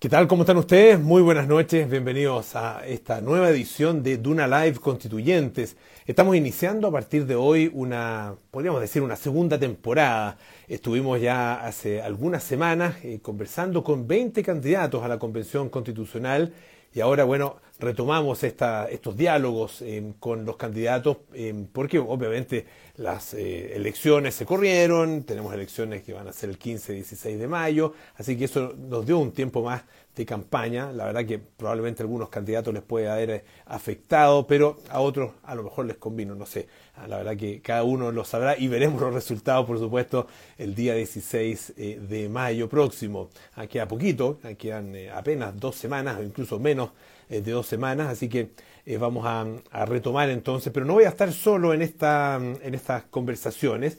¿Qué 0.00 0.08
tal? 0.08 0.28
¿Cómo 0.28 0.42
están 0.42 0.58
ustedes? 0.58 1.00
Muy 1.00 1.22
buenas 1.22 1.48
noches, 1.48 1.90
bienvenidos 1.90 2.54
a 2.54 2.86
esta 2.86 3.20
nueva 3.20 3.50
edición 3.50 4.04
de 4.04 4.16
Duna 4.16 4.46
Live 4.46 4.78
Constituyentes. 4.78 5.76
Estamos 6.06 6.36
iniciando 6.36 6.86
a 6.86 6.92
partir 6.92 7.26
de 7.26 7.34
hoy 7.34 7.68
una, 7.74 8.36
podríamos 8.52 8.80
decir, 8.80 9.02
una 9.02 9.16
segunda 9.16 9.58
temporada. 9.58 10.38
Estuvimos 10.68 11.20
ya 11.20 11.54
hace 11.66 12.00
algunas 12.00 12.44
semanas 12.44 12.94
eh, 13.02 13.18
conversando 13.20 13.82
con 13.82 14.06
20 14.06 14.40
candidatos 14.44 15.02
a 15.02 15.08
la 15.08 15.18
Convención 15.18 15.68
Constitucional 15.68 16.52
y 16.94 17.00
ahora, 17.00 17.24
bueno, 17.24 17.56
retomamos 17.78 18.42
esta, 18.42 18.86
estos 18.86 19.16
diálogos 19.16 19.82
eh, 19.82 20.14
con 20.18 20.44
los 20.44 20.56
candidatos, 20.56 21.18
eh, 21.32 21.66
porque 21.72 21.98
obviamente 21.98 22.66
las 22.96 23.34
eh, 23.34 23.76
elecciones 23.76 24.34
se 24.34 24.44
corrieron, 24.44 25.22
tenemos 25.22 25.54
elecciones 25.54 26.02
que 26.02 26.12
van 26.12 26.26
a 26.26 26.32
ser 26.32 26.50
el 26.50 26.58
15, 26.58 26.92
16 26.94 27.38
de 27.38 27.46
mayo, 27.46 27.94
así 28.16 28.36
que 28.36 28.46
eso 28.46 28.74
nos 28.76 29.06
dio 29.06 29.18
un 29.18 29.32
tiempo 29.32 29.62
más 29.62 29.84
de 30.18 30.26
campaña. 30.26 30.92
La 30.92 31.06
verdad 31.06 31.24
que 31.24 31.38
probablemente 31.38 32.02
algunos 32.02 32.28
candidatos 32.28 32.74
les 32.74 32.82
puede 32.82 33.08
haber 33.08 33.44
afectado, 33.66 34.46
pero 34.46 34.78
a 34.90 35.00
otros 35.00 35.32
a 35.44 35.54
lo 35.54 35.62
mejor 35.62 35.86
les 35.86 35.96
convino, 35.96 36.34
no 36.34 36.44
sé. 36.44 36.68
Ah, 36.96 37.06
la 37.08 37.18
verdad 37.18 37.36
que 37.36 37.60
cada 37.60 37.84
uno 37.84 38.12
lo 38.12 38.24
sabrá 38.24 38.58
y 38.58 38.68
veremos 38.68 39.00
los 39.00 39.14
resultados, 39.14 39.66
por 39.66 39.78
supuesto, 39.78 40.26
el 40.58 40.74
día 40.74 40.94
16 40.94 41.74
de 41.76 42.28
mayo 42.28 42.68
próximo. 42.68 43.30
Aquí 43.54 43.78
a 43.78 43.88
poquito, 43.88 44.38
quedan 44.58 44.94
apenas 45.14 45.58
dos 45.58 45.76
semanas 45.76 46.18
o 46.18 46.22
incluso 46.22 46.58
menos 46.58 46.90
de 47.28 47.40
dos 47.42 47.66
semanas, 47.66 48.08
así 48.08 48.28
que 48.28 48.50
eh, 48.86 48.96
vamos 48.96 49.24
a, 49.26 49.84
retomar 49.84 50.30
entonces, 50.30 50.72
pero 50.72 50.86
no 50.86 50.94
voy 50.94 51.04
a 51.04 51.10
estar 51.10 51.30
solo 51.32 51.74
en 51.74 51.82
estas 51.82 53.04
conversaciones. 53.10 53.98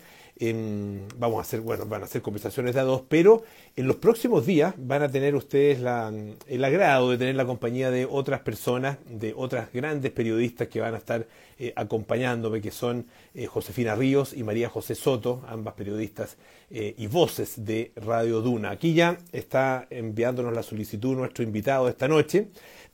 Vamos 1.18 1.40
a 1.40 1.42
hacer, 1.42 1.60
bueno, 1.60 1.86
van 1.86 2.04
a 2.04 2.08
ser 2.08 2.22
conversaciones 2.22 2.74
de 2.74 2.80
a 2.80 2.84
dos, 2.84 3.04
pero 3.10 3.44
en 3.76 3.88
los 3.88 3.98
próximos 3.98 4.46
días 4.46 4.74
van 4.78 5.04
a 5.04 5.10
tener 5.10 5.36
ustedes 5.36 5.80
el 5.80 6.66
agrado 6.66 7.12
de 7.12 7.18
tener 7.18 7.36
la 7.36 7.46
compañía 7.46 7.92
de 7.92 8.06
otras 8.06 8.40
personas, 8.42 8.98
de 9.10 9.34
otras 9.36 9.72
grandes 9.74 10.12
periodistas 10.12 10.70
que 10.70 10.80
van 10.80 10.94
a 10.94 10.98
estar 10.98 11.28
eh, 11.58 11.74
acompañándome, 11.76 12.62
que 12.62 12.72
son 12.72 13.06
eh, 13.34 13.48
Josefina 13.48 13.96
Ríos 13.96 14.34
y 14.34 14.44
María 14.44 14.70
José 14.70 14.96
Soto, 14.96 15.44
ambas 15.48 15.74
periodistas 15.74 16.38
y 16.72 17.08
voces 17.08 17.66
de 17.66 17.92
Radio 17.96 18.42
Duna. 18.42 18.70
Aquí 18.70 18.94
ya 18.94 19.18
está 19.32 19.88
enviándonos 19.90 20.54
la 20.54 20.62
solicitud 20.62 21.18
nuestro 21.18 21.44
invitado 21.44 21.90
esta 21.90 22.08
noche. 22.08 22.50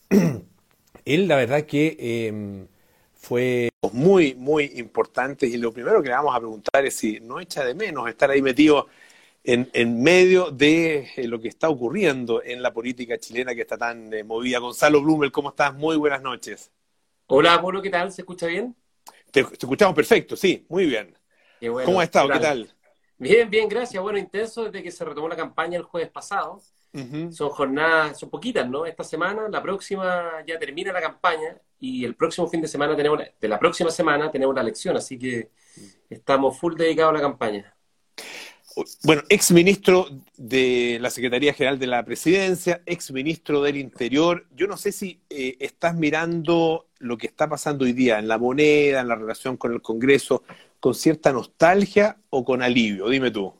él 1.06 1.28
la 1.28 1.36
verdad 1.36 1.64
que 1.64 2.66
fue 3.26 3.70
muy, 3.92 4.36
muy 4.36 4.66
importante 4.76 5.48
y 5.48 5.58
lo 5.58 5.72
primero 5.72 6.00
que 6.04 6.10
le 6.10 6.16
vamos 6.16 6.36
a 6.36 6.40
preguntar 6.40 6.86
es 6.86 6.96
si 6.96 7.20
no 7.20 7.40
echa 7.40 7.66
de 7.66 7.74
menos 7.74 8.08
estar 8.08 8.30
ahí 8.30 8.40
metido 8.40 8.88
en, 9.44 9.68
en 9.74 10.04
medio 10.04 10.52
de 10.52 11.10
eh, 11.16 11.28
lo 11.28 11.42
que 11.42 11.48
está 11.48 11.70
ocurriendo 11.70 12.44
en 12.44 12.62
la 12.62 12.72
política 12.72 13.18
chilena 13.18 13.56
que 13.56 13.62
está 13.62 13.80
tan 13.80 14.14
eh, 14.14 14.24
movida. 14.24 14.60
Gonzalo 14.60 15.02
Blumel, 15.02 15.32
¿cómo 15.32 15.50
estás? 15.50 15.74
Muy 15.74 15.98
buenas 15.98 16.22
noches. 16.22 16.72
Hola, 17.26 17.60
Polo, 17.60 17.82
¿qué 17.82 17.90
tal? 17.90 18.12
¿Se 18.12 18.22
escucha 18.22 18.46
bien? 18.46 18.76
Te, 19.32 19.40
escuchamos 19.40 19.96
perfecto, 19.96 20.36
sí, 20.36 20.64
muy 20.70 20.86
bien. 20.86 21.18
¿Cómo 21.84 22.00
has 22.00 22.06
estado? 22.06 22.30
¿Qué 22.30 22.40
tal? 22.40 22.70
Bien, 23.18 23.50
bien, 23.50 23.68
gracias. 23.68 24.04
Bueno, 24.04 24.20
intenso 24.20 24.66
desde 24.66 24.84
que 24.84 24.92
se 24.92 25.04
retomó 25.04 25.28
la 25.28 25.36
campaña 25.36 25.78
el 25.78 25.84
jueves 25.84 26.12
pasado. 26.12 26.62
Son 27.32 27.50
jornadas, 27.50 28.20
son 28.20 28.30
poquitas, 28.30 28.70
¿no? 28.70 28.86
Esta 28.86 29.04
semana, 29.04 29.50
la 29.50 29.62
próxima 29.62 30.44
ya 30.48 30.58
termina 30.58 30.94
la 30.94 31.02
campaña 31.02 31.58
y 31.80 32.06
el 32.06 32.16
próximo 32.16 32.48
fin 32.48 32.62
de 32.62 32.68
semana 32.68 32.96
tenemos, 32.96 33.20
de 33.40 33.48
la 33.48 33.60
próxima 33.60 33.92
semana 33.92 34.32
tenemos 34.32 34.56
la 34.56 34.62
elección, 34.62 34.96
así 34.96 35.20
que 35.20 35.50
estamos 36.10 36.58
full 36.58 36.76
dedicados 36.76 37.12
a 37.12 37.14
la 37.16 37.22
campaña. 37.22 37.76
Bueno, 39.04 39.24
ex 39.30 39.52
ministro 39.52 40.08
de 40.36 40.98
la 41.00 41.10
Secretaría 41.10 41.54
General 41.54 41.80
de 41.80 41.88
la 41.88 42.04
Presidencia, 42.04 42.82
ex 42.86 43.12
ministro 43.12 43.62
del 43.62 43.78
Interior. 43.78 44.48
Yo 44.54 44.68
no 44.68 44.76
sé 44.76 44.92
si 44.92 45.22
eh, 45.30 45.56
estás 45.60 45.96
mirando 45.96 46.88
lo 47.00 47.18
que 47.18 47.28
está 47.28 47.48
pasando 47.48 47.86
hoy 47.86 47.94
día 47.94 48.20
en 48.20 48.28
la 48.28 48.38
moneda, 48.38 49.00
en 49.00 49.08
la 49.08 49.16
relación 49.16 49.56
con 49.56 49.72
el 49.72 49.82
Congreso, 49.82 50.44
con 50.82 50.94
cierta 50.94 51.32
nostalgia 51.32 52.18
o 52.30 52.44
con 52.44 52.62
alivio. 52.62 53.08
Dime 53.08 53.32
tú. 53.32 53.54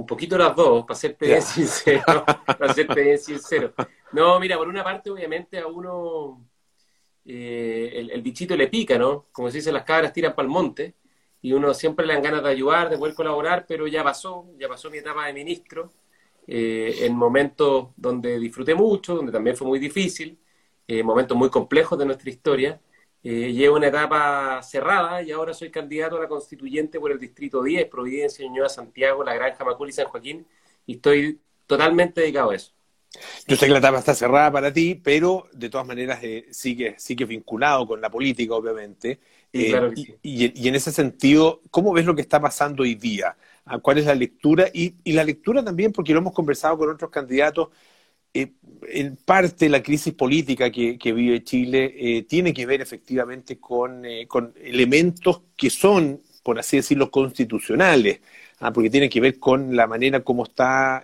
Un 0.00 0.06
poquito 0.06 0.38
las 0.38 0.56
dos, 0.56 0.86
para 0.86 0.98
serte 0.98 1.26
bien 1.26 1.42
sincero. 1.42 2.24
para 2.46 2.72
serte 2.72 3.02
bien 3.02 3.18
sincero. 3.18 3.74
No, 4.12 4.40
mira, 4.40 4.56
por 4.56 4.66
una 4.66 4.82
parte, 4.82 5.10
obviamente, 5.10 5.58
a 5.58 5.66
uno 5.66 6.42
eh, 7.22 8.08
el, 8.10 8.22
bichito 8.22 8.56
le 8.56 8.68
pica, 8.68 8.96
¿no? 8.96 9.26
Como 9.30 9.50
se 9.50 9.58
dice, 9.58 9.70
las 9.70 9.84
cabras 9.84 10.14
tiran 10.14 10.34
para 10.34 10.46
el 10.46 10.50
monte 10.50 10.94
y 11.42 11.52
uno 11.52 11.74
siempre 11.74 12.06
le 12.06 12.14
dan 12.14 12.22
ganas 12.22 12.42
de 12.42 12.48
ayudar, 12.48 12.88
de 12.88 12.96
poder 12.96 13.14
colaborar, 13.14 13.66
pero 13.68 13.86
ya 13.86 14.02
pasó, 14.02 14.46
ya 14.58 14.68
pasó 14.68 14.90
mi 14.90 14.96
etapa 14.96 15.26
de 15.26 15.34
ministro, 15.34 15.90
eh, 16.46 17.00
en 17.02 17.14
momentos 17.14 17.88
donde 17.94 18.38
disfruté 18.38 18.74
mucho, 18.74 19.16
donde 19.16 19.32
también 19.32 19.54
fue 19.54 19.68
muy 19.68 19.78
difícil, 19.78 20.40
eh, 20.88 21.02
momentos 21.02 21.36
muy 21.36 21.50
complejos 21.50 21.98
de 21.98 22.06
nuestra 22.06 22.30
historia, 22.30 22.80
eh, 23.22 23.52
llevo 23.52 23.76
una 23.76 23.88
etapa 23.88 24.62
cerrada 24.62 25.22
y 25.22 25.30
ahora 25.30 25.52
soy 25.52 25.70
candidato 25.70 26.16
a 26.16 26.20
la 26.20 26.28
constituyente 26.28 26.98
por 26.98 27.12
el 27.12 27.18
Distrito 27.18 27.62
10, 27.62 27.86
Providencia, 27.88 28.46
Ñuñoa, 28.46 28.68
Santiago, 28.68 29.22
La 29.22 29.34
Granja, 29.34 29.64
Macul 29.64 29.90
y 29.90 29.92
San 29.92 30.06
Joaquín, 30.06 30.46
y 30.86 30.94
estoy 30.94 31.38
totalmente 31.66 32.22
dedicado 32.22 32.50
a 32.50 32.56
eso. 32.56 32.72
Yo 33.46 33.56
sé 33.56 33.66
que 33.66 33.72
la 33.72 33.78
etapa 33.78 33.98
está 33.98 34.14
cerrada 34.14 34.52
para 34.52 34.72
ti, 34.72 34.94
pero 34.94 35.48
de 35.52 35.68
todas 35.68 35.86
maneras 35.86 36.20
eh, 36.22 36.46
sigue, 36.52 36.94
sigue 36.96 37.24
vinculado 37.24 37.86
con 37.86 38.00
la 38.00 38.08
política, 38.08 38.54
obviamente. 38.54 39.18
Eh, 39.52 39.92
y, 40.22 40.68
en 40.68 40.74
ese 40.74 40.92
sentido, 40.92 41.60
¿cómo 41.70 41.92
ves 41.92 42.06
lo 42.06 42.14
que 42.14 42.22
está 42.22 42.40
pasando 42.40 42.84
hoy 42.84 42.94
día? 42.94 43.36
¿Cuál 43.82 43.98
es 43.98 44.06
la 44.06 44.14
lectura? 44.14 44.68
Y, 44.72 44.94
y 45.02 45.12
la 45.12 45.24
lectura 45.24 45.62
también, 45.64 45.92
porque 45.92 46.12
lo 46.12 46.20
hemos 46.20 46.32
conversado 46.32 46.78
con 46.78 46.90
otros 46.90 47.10
candidatos, 47.10 47.68
eh, 48.32 48.52
en 48.82 49.16
parte 49.16 49.68
la 49.68 49.82
crisis 49.82 50.14
política 50.14 50.70
que, 50.70 50.96
vive 51.12 51.42
Chile 51.42 51.94
eh, 51.96 52.22
tiene 52.22 52.54
que 52.54 52.64
ver 52.64 52.80
efectivamente 52.80 53.58
con, 53.58 54.04
eh, 54.04 54.26
con, 54.28 54.54
elementos 54.56 55.42
que 55.56 55.68
son, 55.68 56.22
por 56.42 56.58
así 56.58 56.76
decirlo, 56.76 57.10
constitucionales, 57.10 58.20
¿ah? 58.60 58.72
porque 58.72 58.88
tiene 58.88 59.10
que 59.10 59.20
ver 59.20 59.38
con 59.40 59.74
la 59.74 59.86
manera 59.88 60.20
como 60.20 60.44
está 60.44 61.02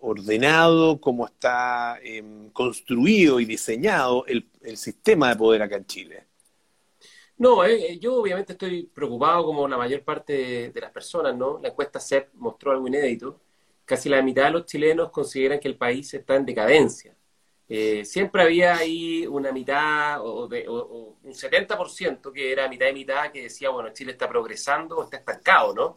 ordenado, 0.00 1.00
cómo 1.00 1.26
está 1.26 1.98
em, 2.02 2.50
construido 2.50 3.38
y 3.40 3.44
diseñado 3.44 4.26
el, 4.26 4.46
sistema 4.76 5.28
de 5.28 5.36
poder 5.36 5.62
acá 5.62 5.76
en 5.76 5.86
Chile. 5.86 6.24
No, 7.36 7.66
yo 8.00 8.16
obviamente 8.16 8.52
estoy 8.54 8.84
preocupado 8.84 9.44
como 9.44 9.68
la 9.68 9.76
mayor 9.76 10.02
parte 10.02 10.70
de 10.70 10.80
las 10.80 10.90
personas, 10.90 11.36
¿no? 11.36 11.60
La 11.62 11.68
encuesta 11.68 12.00
CEP 12.00 12.30
mostró 12.34 12.72
algo 12.72 12.88
inédito 12.88 13.43
casi 13.84 14.08
la 14.08 14.22
mitad 14.22 14.44
de 14.44 14.50
los 14.52 14.66
chilenos 14.66 15.10
consideran 15.10 15.60
que 15.60 15.68
el 15.68 15.76
país 15.76 16.12
está 16.14 16.36
en 16.36 16.46
decadencia. 16.46 17.16
Eh, 17.68 18.04
siempre 18.04 18.42
había 18.42 18.76
ahí 18.76 19.26
una 19.26 19.50
mitad 19.50 20.20
o, 20.20 20.46
un 20.46 21.32
70% 21.32 22.32
que 22.32 22.52
era 22.52 22.68
mitad 22.68 22.86
y 22.88 22.92
mitad 22.92 23.32
que 23.32 23.44
decía, 23.44 23.70
bueno, 23.70 23.90
Chile 23.92 24.12
está 24.12 24.28
progresando 24.28 24.98
o 24.98 25.04
está 25.04 25.16
estancado, 25.16 25.74
¿no? 25.74 25.94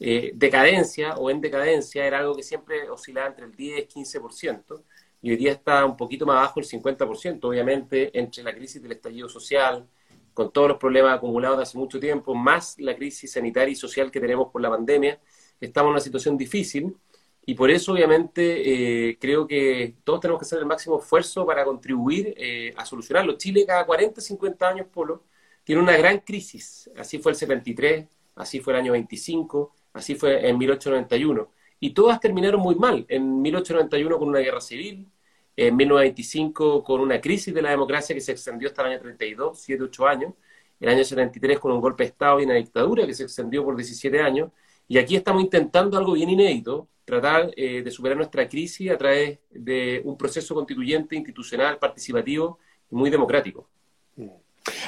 Eh, 0.00 0.32
decadencia 0.34 1.14
o 1.16 1.30
en 1.30 1.40
decadencia 1.40 2.04
era 2.06 2.18
algo 2.18 2.34
que 2.34 2.42
siempre 2.42 2.88
oscilaba 2.90 3.28
entre 3.28 3.44
el 3.44 3.54
10 3.54 3.84
y 3.84 4.00
15%, 4.00 4.82
y 5.20 5.30
hoy 5.30 5.36
día 5.36 5.52
está 5.52 5.84
un 5.84 5.96
poquito 5.96 6.26
más 6.26 6.36
bajo 6.36 6.60
el 6.60 6.66
50%, 6.66 7.44
obviamente, 7.44 8.10
entre 8.18 8.42
la 8.42 8.52
crisis 8.52 8.82
del 8.82 8.92
estallido 8.92 9.28
social, 9.28 9.86
con 10.34 10.52
todos 10.52 10.68
los 10.68 10.78
problemas 10.78 11.16
acumulados 11.16 11.58
de 11.58 11.62
hace 11.64 11.78
mucho 11.78 12.00
tiempo, 12.00 12.34
más 12.34 12.78
la 12.78 12.96
crisis 12.96 13.32
sanitaria 13.32 13.72
y 13.72 13.76
social 13.76 14.10
que 14.10 14.18
tenemos 14.18 14.50
por 14.50 14.60
la 14.62 14.70
pandemia, 14.70 15.20
estamos 15.60 15.90
en 15.90 15.92
una 15.92 16.00
situación 16.00 16.36
difícil 16.36 16.96
y 17.44 17.54
por 17.54 17.70
eso, 17.70 17.92
obviamente, 17.92 19.10
eh, 19.10 19.18
creo 19.20 19.46
que 19.46 19.96
todos 20.04 20.20
tenemos 20.20 20.40
que 20.40 20.44
hacer 20.44 20.60
el 20.60 20.66
máximo 20.66 21.00
esfuerzo 21.00 21.44
para 21.44 21.64
contribuir 21.64 22.34
eh, 22.36 22.72
a 22.76 22.84
solucionarlo. 22.86 23.36
Chile 23.36 23.64
cada 23.66 23.84
40, 23.84 24.20
50 24.20 24.68
años, 24.68 24.86
Polo, 24.92 25.24
tiene 25.64 25.82
una 25.82 25.96
gran 25.96 26.20
crisis. 26.20 26.88
Así 26.96 27.18
fue 27.18 27.32
el 27.32 27.36
73, 27.36 28.06
así 28.36 28.60
fue 28.60 28.74
el 28.74 28.80
año 28.80 28.92
25, 28.92 29.74
así 29.92 30.14
fue 30.14 30.48
en 30.48 30.56
1891. 30.56 31.50
Y 31.80 31.90
todas 31.90 32.20
terminaron 32.20 32.60
muy 32.60 32.76
mal. 32.76 33.04
En 33.08 33.42
1891 33.42 34.18
con 34.18 34.28
una 34.28 34.38
guerra 34.38 34.60
civil, 34.60 35.08
en 35.56 35.76
1925 35.76 36.84
con 36.84 37.00
una 37.00 37.20
crisis 37.20 37.52
de 37.52 37.62
la 37.62 37.70
democracia 37.70 38.14
que 38.14 38.20
se 38.20 38.32
extendió 38.32 38.68
hasta 38.68 38.82
el 38.82 38.92
año 38.92 39.00
32, 39.00 39.58
7, 39.60 39.82
8 39.84 40.06
años. 40.06 40.34
El 40.80 40.88
año 40.90 41.04
73 41.04 41.58
con 41.58 41.72
un 41.72 41.80
golpe 41.80 42.04
de 42.04 42.10
Estado 42.10 42.40
y 42.40 42.44
una 42.44 42.54
dictadura 42.54 43.06
que 43.06 43.14
se 43.14 43.24
extendió 43.24 43.64
por 43.64 43.76
17 43.76 44.20
años. 44.20 44.50
Y 44.88 44.98
aquí 44.98 45.16
estamos 45.16 45.42
intentando 45.42 45.96
algo 45.96 46.12
bien 46.12 46.30
inédito, 46.30 46.88
tratar 47.04 47.50
eh, 47.56 47.82
de 47.82 47.90
superar 47.90 48.16
nuestra 48.16 48.48
crisis 48.48 48.90
a 48.90 48.98
través 48.98 49.38
de 49.50 50.00
un 50.04 50.16
proceso 50.16 50.54
constituyente, 50.54 51.16
institucional, 51.16 51.78
participativo 51.78 52.58
y 52.90 52.94
muy 52.94 53.10
democrático. 53.10 53.68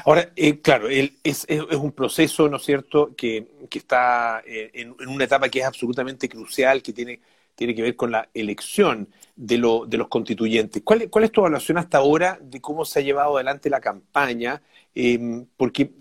Ahora, 0.04 0.32
eh, 0.36 0.60
claro, 0.60 0.88
es, 0.88 1.12
es, 1.22 1.46
un 1.58 1.92
proceso, 1.92 2.48
¿no 2.48 2.58
es 2.58 2.62
cierto?, 2.64 3.14
que, 3.16 3.46
que 3.68 3.78
está 3.78 4.42
eh, 4.46 4.70
en, 4.74 4.94
una 5.08 5.24
etapa 5.24 5.48
que 5.48 5.60
es 5.60 5.64
absolutamente 5.64 6.28
crucial, 6.28 6.82
que 6.82 6.92
tiene, 6.92 7.20
tiene 7.54 7.74
que 7.74 7.82
ver 7.82 7.96
con 7.96 8.10
la 8.10 8.28
elección 8.34 9.08
de, 9.36 9.58
lo, 9.58 9.86
de 9.86 9.98
los 9.98 10.08
constituyentes. 10.08 10.82
¿Cuál, 10.84 11.08
¿Cuál 11.10 11.24
es 11.24 11.32
tu 11.32 11.40
evaluación 11.40 11.78
hasta 11.78 11.98
ahora 11.98 12.38
de 12.42 12.60
cómo 12.60 12.84
se 12.84 13.00
ha 13.00 13.02
llevado 13.02 13.36
adelante 13.36 13.70
la 13.70 13.80
campaña? 13.80 14.62
Em, 14.94 15.46
porque, 15.56 15.92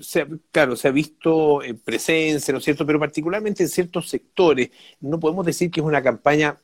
claro, 0.51 0.75
se 0.75 0.87
ha 0.87 0.91
visto 0.91 1.63
eh, 1.63 1.73
presencia, 1.73 2.51
¿no 2.51 2.59
es 2.59 2.63
cierto?, 2.65 2.85
pero 2.85 2.99
particularmente 2.99 3.63
en 3.63 3.69
ciertos 3.69 4.09
sectores. 4.09 4.69
No 5.01 5.19
podemos 5.19 5.45
decir 5.45 5.71
que 5.71 5.79
es 5.79 5.85
una 5.85 6.03
campaña 6.03 6.59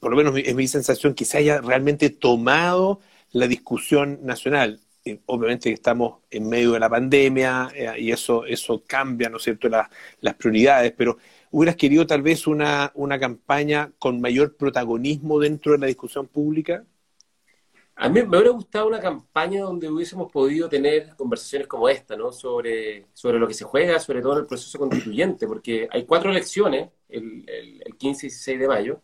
por 0.00 0.10
lo 0.10 0.16
menos 0.16 0.34
es 0.36 0.54
mi 0.54 0.68
sensación, 0.68 1.14
que 1.14 1.24
se 1.24 1.38
haya 1.38 1.60
realmente 1.60 2.10
tomado 2.10 3.00
la 3.32 3.46
discusión 3.46 4.20
nacional. 4.22 4.80
obviamente 5.26 5.70
estamos 5.70 6.22
en 6.30 6.48
medio 6.48 6.72
de 6.72 6.80
la 6.80 6.88
pandemia 6.88 7.70
y 7.98 8.10
eso, 8.10 8.46
eso 8.46 8.82
cambia, 8.86 9.28
¿no 9.28 9.36
es 9.36 9.42
cierto?, 9.42 9.68
las 9.68 10.34
prioridades, 10.36 10.92
pero 10.96 11.18
¿hubieras 11.54 11.76
querido 11.76 12.04
tal 12.04 12.20
vez 12.20 12.48
una, 12.48 12.90
una 12.96 13.16
campaña 13.16 13.92
con 14.00 14.20
mayor 14.20 14.56
protagonismo 14.56 15.38
dentro 15.38 15.70
de 15.70 15.78
la 15.78 15.86
discusión 15.86 16.26
pública? 16.26 16.84
A 17.94 18.08
mí 18.08 18.22
me 18.22 18.36
hubiera 18.36 18.50
gustado 18.50 18.88
una 18.88 18.98
campaña 18.98 19.62
donde 19.62 19.88
hubiésemos 19.88 20.32
podido 20.32 20.68
tener 20.68 21.14
conversaciones 21.14 21.68
como 21.68 21.88
esta, 21.88 22.16
¿no? 22.16 22.32
Sobre, 22.32 23.06
sobre 23.12 23.38
lo 23.38 23.46
que 23.46 23.54
se 23.54 23.62
juega, 23.62 24.00
sobre 24.00 24.20
todo 24.20 24.32
en 24.32 24.38
el 24.40 24.46
proceso 24.46 24.80
constituyente, 24.80 25.46
porque 25.46 25.86
hay 25.92 26.04
cuatro 26.04 26.32
elecciones, 26.32 26.90
el, 27.08 27.44
el, 27.46 27.96
15 27.96 28.26
y 28.26 28.30
16 28.30 28.58
de 28.58 28.66
mayo. 28.66 29.02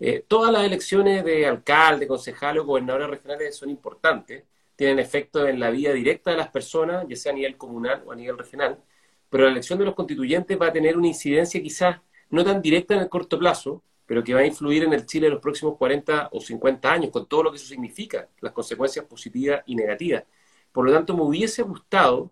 Eh, 0.00 0.24
todas 0.26 0.52
las 0.52 0.64
elecciones 0.64 1.24
de 1.24 1.46
alcalde, 1.46 2.08
concejal 2.08 2.58
o 2.58 2.64
gobernadores 2.64 3.08
regionales 3.08 3.54
son 3.54 3.70
importantes, 3.70 4.42
tienen 4.74 4.98
efecto 4.98 5.46
en 5.46 5.60
la 5.60 5.70
vida 5.70 5.92
directa 5.92 6.32
de 6.32 6.38
las 6.38 6.48
personas, 6.48 7.06
ya 7.08 7.14
sea 7.14 7.30
a 7.30 7.36
nivel 7.36 7.56
comunal 7.56 8.02
o 8.04 8.10
a 8.10 8.16
nivel 8.16 8.36
regional, 8.36 8.82
pero 9.30 9.44
la 9.44 9.50
elección 9.50 9.78
de 9.78 9.84
los 9.84 9.94
constituyentes 9.94 10.58
va 10.60 10.68
a 10.68 10.72
tener 10.72 10.96
una 10.96 11.08
incidencia 11.08 11.62
quizás 11.62 12.00
no 12.30 12.44
tan 12.44 12.60
directa 12.62 12.94
en 12.94 13.00
el 13.00 13.08
corto 13.08 13.38
plazo, 13.38 13.82
pero 14.06 14.22
que 14.22 14.34
va 14.34 14.40
a 14.40 14.46
influir 14.46 14.84
en 14.84 14.92
el 14.92 15.06
Chile 15.06 15.26
en 15.26 15.34
los 15.34 15.42
próximos 15.42 15.76
40 15.78 16.30
o 16.32 16.40
50 16.40 16.92
años, 16.92 17.10
con 17.10 17.26
todo 17.26 17.44
lo 17.44 17.50
que 17.50 17.56
eso 17.56 17.66
significa, 17.66 18.28
las 18.40 18.52
consecuencias 18.52 19.04
positivas 19.06 19.62
y 19.66 19.74
negativas. 19.76 20.24
Por 20.72 20.86
lo 20.86 20.92
tanto, 20.92 21.16
me 21.16 21.22
hubiese 21.22 21.62
gustado 21.62 22.30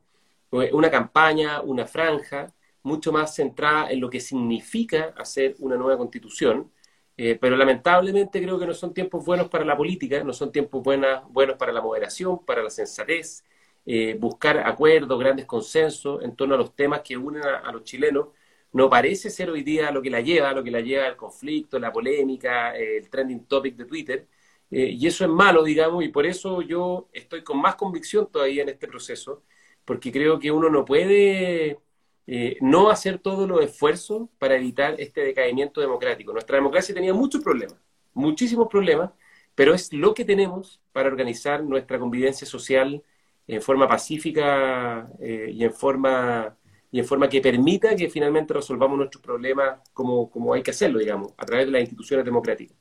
eh, 0.53 0.71
una 0.73 0.91
campaña, 0.91 1.61
una 1.63 1.87
franja, 1.87 2.53
mucho 2.83 3.13
más 3.13 3.35
centrada 3.35 3.91
en 3.91 4.01
lo 4.01 4.11
que 4.11 4.21
significa 4.21 5.15
hacer 5.17 5.55
una 5.61 5.77
nueva 5.77 5.97
constitución, 5.97 6.71
eh, 7.17 7.39
pero 7.41 7.57
lamentablemente 7.57 8.43
creo 8.43 8.59
que 8.59 8.67
no 8.67 8.75
son 8.75 8.93
tiempos 8.95 9.25
buenos 9.25 9.49
para 9.49 9.65
la 9.65 9.77
política, 9.77 10.25
no 10.25 10.33
son 10.33 10.51
tiempos 10.51 10.83
buenos 10.83 11.57
para 11.59 11.73
la 11.73 11.81
moderación, 11.81 12.45
para 12.45 12.63
la 12.63 12.71
sensatez, 12.71 13.45
eh, 13.87 14.17
buscar 14.19 14.59
acuerdos, 14.59 15.19
grandes 15.19 15.47
consensos 15.47 16.23
en 16.23 16.37
torno 16.37 16.55
a 16.55 16.59
los 16.59 16.75
temas 16.75 17.01
que 17.03 17.17
unen 17.17 17.43
a 17.45 17.73
los 17.73 17.85
chilenos, 17.85 18.29
no 18.73 18.89
parece 18.89 19.31
ser 19.31 19.51
hoy 19.51 19.63
día 19.63 19.91
lo 19.91 20.01
que 20.03 20.11
la 20.11 20.21
lleva, 20.21 20.53
lo 20.53 20.65
que 20.65 20.71
la 20.71 20.81
lleva 20.81 21.07
el 21.07 21.17
conflicto, 21.17 21.79
la 21.79 21.93
polémica, 21.93 22.77
eh, 22.77 22.99
el 22.99 23.11
trending 23.11 23.45
topic 23.47 23.77
de 23.77 23.85
Twitter. 23.85 24.29
Eh, 24.71 24.97
y 24.99 25.07
eso 25.07 25.25
es 25.25 25.31
malo, 25.31 25.63
digamos, 25.63 26.03
y 26.05 26.09
por 26.09 26.25
eso 26.27 26.63
yo 26.63 27.09
estoy 27.13 27.45
con 27.45 27.61
más 27.61 27.75
convicción 27.77 28.31
todavía 28.31 28.63
en 28.63 28.71
este 28.71 28.89
proceso, 28.89 29.43
porque 29.85 30.11
creo 30.11 30.39
que 30.39 30.51
uno 30.51 30.71
no 30.71 30.85
puede 30.85 31.79
eh, 32.27 32.57
no 32.61 32.91
hacer 32.91 33.19
todos 33.19 33.49
los 33.49 33.63
esfuerzos 33.63 34.29
para 34.39 34.57
evitar 34.57 34.99
este 34.99 35.23
decaimiento 35.23 35.81
democrático. 35.81 36.33
Nuestra 36.33 36.57
democracia 36.57 36.95
tenía 36.95 37.13
muchos 37.15 37.43
problemas, 37.43 37.77
muchísimos 38.15 38.69
problemas, 38.69 39.11
pero 39.55 39.75
es 39.75 39.93
lo 39.93 40.15
que 40.15 40.25
tenemos 40.25 40.81
para 40.93 41.09
organizar 41.09 41.63
nuestra 41.63 41.99
convivencia 41.99 42.47
social 42.47 43.03
en 43.47 43.63
forma 43.63 43.89
pacífica 43.89 45.09
y 45.21 45.65
en 45.65 45.73
forma 45.73 46.57
y 46.93 47.01
en 47.01 47.07
forma 47.07 47.29
que 47.29 47.41
permita 47.41 47.97
que 47.97 48.11
finalmente 48.11 48.53
resolvamos 48.53 48.99
nuestros 48.99 49.23
problemas 49.23 49.81
como, 49.95 50.31
como 50.31 50.53
hay 50.53 50.63
que 50.63 50.73
hacerlo, 50.73 50.99
digamos, 50.99 51.33
a 51.39 51.47
través 51.47 51.65
de 51.67 51.73
las 51.73 51.81
instituciones 51.81 52.25
democráticas. 52.25 52.77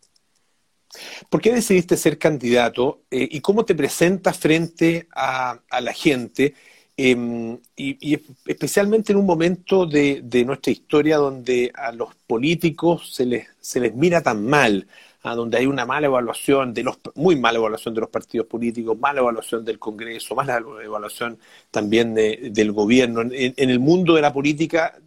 ¿Por 1.29 1.41
qué 1.41 1.53
decidiste 1.53 1.95
ser 1.95 2.17
candidato 2.17 3.03
eh, 3.09 3.25
y 3.31 3.39
cómo 3.39 3.63
te 3.63 3.73
presentas 3.73 4.37
frente 4.37 5.07
a, 5.15 5.61
la 5.79 5.93
gente? 5.93 6.53
Em, 6.97 7.57
y, 7.77 8.19
especialmente 8.45 9.13
en 9.13 9.19
un 9.19 9.25
momento 9.25 9.85
de, 9.85 10.19
de, 10.21 10.43
nuestra 10.43 10.73
historia 10.73 11.15
donde 11.15 11.71
a 11.73 11.93
los 11.93 12.13
políticos 12.27 13.15
se 13.15 13.25
les, 13.25 13.47
se 13.61 13.79
les 13.79 13.95
mira 13.95 14.21
tan 14.21 14.45
mal, 14.45 14.87
a 15.23 15.35
donde 15.35 15.57
hay 15.57 15.68
una 15.68 15.85
mala 15.85 16.07
evaluación, 16.07 16.73
de 16.73 16.83
los, 16.83 16.97
muy 17.15 17.35
mala 17.35 17.59
evaluación 17.59 17.94
de 17.94 18.01
los 18.01 18.09
partidos 18.09 18.47
políticos, 18.47 18.97
mala 19.00 19.21
evaluación 19.21 19.63
del 19.63 19.77
Congreso, 19.77 20.33
mala 20.35 20.57
evaluación 20.83 21.38
también 21.69 22.15
del 22.15 22.71
gobierno. 22.71 23.21
En, 23.21 23.53
el 23.57 23.79
mundo 23.79 24.15
de 24.15 24.21
la 24.21 24.33
política, 24.33 24.97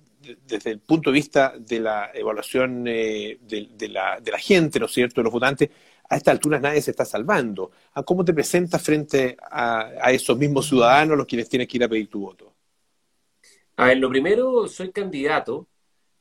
desde 0.46 0.70
el 0.70 0.78
punto 0.78 1.10
de 1.10 1.14
vista 1.14 1.54
de 1.58 1.80
la 1.80 2.10
evaluación 2.14 2.84
eh, 2.86 3.38
de, 3.42 3.88
la, 3.88 4.20
de 4.20 4.30
la 4.30 4.38
gente, 4.38 4.78
¿no 4.78 4.86
es 4.86 4.92
cierto?, 4.92 5.20
de 5.20 5.24
los 5.24 5.32
votantes, 5.32 5.70
a 6.08 6.16
esta 6.16 6.30
altura 6.30 6.60
nadie 6.60 6.80
se 6.80 6.92
está 6.92 7.04
salvando. 7.04 7.72
¿Cómo 8.04 8.24
te 8.24 8.34
presentas 8.34 8.82
frente 8.82 9.36
a, 9.50 9.90
a 10.00 10.12
esos 10.12 10.36
mismos 10.38 10.68
ciudadanos 10.68 11.16
los 11.16 11.26
quienes 11.26 11.48
tienes 11.48 11.66
que 11.66 11.78
ir 11.78 11.84
a 11.84 11.88
pedir 11.88 12.08
tu 12.08 12.20
voto? 12.20 12.52
A 13.76 13.86
ver, 13.86 13.98
lo 13.98 14.08
primero, 14.08 14.68
soy 14.68 14.92
candidato 14.92 15.66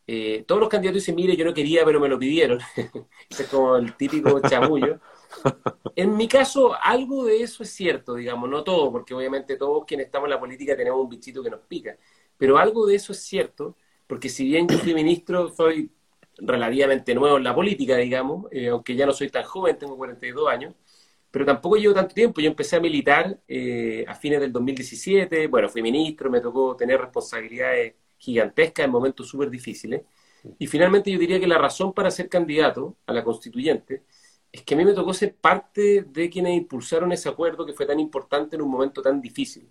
eh, 0.05 0.43
todos 0.47 0.59
los 0.59 0.69
candidatos 0.69 1.01
dicen, 1.01 1.15
mire, 1.15 1.35
yo 1.35 1.45
no 1.45 1.53
quería, 1.53 1.85
pero 1.85 1.99
me 1.99 2.09
lo 2.09 2.19
pidieron. 2.19 2.59
Ese 3.29 3.43
es 3.43 3.49
como 3.49 3.75
el 3.77 3.95
típico 3.95 4.39
chamullo. 4.49 4.99
En 5.95 6.15
mi 6.15 6.27
caso, 6.27 6.75
algo 6.81 7.25
de 7.25 7.41
eso 7.41 7.63
es 7.63 7.69
cierto, 7.69 8.15
digamos, 8.15 8.49
no 8.49 8.63
todo, 8.63 8.91
porque 8.91 9.13
obviamente 9.13 9.57
todos 9.57 9.85
quienes 9.85 10.07
estamos 10.07 10.27
en 10.27 10.31
la 10.31 10.39
política 10.39 10.75
tenemos 10.75 11.01
un 11.01 11.09
bichito 11.09 11.41
que 11.43 11.49
nos 11.49 11.61
pica, 11.61 11.97
pero 12.37 12.57
algo 12.57 12.85
de 12.85 12.95
eso 12.95 13.13
es 13.13 13.19
cierto, 13.23 13.75
porque 14.07 14.29
si 14.29 14.45
bien 14.45 14.67
yo 14.67 14.77
fui 14.77 14.93
ministro, 14.93 15.49
soy 15.49 15.91
relativamente 16.37 17.13
nuevo 17.15 17.37
en 17.37 17.43
la 17.43 17.55
política, 17.55 17.97
digamos, 17.97 18.45
eh, 18.51 18.69
aunque 18.69 18.95
ya 18.95 19.05
no 19.05 19.13
soy 19.13 19.29
tan 19.29 19.43
joven, 19.43 19.77
tengo 19.77 19.97
42 19.97 20.49
años, 20.49 20.75
pero 21.31 21.45
tampoco 21.45 21.77
llevo 21.77 21.93
tanto 21.93 22.13
tiempo. 22.13 22.41
Yo 22.41 22.49
empecé 22.49 22.75
a 22.75 22.79
militar 22.79 23.39
eh, 23.47 24.05
a 24.07 24.15
fines 24.15 24.39
del 24.39 24.51
2017, 24.51 25.47
bueno, 25.47 25.69
fui 25.69 25.81
ministro, 25.81 26.29
me 26.29 26.41
tocó 26.41 26.75
tener 26.75 26.99
responsabilidades 27.01 27.95
gigantesca 28.23 28.83
en 28.83 28.91
momentos 28.91 29.27
súper 29.27 29.49
difíciles. 29.49 30.01
Y 30.59 30.67
finalmente 30.67 31.11
yo 31.11 31.19
diría 31.19 31.39
que 31.39 31.47
la 31.47 31.57
razón 31.57 31.93
para 31.93 32.11
ser 32.11 32.29
candidato 32.29 32.97
a 33.05 33.13
la 33.13 33.23
constituyente 33.23 34.03
es 34.51 34.63
que 34.63 34.75
a 34.75 34.77
mí 34.77 34.85
me 34.85 34.93
tocó 34.93 35.13
ser 35.13 35.35
parte 35.35 36.03
de 36.03 36.29
quienes 36.29 36.55
impulsaron 36.55 37.11
ese 37.11 37.29
acuerdo 37.29 37.65
que 37.65 37.73
fue 37.73 37.85
tan 37.85 37.99
importante 37.99 38.55
en 38.55 38.61
un 38.61 38.71
momento 38.71 39.01
tan 39.01 39.21
difícil. 39.21 39.69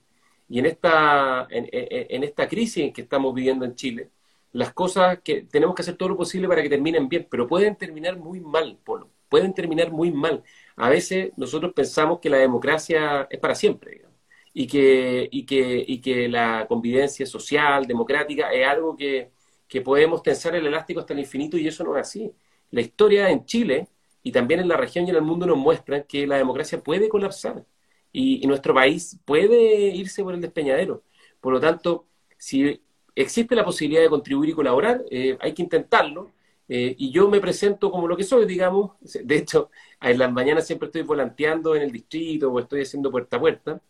Y 0.49 0.59
en 0.59 0.67
esta, 0.67 1.47
en, 1.51 2.25
esta 2.25 2.49
crisis 2.49 2.93
que 2.93 3.03
estamos 3.03 3.35
viviendo 3.35 3.65
en 3.65 3.75
Chile, 3.75 4.11
las 4.53 4.73
cosas 4.75 5.21
que 5.25 5.43
tenemos 5.43 5.75
que 5.75 5.83
hacer 5.83 5.97
todo 5.97 6.11
lo 6.11 6.17
posible 6.17 6.49
para 6.49 6.63
que 6.63 6.69
terminen 6.69 7.09
bien, 7.09 7.27
pero 7.31 7.47
pueden 7.47 7.77
terminar 7.77 8.19
muy 8.19 8.41
mal, 8.41 8.79
Polo, 8.85 9.09
pueden 9.29 9.55
terminar 9.55 9.91
muy 9.91 10.11
mal. 10.11 10.43
A 10.77 10.91
veces 10.91 11.33
nosotros 11.37 11.73
pensamos 11.75 12.19
que 12.21 12.29
la 12.31 12.39
democracia 12.39 13.27
es 13.31 13.39
para 13.41 13.55
siempre, 13.55 13.93
digamos 13.93 14.12
y 14.55 14.67
que, 14.67 15.29
y 15.31 15.47
que, 15.47 15.85
y 15.87 16.01
que 16.01 16.29
la 16.29 16.67
convivencia 16.69 17.27
social, 17.27 17.87
democrática, 17.87 18.53
es 18.53 18.67
algo 18.67 18.97
que, 18.97 19.31
que 19.69 19.81
podemos 19.81 20.23
tensar 20.23 20.55
el 20.55 20.67
elástico 20.67 21.01
hasta 21.01 21.15
el 21.15 21.21
infinito 21.21 21.57
y 21.57 21.67
eso 21.67 21.85
no 21.85 21.97
es 21.97 22.03
así. 22.03 22.33
La 22.71 22.81
historia 22.83 23.31
en 23.31 23.45
Chile 23.47 23.89
y 24.23 24.33
también 24.33 24.61
en 24.61 24.69
la 24.69 24.77
región 24.77 25.07
y 25.07 25.11
en 25.11 25.17
el 25.17 25.23
mundo 25.23 25.47
nos 25.47 25.59
muestra 25.59 26.05
que 26.05 26.27
la 26.27 26.37
democracia 26.37 26.83
puede 26.83 27.09
colapsar 27.09 27.65
y, 28.13 28.47
nuestro 28.47 28.75
país 28.75 29.19
puede 29.25 29.87
irse 29.97 30.23
por 30.23 30.35
el 30.35 30.41
despeñadero. 30.41 31.03
Por 31.41 31.53
lo 31.55 31.61
tanto, 31.61 32.07
si 32.39 32.81
existe 33.15 33.55
la 33.55 33.65
posibilidad 33.65 34.03
de 34.03 34.11
contribuir 34.11 34.51
y 34.51 34.55
colaborar, 34.55 35.03
eh, 35.11 35.37
hay 35.41 35.55
que 35.55 35.63
intentarlo. 35.63 36.33
Eh, 36.69 36.95
y 36.99 37.11
yo 37.11 37.29
me 37.29 37.41
presento 37.41 37.91
como 37.91 38.07
lo 38.09 38.17
que 38.17 38.25
soy, 38.25 38.47
digamos. 38.47 38.93
De 39.01 39.37
hecho, 39.37 39.71
en 40.01 40.19
las 40.19 40.33
mañanas 40.33 40.67
siempre 40.67 40.87
estoy 40.87 41.03
volanteando 41.03 41.75
en 41.75 41.83
el 41.83 41.93
distrito 41.93 42.51
o 42.53 42.61
estoy 42.61 42.83
haciendo 42.83 43.11
puerta 43.11 43.37
a 43.37 43.41
puerta 43.41 43.83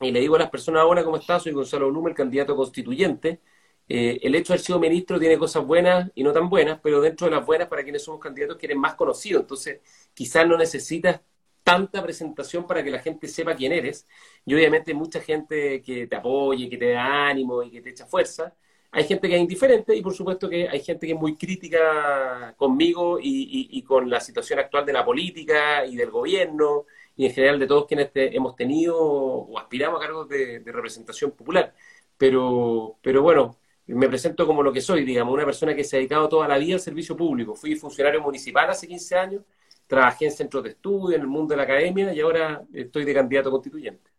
y 0.00 0.10
le 0.10 0.20
digo 0.20 0.36
a 0.36 0.40
las 0.40 0.50
personas 0.50 0.82
ahora, 0.82 1.04
¿cómo 1.04 1.16
está? 1.16 1.38
Soy 1.38 1.52
Gonzalo 1.52 1.88
Blume, 1.90 2.10
el 2.10 2.16
candidato 2.16 2.56
constituyente. 2.56 3.40
Eh, 3.88 4.18
el 4.22 4.34
hecho 4.34 4.52
de 4.52 4.54
haber 4.54 4.64
sido 4.64 4.78
ministro 4.80 5.18
tiene 5.20 5.38
cosas 5.38 5.64
buenas 5.64 6.10
y 6.14 6.22
no 6.22 6.32
tan 6.32 6.48
buenas, 6.48 6.80
pero 6.82 7.00
dentro 7.00 7.26
de 7.26 7.36
las 7.36 7.44
buenas, 7.46 7.68
para 7.68 7.82
quienes 7.82 8.02
somos 8.02 8.20
candidatos, 8.20 8.56
quieren 8.56 8.78
más 8.78 8.94
conocidos. 8.94 9.42
Entonces, 9.42 9.80
quizás 10.14 10.46
no 10.46 10.56
necesitas 10.56 11.20
tanta 11.62 12.02
presentación 12.02 12.66
para 12.66 12.82
que 12.82 12.90
la 12.90 12.98
gente 13.00 13.28
sepa 13.28 13.54
quién 13.54 13.72
eres. 13.72 14.06
Y 14.44 14.54
obviamente 14.54 14.94
mucha 14.94 15.20
gente 15.20 15.82
que 15.82 16.06
te 16.06 16.16
apoye, 16.16 16.68
que 16.68 16.76
te 16.78 16.92
da 16.92 17.28
ánimo 17.28 17.62
y 17.62 17.70
que 17.70 17.80
te 17.80 17.90
echa 17.90 18.06
fuerza. 18.06 18.54
Hay 18.90 19.04
gente 19.04 19.28
que 19.28 19.34
es 19.36 19.40
indiferente 19.40 19.94
y 19.96 20.02
por 20.02 20.14
supuesto 20.14 20.48
que 20.48 20.68
hay 20.68 20.80
gente 20.80 21.06
que 21.06 21.14
es 21.14 21.18
muy 21.18 21.36
crítica 21.36 22.54
conmigo 22.56 23.18
y 23.20 23.82
con 23.82 24.08
la 24.08 24.20
situación 24.20 24.60
actual 24.60 24.86
de 24.86 24.92
la 24.92 25.04
política 25.04 25.84
y 25.84 25.96
del 25.96 26.10
gobierno 26.10 26.86
y 27.16 27.26
en 27.26 27.32
general 27.32 27.58
de 27.58 27.66
todos 27.66 27.86
quienes 27.86 28.10
hemos 28.14 28.56
tenido 28.56 28.96
o 28.98 29.58
aspiramos 29.58 29.98
a 29.98 30.06
cargos 30.06 30.28
de, 30.28 30.62
representación 30.64 31.30
popular. 31.32 31.74
Pero, 32.16 32.98
pero 33.02 33.22
bueno, 33.22 33.58
me 33.86 34.08
presento 34.08 34.46
como 34.46 34.62
lo 34.62 34.72
que 34.72 34.80
soy, 34.80 35.04
digamos, 35.04 35.34
una 35.34 35.44
persona 35.44 35.74
que 35.74 35.84
se 35.84 35.96
ha 35.96 35.98
dedicado 35.98 36.28
toda 36.28 36.48
la 36.48 36.58
vida 36.58 36.74
al 36.74 36.80
servicio 36.80 37.16
público. 37.16 37.54
Fui 37.54 37.76
funcionario 37.76 38.20
municipal 38.20 38.68
hace 38.70 38.88
15 38.88 39.16
años, 39.16 39.42
trabajé 39.86 40.26
en 40.26 40.32
centros 40.32 40.64
de 40.64 40.70
estudio, 40.70 41.16
en 41.16 41.22
el 41.22 41.28
mundo 41.28 41.52
de 41.52 41.58
la 41.58 41.64
academia 41.64 42.12
y 42.12 42.20
ahora 42.20 42.62
estoy 42.72 43.04
de 43.04 43.14
candidato 43.14 43.50
constituyente. 43.50 44.10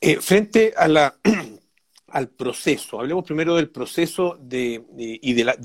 Eh, 0.00 0.16
frente 0.16 0.72
a 0.76 0.88
la, 0.88 1.14
al 2.08 2.28
proceso, 2.28 3.00
hablemos 3.00 3.24
primero 3.24 3.54
del 3.54 3.68
proceso 3.68 4.38
de, 4.40 4.82
y 4.96 5.34
de, 5.34 5.44
la, 5.44 5.56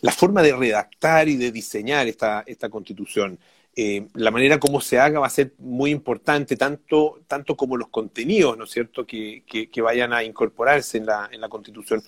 la, 0.00 0.12
forma 0.12 0.42
de 0.42 0.56
redactar 0.56 1.28
y 1.28 1.36
de 1.36 1.52
diseñar 1.52 2.06
esta, 2.06 2.42
esta 2.46 2.68
constitución. 2.68 3.38
Eh, 3.78 4.08
la 4.14 4.30
manera 4.30 4.58
como 4.58 4.80
se 4.80 4.98
haga 4.98 5.20
va 5.20 5.26
a 5.26 5.30
ser 5.30 5.52
muy 5.58 5.90
importante, 5.90 6.56
tanto, 6.56 7.20
tanto 7.28 7.56
como 7.58 7.76
los 7.76 7.88
contenidos, 7.88 8.56
¿no 8.56 8.64
es 8.64 8.70
cierto?, 8.70 9.06
que, 9.06 9.44
que, 9.46 9.82
vayan 9.82 10.14
a 10.14 10.24
incorporarse 10.24 10.96
en 10.96 11.04
la, 11.06 11.28
en 11.30 11.42
la 11.42 11.50
Constitución. 11.50 12.02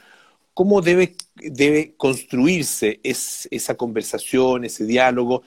cómo 0.55 0.81
debe, 0.83 1.15
debe 1.37 1.95
construirse 1.97 3.01
esa 3.03 3.77
conversación, 3.77 4.65
ese 4.65 4.85
diálogo, 4.87 5.43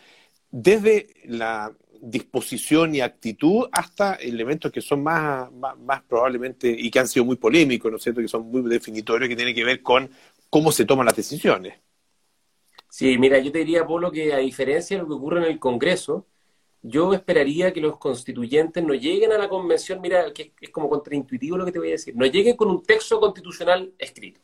desde 0.51 1.08
la 1.25 1.74
disposición 2.01 2.96
y 2.96 3.01
actitud 3.01 3.68
hasta 3.72 4.16
elementos 4.16 4.72
que 4.72 4.82
son 4.82 5.04
más, 5.04 5.51
más, 5.51 6.04
probablemente 6.04 6.70
y 6.70 6.92
que 6.92 7.00
han 7.00 7.08
sido 7.08 7.25
muy 7.25 7.38
polémicos, 7.38 7.92
¿no 7.92 7.98
es 7.98 8.04
cierto?, 8.04 8.22
que 8.22 8.28
son 8.28 8.50
muy 8.51 8.62
definitorios, 8.70 9.30
que 9.30 9.36
tienen 9.36 9.56
que 9.56 9.63
ver 9.63 9.82
con 9.82 10.10
cómo 10.50 10.72
se 10.72 10.86
toman 10.86 11.06
las 11.08 11.16
decisiones. 11.16 11.75
Sí, 12.91 13.17
mira, 13.17 13.39
yo 13.39 13.53
te 13.53 13.60
diría, 13.60 13.88
Polo, 13.88 14.12
que 14.12 14.33
a 14.33 14.39
diferencia 14.39 14.98
de 14.98 15.03
lo 15.03 15.07
que 15.07 15.13
ocurre 15.13 15.38
en 15.39 15.45
el 15.45 15.60
Congreso, 15.60 16.27
yo 16.81 17.13
esperaría 17.13 17.71
que 17.71 17.79
los 17.79 17.98
constituyentes 17.98 18.83
no 18.83 18.93
lleguen 18.93 19.31
a 19.31 19.38
la 19.38 19.48
convención, 19.48 20.01
mira, 20.01 20.33
que 20.33 20.53
es 20.60 20.69
como 20.71 20.89
contraintuitivo 20.89 21.57
lo 21.57 21.63
que 21.65 21.71
te 21.71 21.79
voy 21.79 21.88
a 21.89 21.91
decir, 21.91 22.13
no 22.17 22.25
lleguen 22.25 22.57
con 22.57 22.69
un 22.69 22.83
texto 22.83 23.17
constitucional 23.21 23.93
escrito, 23.98 24.41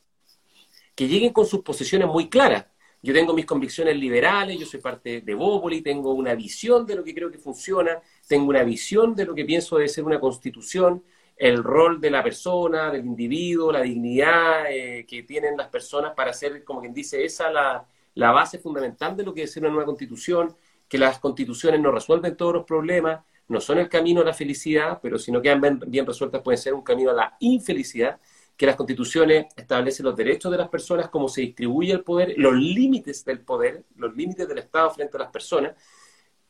que 0.96 1.08
lleguen 1.10 1.34
con 1.34 1.46
sus 1.46 1.62
posiciones 1.62 2.08
muy 2.08 2.30
claras. 2.30 2.68
Yo 3.02 3.14
tengo 3.14 3.34
mis 3.34 3.46
convicciones 3.46 3.98
liberales, 3.98 4.58
yo 4.58 4.66
soy 4.66 4.80
parte 4.80 5.22
de 5.22 5.36
Bópoli, 5.36 5.82
tengo 5.82 6.14
una 6.14 6.34
visión 6.34 6.86
de 6.86 6.96
lo 6.96 7.04
que 7.04 7.14
creo 7.14 7.30
que 7.30 7.40
funciona, 7.40 8.02
tengo 8.30 8.48
una 8.50 8.64
visión 8.64 9.14
de 9.14 9.26
lo 9.26 9.36
que 9.36 9.44
pienso 9.44 9.76
debe 9.76 9.90
ser 9.90 10.06
una 10.06 10.22
constitución, 10.22 11.04
el 11.36 11.62
rol 11.64 12.00
de 12.00 12.12
la 12.12 12.24
persona, 12.24 12.92
del 12.92 13.06
individuo, 13.06 13.74
la 13.74 13.82
dignidad 13.82 14.72
eh, 14.72 15.06
que 15.06 15.24
tienen 15.24 15.58
las 15.58 15.68
personas 15.68 16.14
para 16.16 16.32
ser, 16.32 16.64
como 16.64 16.80
quien 16.80 16.94
dice, 16.94 17.26
esa 17.26 17.52
la, 17.52 17.88
la 18.18 18.32
base 18.32 18.58
fundamental 18.58 19.16
de 19.16 19.24
lo 19.24 19.34
que 19.34 19.44
es 19.44 19.56
una 19.58 19.70
nueva 19.70 19.86
constitución, 19.86 20.56
que 20.88 20.98
las 20.98 21.20
constituciones 21.20 21.80
no 21.80 21.92
resuelven 21.92 22.36
todos 22.36 22.54
los 22.54 22.66
problemas, 22.66 23.24
no 23.48 23.62
son 23.62 23.78
el 23.78 23.90
camino 23.90 24.22
a 24.22 24.26
la 24.26 24.34
felicidad, 24.34 25.00
pero 25.02 25.20
si 25.20 25.32
no 25.32 25.40
quedan 25.40 25.80
bien, 25.86 26.06
resueltas 26.06 26.42
pueden 26.42 26.58
ser 26.58 26.74
un 26.74 26.82
camino 26.82 27.12
a 27.12 27.14
la 27.14 27.38
infelicidad, 27.40 28.20
que 28.58 28.66
las 28.66 28.76
constituciones 28.76 29.46
establecen 29.56 30.04
los 30.06 30.16
derechos 30.16 30.52
de 30.52 30.58
las 30.58 30.68
personas, 30.68 31.10
cómo 31.10 31.28
se 31.28 31.42
distribuye 31.42 31.94
el 31.94 32.04
poder, 32.04 32.34
los 32.38 32.56
límites 32.56 33.24
del 33.24 33.42
poder, 33.42 33.86
los 33.96 34.16
límites 34.16 34.48
del 34.48 34.58
Estado 34.58 34.90
frente 34.90 35.16
a 35.18 35.20
las 35.20 35.32
personas, 35.32 35.76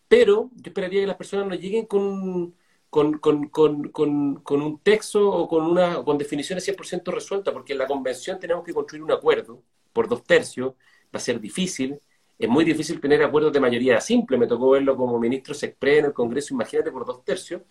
pero 0.08 0.50
yo 0.56 0.70
esperaría 0.70 1.02
que 1.02 1.08
las 1.08 1.18
personas 1.18 1.48
no 1.48 1.56
lleguen 1.56 1.86
con, 1.86 2.56
con, 2.90 3.20
con 3.20 4.62
un 4.62 4.80
texto 4.82 5.30
o 5.30 5.50
con, 5.50 5.66
una, 5.66 6.02
con 6.02 6.18
definiciones 6.18 6.66
100% 6.66 7.12
resueltas, 7.12 7.54
porque 7.54 7.74
en 7.74 7.80
la 7.80 7.88
convención 7.88 8.40
tenemos 8.40 8.64
que 8.64 8.74
construir 8.74 9.04
un 9.04 9.12
acuerdo 9.12 9.62
por 9.92 10.08
dos 10.08 10.24
tercios, 10.24 10.76
va 11.18 11.22
a 11.22 11.24
ser 11.24 11.40
difícil. 11.40 12.00
Es 12.38 12.48
muy 12.50 12.64
difícil 12.64 13.00
tener 13.02 13.24
acuerdos 13.24 13.52
de 13.54 13.60
mayoría 13.60 14.00
simple. 14.00 14.38
Me 14.38 14.48
tocó 14.48 14.72
verlo 14.72 14.96
como 14.96 15.20
ministro 15.20 15.54
se 15.54 15.76
en 15.82 16.06
el 16.06 16.14
Congreso, 16.14 16.54
imagínate, 16.54 16.92
por 16.92 17.06
dos 17.06 17.24
tercios. 17.24 17.62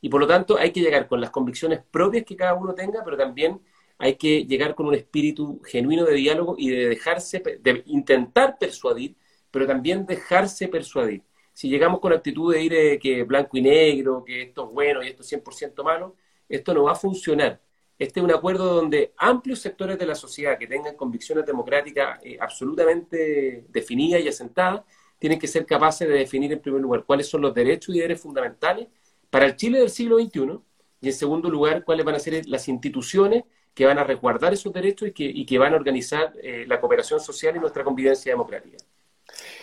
Y 0.00 0.08
por 0.08 0.20
lo 0.20 0.26
tanto 0.26 0.58
hay 0.58 0.72
que 0.72 0.80
llegar 0.80 1.06
con 1.08 1.20
las 1.20 1.30
convicciones 1.30 1.80
propias 1.90 2.24
que 2.24 2.36
cada 2.36 2.54
uno 2.54 2.74
tenga, 2.74 3.04
pero 3.04 3.16
también 3.16 3.60
hay 3.98 4.16
que 4.16 4.44
llegar 4.44 4.74
con 4.74 4.86
un 4.86 4.94
espíritu 4.94 5.60
genuino 5.64 6.04
de 6.04 6.14
diálogo 6.14 6.56
y 6.58 6.70
de 6.70 6.88
dejarse, 6.88 7.42
de 7.60 7.82
intentar 7.86 8.58
persuadir, 8.58 9.16
pero 9.50 9.66
también 9.66 10.04
dejarse 10.06 10.68
persuadir. 10.68 11.22
Si 11.52 11.68
llegamos 11.68 12.00
con 12.00 12.10
la 12.10 12.18
actitud 12.18 12.52
de 12.52 12.62
ir 12.62 12.74
eh, 12.74 12.98
que 12.98 13.22
blanco 13.22 13.56
y 13.56 13.62
negro, 13.62 14.24
que 14.24 14.42
esto 14.42 14.66
es 14.66 14.72
bueno 14.72 15.02
y 15.02 15.08
esto 15.08 15.22
es 15.22 15.28
100% 15.28 15.84
malo, 15.84 16.16
esto 16.48 16.74
no 16.74 16.84
va 16.84 16.92
a 16.92 16.94
funcionar. 16.96 17.60
Este 18.04 18.20
es 18.20 18.24
un 18.24 18.32
acuerdo 18.32 18.74
donde 18.74 19.14
amplios 19.16 19.60
sectores 19.60 19.98
de 19.98 20.04
la 20.04 20.14
sociedad 20.14 20.58
que 20.58 20.66
tengan 20.66 20.94
convicciones 20.94 21.46
democráticas 21.46 22.20
eh, 22.22 22.36
absolutamente 22.38 23.64
definidas 23.70 24.22
y 24.22 24.28
asentadas 24.28 24.82
tienen 25.18 25.38
que 25.38 25.46
ser 25.46 25.64
capaces 25.64 26.06
de 26.06 26.12
definir 26.12 26.52
en 26.52 26.60
primer 26.60 26.82
lugar 26.82 27.04
cuáles 27.06 27.26
son 27.26 27.40
los 27.40 27.54
derechos 27.54 27.94
y 27.94 27.98
deberes 28.00 28.20
fundamentales 28.20 28.88
para 29.30 29.46
el 29.46 29.56
Chile 29.56 29.78
del 29.78 29.88
siglo 29.88 30.18
XXI 30.18 30.58
y 31.00 31.06
en 31.06 31.14
segundo 31.14 31.48
lugar 31.48 31.82
cuáles 31.82 32.04
van 32.04 32.16
a 32.16 32.18
ser 32.18 32.46
las 32.46 32.68
instituciones 32.68 33.44
que 33.72 33.86
van 33.86 33.98
a 33.98 34.04
resguardar 34.04 34.52
esos 34.52 34.70
derechos 34.70 35.08
y 35.16 35.46
que, 35.46 35.58
van 35.58 35.72
a 35.72 35.76
organizar 35.76 36.34
eh, 36.42 36.66
la 36.68 36.78
cooperación 36.82 37.20
social 37.20 37.56
y 37.56 37.58
nuestra 37.58 37.84
convivencia 37.84 38.32
democrática. 38.32 38.76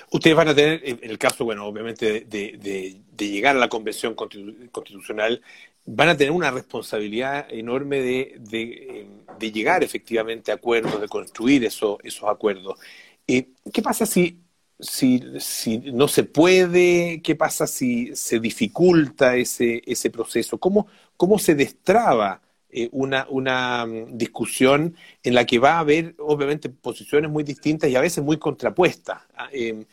Ustedes 0.10 0.36
van 0.36 0.50
a 0.50 0.56
tener, 0.56 0.82
en 0.84 1.00
el 1.04 1.18
caso, 1.18 1.46
bueno, 1.46 1.66
obviamente 1.66 2.22
de, 2.22 3.02
llegar 3.18 3.56
a 3.56 3.60
la 3.60 3.70
convención 3.70 4.16
constitucional, 4.16 5.42
van 5.86 6.10
a 6.10 6.18
tener 6.18 6.32
una 6.32 6.52
responsabilidad 6.52 7.48
enorme 7.50 8.02
de, 8.02 9.08
llegar 9.40 9.84
efectivamente 9.84 10.52
a 10.52 10.56
acuerdos, 10.56 11.02
de 11.02 11.08
construir 11.08 11.66
esos 11.66 12.00
acuerdos. 12.28 12.78
Eh, 13.28 13.50
¿Qué 13.74 13.82
pasa 13.82 14.06
si, 14.06 14.40
si, 14.80 15.20
no 15.94 16.08
se 16.08 16.24
puede? 16.24 17.22
¿Qué 17.24 17.36
pasa 17.36 17.68
si 17.68 18.16
se 18.16 18.40
dificulta 18.40 19.36
ese, 19.36 19.82
ese 19.86 20.10
proceso? 20.10 20.58
¿Cómo, 20.58 20.88
cómo 21.18 21.40
se 21.40 21.56
destraba? 21.56 22.42
Eh, 22.74 22.88
una, 22.94 23.28
una 23.30 23.86
mm, 23.86 24.18
discusión 24.18 24.96
en 25.24 25.34
la 25.36 25.46
que 25.46 25.60
va 25.60 25.74
a 25.74 25.80
haber, 25.80 26.16
obviamente, 26.20 26.70
posiciones 26.70 27.30
muy 27.30 27.44
distintas 27.44 27.90
y 27.90 27.96
a 27.96 28.02
veces 28.02 28.24
muy 28.24 28.38
contrapuestas. 28.38 29.22
Ah, 29.36 29.50
em, 29.52 29.86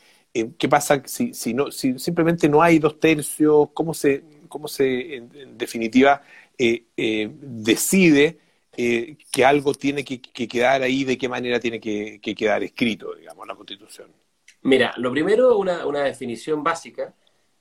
¿Qué 0.57 0.69
pasa 0.69 1.03
si, 1.07 1.35
si, 1.35 1.55
no, 1.55 1.73
si 1.73 1.99
simplemente 1.99 2.49
no 2.49 2.63
hay 2.63 2.79
dos 2.79 3.01
tercios? 3.01 3.71
¿Cómo 3.75 3.95
se, 3.95 4.23
cómo 4.49 4.69
se 4.69 5.17
en, 5.17 5.57
definitiva, 5.57 6.23
eh, 6.59 6.85
eh, 6.97 7.31
decide 7.33 8.39
que 8.77 9.45
algo 9.45 9.75
tiene 9.75 10.05
que, 10.05 10.21
quedar 10.21 10.83
ahí, 10.83 11.03
de 11.03 11.19
qué 11.19 11.29
manera 11.29 11.59
tiene 11.59 11.81
que, 11.81 12.21
quedar 12.21 12.63
escrito, 12.63 13.13
digamos, 13.15 13.47
la 13.47 13.57
Constitución? 13.57 14.13
Mira, 14.63 14.95
lo 14.99 15.11
primero, 15.11 15.59
una, 15.59 15.85
una 15.85 16.05
definición 16.05 16.63
básica 16.63 17.13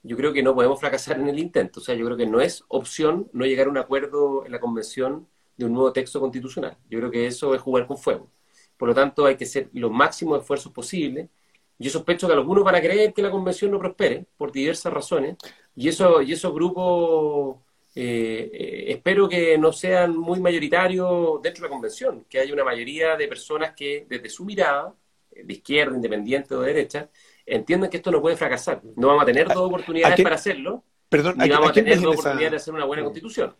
yo 0.08 0.16
creo 0.16 0.32
que 0.34 0.42
no 0.42 0.56
podemos 0.56 0.80
fracasar 0.80 1.20
en 1.20 1.28
el 1.28 1.38
intento. 1.38 1.80
O 1.80 1.84
sea, 1.84 1.96
yo 1.96 2.06
creo 2.06 2.18
que 2.18 2.26
no 2.26 2.40
es 2.40 2.64
opción 2.70 3.30
no 3.34 3.46
llegar 3.46 3.68
a 3.68 3.70
un 3.70 3.78
acuerdo 3.78 4.46
en 4.46 4.52
la 4.52 4.60
convención 4.60 5.28
de 5.58 5.66
un 5.66 5.74
nuevo 5.74 5.92
texto 5.92 6.20
constitucional. 6.20 6.78
Yo 6.90 7.00
creo 7.00 7.12
que 7.12 7.28
eso 7.28 7.54
es 7.54 7.62
jugar 7.62 7.88
con 7.88 7.98
fuego. 7.98 8.32
Por 8.78 8.90
lo 8.90 8.96
tanto, 8.96 9.26
hay 9.26 9.36
que 9.36 9.44
hacer 9.44 9.70
los 9.74 9.92
máximos 9.92 10.40
esfuerzos 10.40 10.72
posibles. 10.72 11.30
Yo 11.78 11.90
sospecho 11.90 12.28
que 12.28 12.34
algunos 12.34 12.64
van 12.64 12.76
a 12.76 12.82
creer 12.82 13.14
que 13.14 13.22
la 13.22 13.32
convención 13.32 13.72
no 13.72 13.80
prospere 13.80 14.26
por 14.38 14.52
diversas 14.52 14.94
razones. 14.94 15.36
Y, 15.78 15.88
eso, 15.88 16.24
y 16.24 16.34
esos 16.34 16.52
grupos 16.54 17.58
eh, 17.94 18.50
eh, 18.52 18.86
espero 18.90 19.30
que 19.30 19.58
no 19.60 19.72
sean 19.72 20.18
muy 20.18 20.40
mayoritarios 20.40 21.40
dentro 21.42 21.62
de 21.62 21.68
la 21.68 21.74
convención, 21.74 22.26
que 22.28 22.40
haya 22.40 22.52
una 22.52 22.64
mayoría 22.64 23.16
de 23.16 23.28
personas 23.28 23.74
que 23.76 24.08
desde 24.10 24.28
su 24.28 24.44
mirada, 24.44 24.94
de 25.32 25.54
izquierda, 25.54 25.96
independiente 25.96 26.56
o 26.56 26.62
de 26.62 26.74
derecha, 26.74 27.10
entiendan 27.46 27.92
que 27.92 27.98
esto 27.98 28.10
no 28.10 28.22
puede 28.22 28.36
fracasar. 28.36 28.82
No 28.96 29.08
vamos 29.10 29.22
a 29.22 29.26
tener 29.28 29.48
dos 29.48 29.68
oportunidades 29.68 30.20
para 30.22 30.36
hacerlo. 30.36 30.84
Perdón, 31.10 31.36
ni 31.38 31.48
vamos 31.48 31.70
a, 31.70 31.74
tener 31.74 32.02
dos 32.02 32.16
oportunidades 32.16 32.52
de 32.52 32.58
hacer 32.58 32.74
una 32.74 32.86
buena 32.86 33.04
constitución. 33.04 33.56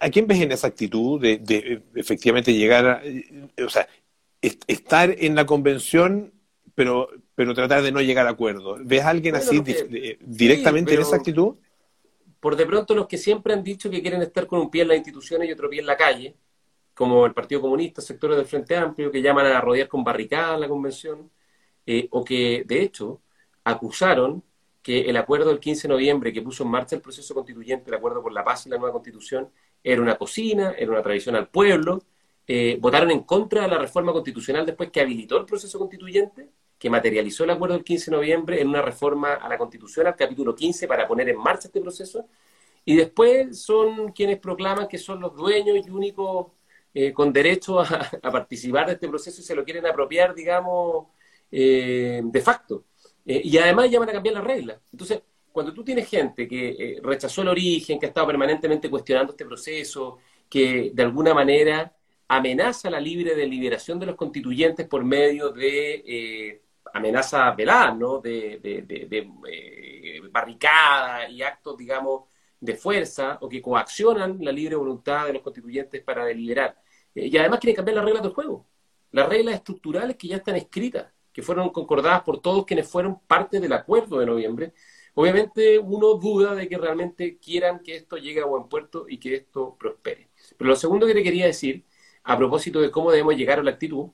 ¿A 0.00 0.10
quién 0.10 0.26
ves 0.26 0.40
en 0.40 0.52
esa 0.52 0.66
actitud 0.66 1.18
de, 1.18 1.82
efectivamente 1.94 2.52
llegar 2.52 2.86
a, 2.86 3.02
o 3.64 3.70
sea, 3.70 3.88
estar 4.40 5.14
en 5.18 5.34
la 5.34 5.46
convención, 5.46 6.34
pero, 6.82 7.08
pero 7.36 7.54
tratar 7.54 7.80
de 7.80 7.92
no 7.92 8.00
llegar 8.00 8.26
a 8.26 8.30
acuerdo? 8.30 8.76
¿Ves 8.80 9.02
a 9.02 9.10
alguien 9.10 9.36
así 9.36 9.62
directamente 10.20 10.94
en 10.94 11.00
esa 11.00 11.14
actitud? 11.14 11.54
Por 12.40 12.56
de 12.56 12.66
pronto 12.66 12.92
los 12.96 13.06
que 13.06 13.18
siempre 13.18 13.52
han 13.52 13.62
dicho 13.62 13.88
que 13.88 14.02
quieren 14.02 14.20
estar 14.20 14.48
con 14.48 14.58
un 14.58 14.68
pie 14.68 14.82
en 14.82 14.88
las 14.88 14.96
instituciones 14.96 15.48
y 15.48 15.52
otro 15.52 15.70
pie 15.70 15.78
en 15.78 15.86
la 15.86 15.96
calle, 15.96 16.34
como 16.92 17.24
el 17.24 17.34
Partido 17.34 17.60
Comunista, 17.60 18.02
sectores 18.02 18.36
del 18.36 18.46
Frente 18.46 18.74
Amplio, 18.74 19.12
que 19.12 19.22
llaman 19.22 19.46
a 19.46 19.60
rodear 19.60 19.86
con 19.86 20.02
barricadas 20.02 20.58
la 20.58 20.66
convención, 20.66 21.30
eh, 21.86 22.08
o 22.10 22.24
que 22.24 22.64
de 22.66 22.82
hecho 22.82 23.20
acusaron 23.62 24.42
que 24.82 25.02
el 25.02 25.16
acuerdo 25.16 25.50
del 25.50 25.60
15 25.60 25.86
de 25.86 25.94
noviembre 25.94 26.32
que 26.32 26.42
puso 26.42 26.64
en 26.64 26.70
marcha 26.70 26.96
el 26.96 27.02
proceso 27.02 27.32
constituyente, 27.32 27.90
el 27.90 27.96
acuerdo 27.96 28.20
por 28.20 28.32
la 28.32 28.42
paz 28.42 28.66
y 28.66 28.70
la 28.70 28.76
nueva 28.76 28.92
constitución, 28.92 29.48
era 29.84 30.02
una 30.02 30.16
cocina, 30.18 30.74
era 30.76 30.90
una 30.90 31.02
tradición 31.02 31.36
al 31.36 31.46
pueblo. 31.46 32.02
Eh, 32.44 32.76
votaron 32.80 33.12
en 33.12 33.20
contra 33.20 33.62
de 33.62 33.68
la 33.68 33.78
reforma 33.78 34.12
constitucional 34.12 34.66
después 34.66 34.90
que 34.90 35.00
habilitó 35.00 35.38
el 35.38 35.46
proceso 35.46 35.78
constituyente, 35.78 36.50
que 36.82 36.90
materializó 36.90 37.44
el 37.44 37.50
acuerdo 37.50 37.76
del 37.76 37.84
15 37.84 38.10
de 38.10 38.16
noviembre 38.16 38.60
en 38.60 38.66
una 38.66 38.82
reforma 38.82 39.34
a 39.34 39.48
la 39.48 39.56
constitución, 39.56 40.08
al 40.08 40.16
capítulo 40.16 40.52
15, 40.52 40.88
para 40.88 41.06
poner 41.06 41.28
en 41.28 41.38
marcha 41.38 41.68
este 41.68 41.80
proceso. 41.80 42.26
Y 42.84 42.96
después 42.96 43.62
son 43.62 44.10
quienes 44.10 44.40
proclaman 44.40 44.88
que 44.88 44.98
son 44.98 45.20
los 45.20 45.32
dueños 45.32 45.76
y 45.76 45.88
únicos 45.88 46.48
eh, 46.92 47.12
con 47.12 47.32
derecho 47.32 47.78
a, 47.78 47.86
participar 48.20 48.88
de 48.88 48.94
este 48.94 49.08
proceso 49.08 49.40
y 49.40 49.44
se 49.44 49.54
lo 49.54 49.62
quieren 49.64 49.86
apropiar, 49.86 50.34
digamos, 50.34 51.06
eh, 51.52 52.20
de 52.24 52.40
facto. 52.40 52.86
Eh, 53.24 53.42
y 53.44 53.56
además 53.58 53.88
ya 53.88 54.00
van 54.00 54.08
a 54.08 54.14
cambiar 54.14 54.34
las 54.34 54.44
reglas. 54.44 54.80
Entonces, 54.90 55.22
cuando 55.52 55.72
tú 55.72 55.84
tienes 55.84 56.08
gente 56.08 56.48
que 56.48 56.98
rechazó 57.00 57.42
el 57.42 57.48
origen, 57.48 58.00
que 58.00 58.06
ha 58.06 58.08
estado 58.08 58.26
permanentemente 58.26 58.90
cuestionando 58.90 59.34
este 59.34 59.44
proceso, 59.44 60.18
que 60.50 60.90
de 60.92 61.02
alguna 61.04 61.32
manera 61.32 61.94
amenaza 62.26 62.90
la 62.90 62.98
libre 62.98 63.36
deliberación 63.36 64.00
de 64.00 64.06
los 64.06 64.16
constituyentes 64.16 64.88
por 64.88 65.04
medio 65.04 65.50
de 65.50 66.60
amenazas 66.92 67.56
veladas, 67.56 67.96
¿no? 67.96 68.18
de, 68.18 68.58
de, 68.62 69.30
barricadas 70.30 71.30
y 71.30 71.42
actos, 71.42 71.76
digamos, 71.76 72.24
de 72.60 72.74
fuerza, 72.74 73.38
o 73.40 73.48
que 73.48 73.60
coaccionan 73.60 74.38
la 74.40 74.52
libre 74.52 74.76
voluntad 74.76 75.26
de 75.26 75.34
los 75.34 75.42
constituyentes 75.42 76.02
para 76.02 76.24
deliberar. 76.24 76.76
y 77.14 77.36
además 77.36 77.58
quieren 77.60 77.76
cambiar 77.76 77.96
las 77.96 78.04
reglas 78.04 78.22
del 78.22 78.32
juego, 78.32 78.66
las 79.10 79.28
reglas 79.28 79.56
estructurales 79.56 80.16
que 80.16 80.28
ya 80.28 80.36
están 80.36 80.56
escritas 80.56 81.12
que 81.32 81.42
fueron 81.42 81.70
concordadas 81.70 82.22
por 82.22 82.40
todos 82.40 82.66
quienes 82.66 82.88
fueron 82.88 83.20
parte 83.20 83.58
del 83.58 83.72
acuerdo 83.72 84.18
de 84.18 84.26
noviembre, 84.26 84.74
obviamente 85.14 85.78
uno 85.78 86.14
duda 86.14 86.54
de 86.54 86.68
que 86.68 86.76
realmente 86.78 87.38
quieran 87.38 87.80
que 87.82 87.96
esto 87.96 88.16
llegue 88.18 88.42
a 88.42 88.44
buen 88.44 88.68
puerto 88.68 89.06
y 89.08 89.18
que 89.18 89.34
esto 89.36 89.76
prospere. 89.78 90.28
Pero 90.58 90.68
lo 90.70 90.76
segundo 90.76 91.06
que 91.06 91.14
te 91.14 91.22
quería 91.22 91.46
decir, 91.46 91.84
a 92.24 92.36
propósito 92.36 92.80
de 92.80 92.90
cómo 92.90 93.10
debemos 93.10 93.34
llegar 93.36 93.58
a 93.58 93.62
la 93.62 93.70
actitud, 93.72 94.10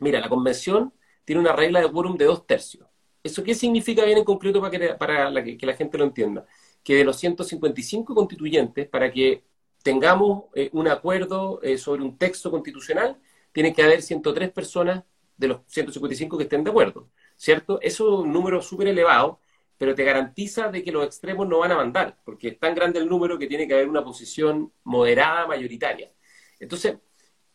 Mira, 0.00 0.20
la 0.20 0.28
convención 0.28 0.92
tiene 1.28 1.42
una 1.42 1.52
regla 1.52 1.82
de 1.82 1.92
quórum 1.92 2.16
de 2.16 2.24
dos 2.24 2.46
tercios. 2.46 2.88
¿Eso 3.22 3.44
qué 3.44 3.54
significa 3.54 4.02
bien 4.02 4.16
en 4.16 4.24
concreto 4.24 4.62
para 4.62 4.70
que, 4.70 4.94
para 4.94 5.44
que, 5.44 5.66
la 5.66 5.76
gente 5.76 5.98
lo 5.98 6.04
entienda? 6.04 6.46
Que 6.82 6.94
de 6.94 7.04
los 7.04 7.18
155 7.18 8.14
constituyentes, 8.14 8.88
para 8.88 9.12
que 9.12 9.44
tengamos 9.82 10.44
eh, 10.54 10.70
un 10.72 10.88
acuerdo 10.88 11.60
eh, 11.62 11.76
sobre 11.76 12.00
un 12.02 12.16
texto 12.16 12.50
constitucional, 12.50 13.18
tienen 13.52 13.74
que 13.74 13.82
haber 13.82 14.00
103 14.00 14.52
personas 14.52 15.04
de 15.36 15.48
los 15.48 15.60
155 15.66 16.38
que 16.38 16.44
estén 16.44 16.64
de 16.64 16.70
acuerdo, 16.70 17.10
¿cierto? 17.36 17.78
Eso 17.82 18.08
es 18.08 18.24
un 18.24 18.32
número 18.32 18.62
súper 18.62 18.88
elevado, 18.88 19.38
pero 19.76 19.94
te 19.94 20.04
garantiza 20.04 20.68
de 20.68 20.82
que 20.82 20.90
los 20.92 21.04
extremos 21.04 21.46
no 21.46 21.58
van 21.58 21.72
a 21.72 21.76
mandar, 21.76 22.18
porque 22.24 22.48
es 22.48 22.58
tan 22.58 22.74
grande 22.74 23.00
el 23.00 23.06
número 23.06 23.38
que 23.38 23.48
tiene 23.48 23.68
que 23.68 23.74
haber 23.74 23.88
una 23.90 24.02
posición 24.02 24.72
moderada, 24.82 25.46
mayoritaria. 25.46 26.10
Entonces, 26.58 26.96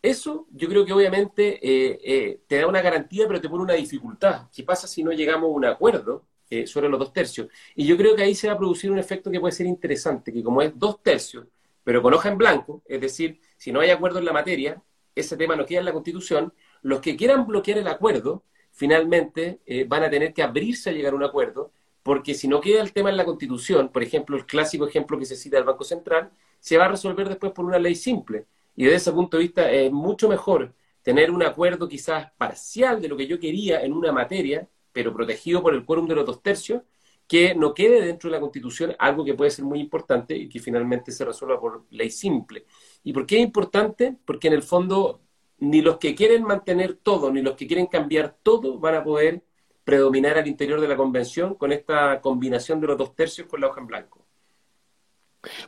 eso 0.04 0.48
yo 0.52 0.68
creo 0.68 0.86
que 0.86 0.92
obviamente 0.94 1.60
eh, 1.66 2.00
eh, 2.04 2.42
te 2.46 2.58
da 2.58 2.68
una 2.68 2.82
garantía, 2.82 3.26
pero 3.26 3.40
te 3.40 3.50
pone 3.50 3.64
una 3.64 3.74
dificultad. 3.74 4.50
¿Qué 4.54 4.64
pasa 4.64 4.86
si 4.86 5.02
no 5.02 5.14
llegamos 5.14 5.48
a 5.48 5.54
un 5.54 5.66
acuerdo 5.66 6.26
eh, 6.50 6.68
sobre 6.68 6.90
los 6.90 7.00
dos 7.00 7.14
tercios? 7.14 7.48
Y 7.74 7.86
yo 7.88 7.96
creo 7.96 8.14
que 8.14 8.24
ahí 8.24 8.36
se 8.36 8.48
va 8.48 8.54
a 8.54 8.58
producir 8.58 8.92
un 8.92 9.00
efecto 9.00 9.32
que 9.32 9.40
puede 9.40 9.54
ser 9.54 9.66
interesante, 9.66 10.34
que 10.34 10.44
como 10.44 10.62
es 10.62 10.78
dos 10.78 11.02
tercios, 11.02 11.48
pero 11.86 12.02
con 12.02 12.14
hoja 12.14 12.30
en 12.30 12.38
blanco, 12.38 12.84
es 12.86 13.00
decir, 13.00 13.40
si 13.58 13.72
no 13.72 13.80
hay 13.80 13.92
acuerdo 13.92 14.20
en 14.20 14.26
la 14.26 14.34
materia, 14.34 14.82
ese 15.16 15.38
tema 15.38 15.56
no 15.56 15.66
queda 15.66 15.80
en 15.80 15.86
la 15.86 15.94
Constitución, 15.94 16.54
los 16.82 17.00
que 17.00 17.16
quieran 17.16 17.48
bloquear 17.48 17.78
el 17.78 17.88
acuerdo, 17.88 18.44
finalmente 18.72 19.60
van 19.88 20.04
a 20.04 20.10
tener 20.10 20.34
que 20.34 20.44
abrirse 20.44 20.90
a 20.90 20.94
llegar 20.94 21.14
a 21.14 21.16
un 21.16 21.24
acuerdo 21.24 21.72
porque 22.04 22.34
si 22.34 22.48
no 22.48 22.60
queda 22.60 22.82
el 22.82 22.92
tema 22.92 23.10
en 23.10 23.18
la 23.18 23.26
Constitución, 23.26 23.90
por 23.90 24.04
ejemplo, 24.04 24.36
el 24.36 24.46
clásico 24.46 24.86
ejemplo 24.88 25.18
que 25.18 25.26
se 25.26 25.38
cita 25.38 25.56
del 25.58 25.66
Banco 25.66 25.86
Central, 25.86 26.32
se 26.60 26.78
va 26.78 26.86
a 26.86 26.90
resolver 26.90 27.30
después 27.30 27.54
por 27.54 27.66
una 27.66 27.80
ley 27.80 27.96
simple. 27.96 28.46
Y 28.76 28.86
desde 28.86 28.98
ese 28.98 29.12
punto 29.12 29.38
de 29.38 29.44
vista 29.44 29.72
es 29.72 29.92
mucho 29.92 30.28
mejor 30.28 30.74
tener 31.02 31.32
un 31.32 31.44
acuerdo 31.44 31.88
quizás 31.88 32.32
parcial 32.38 33.02
de 33.02 33.08
lo 33.08 33.18
que 33.18 33.28
yo 33.28 33.40
quería 33.40 33.82
en 33.82 33.94
una 33.94 34.12
materia, 34.12 34.68
pero 34.92 35.14
protegido 35.14 35.62
por 35.62 35.74
el 35.74 35.86
quórum 35.86 36.08
de 36.08 36.16
los 36.16 36.26
dos 36.26 36.42
tercios, 36.42 36.82
que 37.28 37.56
no 37.56 37.74
quede 37.74 38.06
dentro 38.06 38.30
de 38.30 38.36
la 38.36 38.42
Constitución 38.42 38.96
algo 39.00 39.24
que 39.24 39.34
puede 39.34 39.52
ser 39.52 39.66
muy 39.66 39.80
importante 39.80 40.36
y 40.36 40.50
que 40.50 40.60
finalmente 40.60 41.12
se 41.12 41.26
resuelva 41.26 41.60
por 41.60 41.86
ley 41.90 42.10
simple. 42.10 42.66
¿Y 43.04 43.14
por 43.14 43.26
qué 43.26 43.38
es 43.38 43.44
importante? 43.44 44.16
Porque 44.26 44.48
en 44.48 44.54
el 44.54 44.64
fondo 44.64 45.22
ni 45.60 45.82
los 45.82 45.98
que 45.98 46.16
quieren 46.16 46.44
mantener 46.44 46.96
todo, 46.96 47.32
ni 47.32 47.42
los 47.42 47.56
que 47.56 47.68
quieren 47.68 47.88
cambiar 47.88 48.38
todo 48.44 48.80
van 48.80 48.96
a 48.96 49.04
poder 49.04 49.44
predominar 49.84 50.38
al 50.38 50.48
interior 50.48 50.80
de 50.82 50.88
la 50.88 50.98
convención 50.98 51.56
con 51.56 51.72
esta 51.72 52.22
combinación 52.22 52.80
de 52.82 52.88
los 52.88 52.98
dos 52.98 53.16
tercios 53.16 53.48
con 53.48 53.62
la 53.62 53.68
hoja 53.68 53.82
en 53.82 53.88
blanco. 53.88 54.26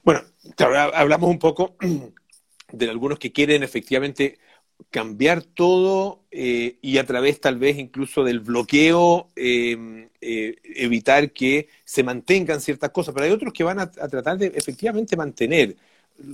Bueno, 0.04 0.22
hablamos 0.94 1.30
un 1.30 1.40
poco 1.40 1.76
de 2.72 2.90
algunos 2.90 3.20
que 3.20 3.32
quieren 3.32 3.64
efectivamente 3.64 4.38
cambiar 4.90 5.42
todo 5.44 6.24
eh, 6.32 6.78
y 6.82 6.98
a 6.98 7.06
través 7.06 7.40
tal 7.40 7.58
vez 7.58 7.78
incluso 7.78 8.24
del 8.24 8.40
bloqueo 8.42 9.30
em, 9.36 10.10
eh, 10.22 10.56
evitar 10.76 11.32
que 11.32 11.70
se 11.84 12.04
mantengan 12.04 12.60
ciertas 12.62 12.90
cosas, 12.92 13.14
pero 13.14 13.26
hay 13.26 13.32
otros 13.32 13.54
que 13.54 13.64
van 13.64 13.80
a, 13.80 13.90
tratar 13.92 14.38
de 14.38 14.48
efectivamente 14.48 15.16
mantener, 15.16 15.76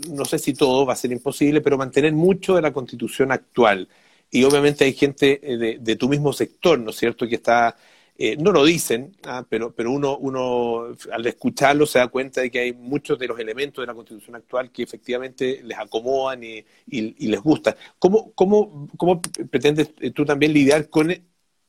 no 0.10 0.26
sé 0.26 0.40
si 0.40 0.54
todo 0.54 0.86
va 0.86 0.94
a 0.94 0.96
ser 0.96 1.12
imposible, 1.12 1.62
pero 1.62 1.78
mantener 1.78 2.14
mucho 2.14 2.56
de 2.56 2.62
la 2.62 2.74
constitución 2.74 3.32
actual 3.32 3.88
y 4.32 4.44
obviamente 4.44 4.86
hay 4.86 4.94
gente 4.94 5.40
eh, 5.44 5.78
de, 5.80 5.96
tu 5.98 6.10
mismo 6.10 6.34
sector, 6.34 6.80
¿no 6.80 6.92
es 6.92 6.98
cierto?, 6.98 7.28
que 7.28 7.36
está, 7.36 7.76
eh, 8.24 8.38
no 8.38 8.52
lo 8.52 8.64
dicen, 8.64 9.18
ah, 9.24 9.44
pero, 9.50 9.74
pero 9.74 9.90
uno, 9.90 10.16
uno 10.16 10.96
al 11.12 11.26
escucharlo 11.26 11.88
se 11.88 11.98
da 11.98 12.08
cuenta 12.08 12.42
de 12.42 12.52
que 12.52 12.60
hay 12.60 12.72
muchos 12.72 13.18
de 13.18 13.28
los 13.28 13.40
elementos 13.40 13.82
de 13.82 13.88
la 13.88 13.96
constitución 13.96 14.36
actual 14.36 14.72
que 14.72 14.84
efectivamente 14.84 15.62
les 15.64 15.76
acomodan 15.80 16.44
y, 16.44 16.64
les 16.88 17.42
gustan. 17.42 17.76
¿Cómo, 17.98 18.32
cómo, 18.34 18.88
¿Cómo 18.96 19.20
pretendes 19.50 19.90
eh, 20.00 20.12
tú 20.12 20.24
también 20.24 20.54
lidiar 20.54 20.88
con 20.88 21.12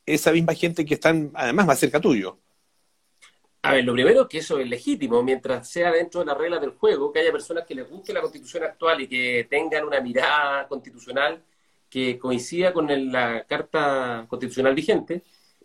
esa 0.05 0.31
misma 0.31 0.53
gente 0.53 0.85
que 0.85 0.93
están 0.93 1.31
además 1.33 1.67
más 1.67 1.79
cerca 1.79 1.99
tuyo? 2.01 2.39
A 3.63 3.73
ver, 3.73 3.85
lo 3.87 3.95
primero 3.95 4.21
es 4.21 4.29
que 4.29 4.39
eso 4.39 4.59
es 4.59 4.69
legítimo, 4.69 5.23
mientras 5.23 5.71
sea 5.71 5.91
dentro 5.91 6.21
de 6.21 6.27
las 6.27 6.37
reglas 6.37 6.61
del 6.61 6.73
juego, 6.73 7.11
que 7.11 7.21
haya 7.21 7.33
personas 7.33 7.65
que 7.65 7.75
les 7.75 7.89
guste 7.89 8.13
la 8.13 8.21
constitución 8.21 8.65
actual 8.65 9.01
y 9.01 9.09
que 9.09 9.47
tengan 9.49 9.87
una 9.87 10.03
mirada 10.03 10.69
constitucional 10.69 11.43
que 11.89 12.19
coincida 12.19 12.75
con 12.75 12.89
la 13.11 13.45
Carta 13.45 14.27
Constitucional 14.29 14.75
vigente, 14.75 15.23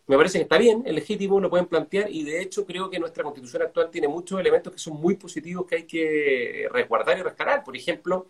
me 0.08 0.16
parece 0.16 0.38
que 0.40 0.44
está 0.44 0.58
bien, 0.58 0.84
es 0.86 0.94
legítimo, 0.94 1.40
lo 1.40 1.50
pueden 1.50 1.68
plantear 1.68 2.10
y 2.10 2.24
de 2.24 2.42
hecho 2.42 2.66
creo 2.66 2.90
que 2.90 2.98
nuestra 3.00 3.24
constitución 3.24 3.62
actual 3.64 3.92
tiene 3.92 4.08
muchos 4.08 4.40
elementos 4.40 4.72
que 4.72 4.80
son 4.80 4.96
muy 4.96 5.16
positivos 5.16 5.66
que 5.66 5.76
hay 5.76 5.84
que 5.84 6.68
resguardar 6.72 7.18
y 7.20 7.24
rescatar. 7.24 7.64
Por 7.64 7.76
ejemplo, 7.76 8.30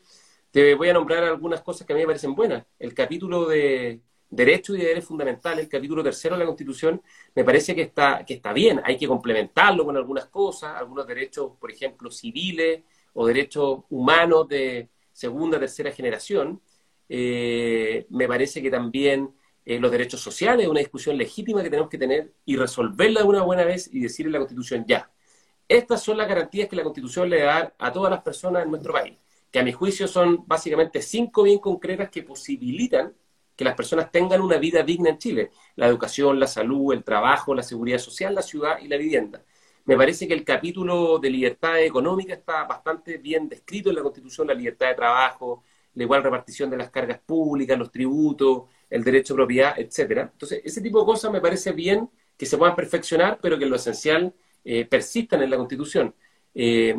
te 0.52 0.74
voy 0.76 0.90
a 0.90 0.94
nombrar 0.94 1.24
algunas 1.24 1.62
cosas 1.62 1.86
que 1.86 1.94
a 1.94 1.96
mí 1.96 2.02
me 2.02 2.08
parecen 2.08 2.34
buenas. 2.34 2.66
El 2.80 2.96
capítulo 2.96 3.48
de 3.48 4.02
derechos 4.30 4.76
y 4.76 4.80
deberes 4.80 5.06
fundamentales, 5.06 5.66
el 5.66 5.70
capítulo 5.70 6.04
tercero 6.04 6.36
de 6.36 6.40
la 6.40 6.46
Constitución, 6.48 7.02
me 7.36 7.44
parece 7.44 7.76
que 7.76 7.84
está, 7.84 8.26
que 8.26 8.36
está 8.36 8.54
bien. 8.54 8.82
Hay 8.84 8.98
que 8.98 9.08
complementarlo 9.08 9.86
con 9.86 9.96
algunas 9.98 10.26
cosas, 10.28 10.76
algunos 10.76 11.06
derechos, 11.06 11.52
por 11.60 11.72
ejemplo, 11.72 12.10
civiles 12.12 12.82
o 13.14 13.28
derechos 13.28 13.82
humanos 13.90 14.48
de 14.48 14.90
segunda, 15.14 15.60
tercera 15.60 15.92
generación. 15.92 16.62
Eh, 17.08 18.06
me 18.10 18.28
parece 18.28 18.62
que 18.62 18.72
también 18.72 19.32
eh, 19.68 19.80
los 19.82 19.92
derechos 19.92 20.22
sociales 20.22 20.64
es 20.64 20.72
una 20.72 20.80
discusión 20.80 21.18
legítima 21.18 21.62
que 21.62 21.70
tenemos 21.70 21.90
que 21.90 21.98
tener 21.98 22.34
y 22.46 22.56
resolverla 22.56 23.20
de 23.20 23.28
una 23.28 23.42
buena 23.42 23.66
vez 23.66 23.90
y 23.92 24.00
decirle 24.00 24.30
a 24.30 24.34
la 24.34 24.40
Constitución 24.40 24.86
ya. 24.88 25.12
Estas 25.68 26.02
son 26.02 26.18
las 26.18 26.30
garantías 26.30 26.70
que 26.70 26.78
la 26.78 26.84
Constitución 26.84 27.30
le 27.30 27.42
da 27.42 27.74
a 27.78 27.92
todas 27.92 28.10
las 28.10 28.22
personas 28.22 28.64
en 28.64 28.70
nuestro 28.70 28.94
país, 28.94 29.18
que 29.52 29.60
a 29.60 29.64
mi 29.64 29.74
juicio 29.74 30.08
son 30.08 30.48
básicamente 30.48 31.02
cinco 31.02 31.44
bien 31.44 31.60
concretas 31.60 32.10
que 32.10 32.24
posibilitan 32.24 33.14
que 33.58 33.66
las 33.66 33.76
personas 33.76 34.10
tengan 34.10 34.40
una 34.40 34.58
vida 34.58 34.84
digna 34.84 35.10
en 35.10 35.18
Chile. 35.18 35.52
La 35.76 35.88
educación, 35.88 36.40
la 36.40 36.48
salud, 36.48 36.94
el 36.94 37.04
trabajo, 37.04 37.54
la 37.54 37.64
seguridad 37.64 37.98
social, 37.98 38.36
la 38.36 38.44
ciudad 38.44 38.80
y 38.80 38.88
la 38.88 38.96
vivienda. 38.96 39.44
Me 39.84 39.98
parece 39.98 40.30
que 40.30 40.34
el 40.34 40.46
capítulo 40.46 41.20
de 41.20 41.30
libertad 41.30 41.82
económica 41.82 42.34
está 42.36 42.64
bastante 42.64 43.18
bien 43.18 43.50
descrito 43.50 43.90
en 43.90 43.98
la 43.98 44.04
Constitución, 44.04 44.48
la 44.48 44.54
libertad 44.54 44.88
de 44.88 44.96
trabajo, 44.96 45.64
la 45.94 46.04
igual 46.04 46.24
repartición 46.24 46.70
de 46.70 46.78
las 46.78 46.90
cargas 46.90 47.20
públicas, 47.20 47.78
los 47.78 47.92
tributos, 47.92 48.64
el 48.90 49.04
derecho 49.04 49.34
a 49.34 49.38
propiedad, 49.38 49.80
etcétera. 49.80 50.30
Entonces, 50.32 50.62
ese 50.64 50.82
tipo 50.82 51.00
de 51.00 51.06
cosas 51.06 51.32
me 51.32 51.42
parece 51.42 51.72
bien 51.72 52.10
que 52.38 52.46
se 52.46 52.58
puedan 52.58 52.76
perfeccionar, 52.76 53.40
pero 53.42 53.58
que 53.58 53.66
en 53.66 53.70
lo 53.70 53.76
esencial 53.76 54.34
eh, 54.64 54.86
persistan 54.86 55.42
en 55.44 55.50
la 55.50 55.58
Constitución. 55.58 56.14
Eh, 56.54 56.96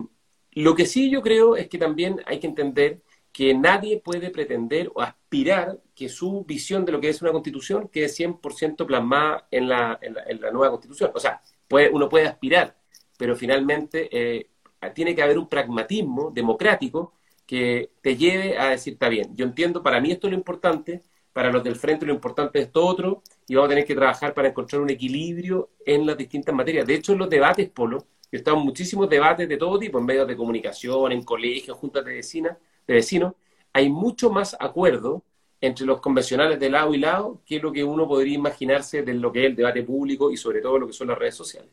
lo 0.52 0.74
que 0.74 0.86
sí 0.86 1.10
yo 1.10 1.22
creo 1.22 1.56
es 1.56 1.68
que 1.68 1.78
también 1.78 2.20
hay 2.26 2.40
que 2.40 2.46
entender 2.46 3.00
que 3.32 3.54
nadie 3.54 4.00
puede 4.00 4.30
pretender 4.30 4.90
o 4.94 5.00
aspirar 5.00 5.78
que 5.94 6.08
su 6.08 6.44
visión 6.44 6.84
de 6.84 6.92
lo 6.92 7.00
que 7.00 7.08
es 7.08 7.22
una 7.22 7.30
constitución 7.30 7.88
quede 7.88 8.08
100% 8.08 8.86
plasmada 8.86 9.46
en 9.50 9.68
la, 9.68 9.98
en, 10.02 10.40
la, 10.40 10.50
nueva 10.50 10.70
constitución. 10.70 11.12
O 11.14 11.20
sea, 11.20 11.40
puede, 11.68 11.90
uno 11.90 12.08
puede 12.08 12.26
aspirar, 12.26 12.76
pero 13.16 13.36
finalmente 13.36 14.08
eh, 14.10 14.50
tiene 14.94 15.14
que 15.14 15.22
haber 15.22 15.38
un 15.38 15.48
pragmatismo 15.48 16.30
democrático 16.32 17.12
que 17.46 17.92
te 18.02 18.16
lleve 18.16 18.58
a 18.58 18.70
decir, 18.70 18.94
está 18.94 19.08
bien, 19.08 19.34
yo 19.36 19.44
entiendo, 19.44 19.82
para 19.82 20.00
mí 20.00 20.10
esto 20.10 20.26
es 20.26 20.32
lo 20.32 20.38
importante, 20.38 21.02
para 21.38 21.52
los 21.52 21.62
del 21.62 21.76
frente 21.76 22.04
lo 22.04 22.12
importante 22.12 22.58
es 22.58 22.66
esto 22.66 22.84
otro, 22.84 23.22
y 23.46 23.54
vamos 23.54 23.68
a 23.68 23.68
tener 23.68 23.84
que 23.84 23.94
trabajar 23.94 24.34
para 24.34 24.48
encontrar 24.48 24.82
un 24.82 24.90
equilibrio 24.90 25.70
en 25.86 26.04
las 26.04 26.18
distintas 26.18 26.52
materias. 26.52 26.84
De 26.84 26.96
hecho, 26.96 27.12
en 27.12 27.18
los 27.18 27.30
debates, 27.30 27.68
Polo, 27.68 27.98
yo 28.32 28.38
estado 28.38 28.56
muchísimos 28.56 29.08
debates 29.08 29.48
de 29.48 29.56
todo 29.56 29.78
tipo, 29.78 30.00
en 30.00 30.04
medios 30.04 30.26
de 30.26 30.36
comunicación, 30.36 31.12
en 31.12 31.22
colegios, 31.22 31.76
juntas 31.76 32.04
de, 32.04 32.14
vecinas, 32.14 32.56
de 32.88 32.92
vecinos, 32.92 33.34
hay 33.72 33.88
mucho 33.88 34.30
más 34.30 34.56
acuerdo 34.58 35.22
entre 35.60 35.86
los 35.86 36.00
convencionales 36.00 36.58
de 36.58 36.70
lado 36.70 36.92
y 36.92 36.98
lado 36.98 37.40
que 37.46 37.60
lo 37.60 37.70
que 37.70 37.84
uno 37.84 38.08
podría 38.08 38.34
imaginarse 38.34 39.04
de 39.04 39.14
lo 39.14 39.30
que 39.30 39.44
es 39.44 39.46
el 39.46 39.54
debate 39.54 39.84
público 39.84 40.32
y 40.32 40.36
sobre 40.36 40.60
todo 40.60 40.76
lo 40.80 40.88
que 40.88 40.92
son 40.92 41.06
las 41.06 41.18
redes 41.18 41.36
sociales. 41.36 41.70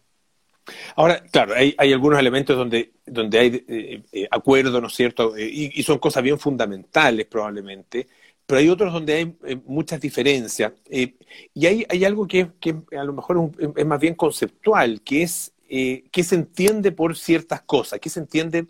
Ahora, 0.96 1.24
claro, 1.32 1.56
hay, 1.56 1.76
algunos 1.92 2.20
elementos 2.20 2.56
donde, 2.56 2.94
donde 3.06 3.40
hay 3.40 3.66
eh, 3.68 4.04
eh, 4.12 4.28
acuerdo, 4.30 4.80
¿no 4.82 4.88
es 4.88 4.94
cierto? 4.94 5.36
Eh, 5.36 5.50
y, 5.74 5.84
son 5.84 6.00
cosas 6.00 6.24
bien 6.24 6.40
fundamentales 6.40 7.26
probablemente, 7.26 8.08
pero 8.46 8.60
hay 8.60 8.70
otros 8.70 8.94
donde 8.94 9.14
hay 9.14 9.62
muchas 9.66 10.02
diferencias. 10.02 10.74
y 10.90 11.66
hay, 11.66 12.06
algo 12.06 12.28
que, 12.28 12.52
que, 12.60 12.76
a 12.98 13.04
lo 13.04 13.14
mejor 13.14 13.52
es, 13.76 13.86
más 13.86 14.00
bien 14.00 14.16
conceptual, 14.16 15.02
que 15.02 15.24
es 15.24 15.54
qué 15.68 16.24
se 16.24 16.36
entiende 16.36 16.92
por 16.92 17.18
ciertas 17.18 17.62
cosas, 17.62 18.00
qué 18.00 18.10
se 18.10 18.20
entiende, 18.20 18.68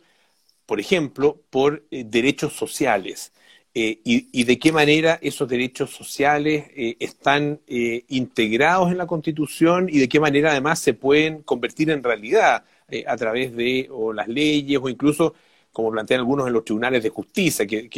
por 0.66 0.80
ejemplo, 0.80 1.42
por 1.50 1.84
derechos 1.90 2.54
sociales. 2.54 3.32
Eh, 3.78 4.00
y, 4.06 4.44
de 4.46 4.58
qué 4.58 4.72
manera 4.72 5.20
esos 5.22 5.50
derechos 5.50 5.90
sociales 5.90 6.68
eh, 6.78 6.96
están 6.98 7.60
eh, 7.68 8.06
integrados 8.08 8.90
en 8.90 8.98
la 8.98 9.06
Constitución 9.06 9.90
y 9.92 10.00
de 10.00 10.08
qué 10.08 10.18
manera 10.22 10.52
además 10.52 10.80
se 10.80 10.94
pueden 10.94 11.44
convertir 11.44 11.90
en 11.90 12.02
realidad 12.02 12.64
a 13.06 13.18
través 13.18 13.54
de 13.54 13.90
o 13.92 14.14
las 14.14 14.30
leyes 14.30 14.80
o 14.82 14.88
incluso, 14.88 15.34
como 15.76 15.92
plantean 15.92 16.22
algunos 16.22 16.48
en 16.48 16.54
los 16.54 16.64
tribunales 16.64 17.04
de 17.04 17.10
justicia, 17.10 17.68
que, 17.68 17.90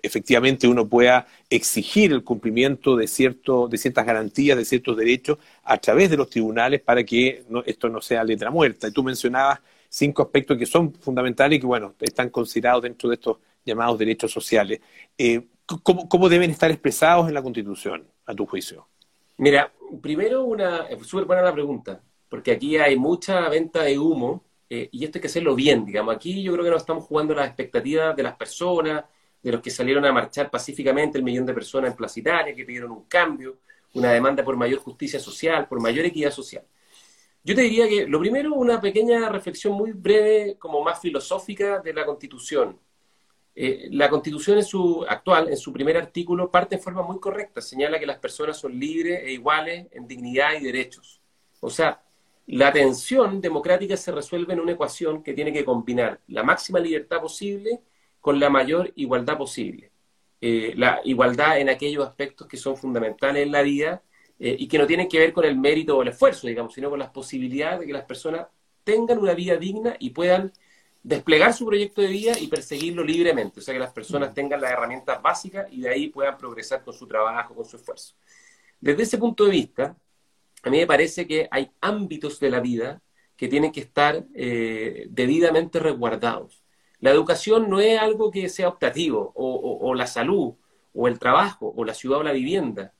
efectivamente 0.00 0.68
uno 0.68 0.88
pueda 0.88 1.26
exigir 1.50 2.12
el 2.12 2.22
cumplimiento 2.22 2.94
de, 2.94 3.06
de 3.06 3.78
ciertas 3.78 4.06
garantías, 4.06 4.56
de 4.56 4.64
ciertos 4.64 4.96
derechos 4.96 5.38
a 5.64 5.78
través 5.78 6.10
de 6.10 6.16
los 6.16 6.30
tribunales 6.30 6.80
para 6.80 7.02
que 7.02 7.44
esto 7.66 7.88
no 7.88 8.00
sea 8.00 8.22
letra 8.22 8.52
muerta. 8.52 8.86
Y 8.86 8.92
tú 8.92 9.02
mencionabas 9.02 9.58
cinco 9.88 10.22
aspectos 10.22 10.56
que 10.56 10.64
son 10.64 10.94
fundamentales 10.94 11.56
y 11.56 11.60
que, 11.60 11.66
bueno, 11.66 11.94
están 12.00 12.30
considerados 12.30 12.84
dentro 12.84 13.08
de 13.08 13.16
estos 13.16 13.38
llamados 13.64 13.98
derechos 13.98 14.30
sociales. 14.30 14.80
Eh, 15.18 15.44
¿cómo, 15.82 16.28
deben 16.28 16.52
estar 16.52 16.70
expresados 16.70 17.26
en 17.26 17.34
la 17.34 17.42
Constitución? 17.42 18.06
a 18.26 18.34
tu 18.34 18.46
juicio? 18.46 18.86
Mira, 19.38 19.72
primero 20.00 20.44
una, 20.44 20.86
súper 21.02 21.26
buena 21.26 21.42
la 21.42 21.52
pregunta, 21.52 22.00
porque 22.28 22.52
aquí 22.52 22.76
hay 22.76 22.96
mucha 22.96 23.48
venta 23.48 23.82
de 23.82 23.98
humo 23.98 24.45
eh, 24.68 24.88
y 24.90 25.04
esto 25.04 25.18
hay 25.18 25.22
que 25.22 25.28
hacerlo 25.28 25.54
bien, 25.54 25.84
digamos. 25.84 26.14
Aquí 26.14 26.42
yo 26.42 26.52
creo 26.52 26.64
que 26.64 26.70
nos 26.70 26.82
estamos 26.82 27.04
jugando 27.04 27.34
las 27.34 27.46
expectativas 27.46 28.16
de 28.16 28.22
las 28.22 28.36
personas, 28.36 29.04
de 29.42 29.52
los 29.52 29.60
que 29.60 29.70
salieron 29.70 30.04
a 30.04 30.12
marchar 30.12 30.50
pacíficamente, 30.50 31.18
el 31.18 31.24
millón 31.24 31.46
de 31.46 31.54
personas 31.54 31.90
en 31.90 31.96
Plaza 31.96 32.20
que 32.54 32.64
pidieron 32.64 32.90
un 32.90 33.04
cambio, 33.04 33.58
una 33.94 34.12
demanda 34.12 34.44
por 34.44 34.56
mayor 34.56 34.80
justicia 34.80 35.20
social, 35.20 35.68
por 35.68 35.80
mayor 35.80 36.04
equidad 36.04 36.30
social. 36.30 36.64
Yo 37.44 37.54
te 37.54 37.62
diría 37.62 37.88
que 37.88 38.08
lo 38.08 38.18
primero, 38.18 38.54
una 38.54 38.80
pequeña 38.80 39.28
reflexión 39.28 39.74
muy 39.74 39.92
breve, 39.92 40.56
como 40.58 40.82
más 40.82 41.00
filosófica 41.00 41.78
de 41.78 41.94
la 41.94 42.04
Constitución. 42.04 42.78
Eh, 43.54 43.88
la 43.92 44.10
Constitución 44.10 44.58
en 44.58 44.64
su 44.64 45.06
actual, 45.08 45.48
en 45.48 45.56
su 45.56 45.72
primer 45.72 45.96
artículo, 45.96 46.50
parte 46.50 46.74
en 46.74 46.82
forma 46.82 47.02
muy 47.02 47.20
correcta. 47.20 47.60
Señala 47.60 48.00
que 48.00 48.06
las 48.06 48.18
personas 48.18 48.58
son 48.58 48.78
libres 48.78 49.20
e 49.22 49.30
iguales 49.30 49.86
en 49.92 50.08
dignidad 50.08 50.54
y 50.60 50.64
derechos. 50.64 51.22
O 51.60 51.70
sea, 51.70 52.02
la 52.46 52.72
tensión 52.72 53.40
democrática 53.40 53.96
se 53.96 54.12
resuelve 54.12 54.52
en 54.52 54.60
una 54.60 54.72
ecuación 54.72 55.22
que 55.22 55.32
tiene 55.32 55.52
que 55.52 55.64
combinar 55.64 56.20
la 56.28 56.42
máxima 56.42 56.78
libertad 56.78 57.20
posible 57.20 57.80
con 58.20 58.38
la 58.38 58.50
mayor 58.50 58.92
igualdad 58.96 59.36
posible. 59.36 59.90
Eh, 60.40 60.74
la 60.76 61.00
igualdad 61.04 61.58
en 61.58 61.68
aquellos 61.68 62.06
aspectos 62.06 62.46
que 62.46 62.56
son 62.56 62.76
fundamentales 62.76 63.44
en 63.44 63.52
la 63.52 63.62
vida 63.62 64.02
eh, 64.38 64.54
y 64.58 64.68
que 64.68 64.78
no 64.78 64.86
tienen 64.86 65.08
que 65.08 65.18
ver 65.18 65.32
con 65.32 65.44
el 65.44 65.58
mérito 65.58 65.96
o 65.96 66.02
el 66.02 66.08
esfuerzo, 66.08 66.46
digamos, 66.46 66.74
sino 66.74 66.90
con 66.90 66.98
las 66.98 67.10
posibilidades 67.10 67.80
de 67.80 67.86
que 67.86 67.92
las 67.92 68.04
personas 68.04 68.46
tengan 68.84 69.18
una 69.18 69.34
vida 69.34 69.56
digna 69.56 69.96
y 69.98 70.10
puedan 70.10 70.52
desplegar 71.02 71.52
su 71.52 71.66
proyecto 71.66 72.02
de 72.02 72.08
vida 72.08 72.32
y 72.38 72.48
perseguirlo 72.48 73.02
libremente, 73.02 73.60
o 73.60 73.62
sea, 73.62 73.72
que 73.72 73.80
las 73.80 73.92
personas 73.92 74.30
mm. 74.32 74.34
tengan 74.34 74.60
las 74.60 74.72
herramientas 74.72 75.22
básicas 75.22 75.66
y 75.70 75.80
de 75.80 75.88
ahí 75.88 76.08
puedan 76.08 76.36
progresar 76.36 76.82
con 76.82 76.94
su 76.94 77.06
trabajo, 77.06 77.54
con 77.54 77.64
su 77.64 77.76
esfuerzo. 77.76 78.14
Desde 78.80 79.04
ese 79.04 79.18
punto 79.18 79.44
de 79.44 79.50
vista, 79.50 79.96
a 80.66 80.70
mí 80.70 80.78
me 80.78 80.86
parece 80.86 81.28
que 81.28 81.46
hay 81.52 81.70
ámbitos 81.80 82.40
de 82.40 82.50
la 82.50 82.58
vida 82.58 83.00
que 83.36 83.46
tienen 83.46 83.70
que 83.70 83.78
estar 83.78 84.26
eh, 84.34 85.06
debidamente 85.10 85.78
resguardados. 85.78 86.64
La 86.98 87.12
educación 87.12 87.70
no 87.70 87.78
es 87.78 88.00
algo 88.00 88.32
que 88.32 88.48
sea 88.48 88.68
optativo, 88.68 89.32
o, 89.36 89.94
la 89.94 90.08
salud, 90.08 90.54
o 90.92 91.06
el 91.06 91.20
trabajo, 91.20 91.72
o 91.76 91.84
la 91.84 91.94
ciudad 91.94 92.18
o 92.18 92.22
la 92.24 92.32
vivienda. 92.32 92.94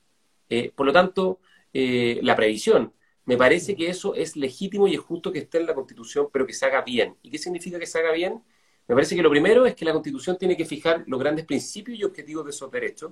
Eh, 0.47 0.71
por 0.73 0.85
lo 0.85 0.93
tanto, 0.93 1.41
eh, 1.73 2.21
la 2.23 2.37
previsión. 2.37 2.93
Me 3.25 3.35
parece 3.35 3.75
que 3.75 3.89
eso 3.89 4.15
es 4.15 4.37
legítimo 4.37 4.87
y 4.87 4.93
es 4.93 5.01
justo 5.01 5.33
que 5.33 5.39
esté 5.39 5.57
en 5.57 5.65
la 5.65 5.75
Constitución, 5.75 6.29
pero 6.31 6.47
que 6.47 6.53
se 6.53 6.65
haga 6.65 6.83
bien. 6.83 7.17
¿Y 7.21 7.29
qué 7.29 7.37
significa 7.37 7.77
que 7.77 7.85
se 7.85 7.99
haga 7.99 8.13
bien? 8.13 8.41
Me 8.87 8.95
parece 8.95 9.13
que 9.13 9.21
lo 9.21 9.29
primero 9.29 9.65
es 9.65 9.75
que 9.75 9.83
la 9.83 9.91
Constitución 9.91 10.37
tiene 10.37 10.55
que 10.55 10.63
fijar 10.63 11.03
los 11.05 11.19
grandes 11.19 11.43
principios 11.45 11.99
y 11.99 12.05
objetivos 12.05 12.45
de 12.45 12.51
esos 12.51 12.71
derechos, 12.71 13.11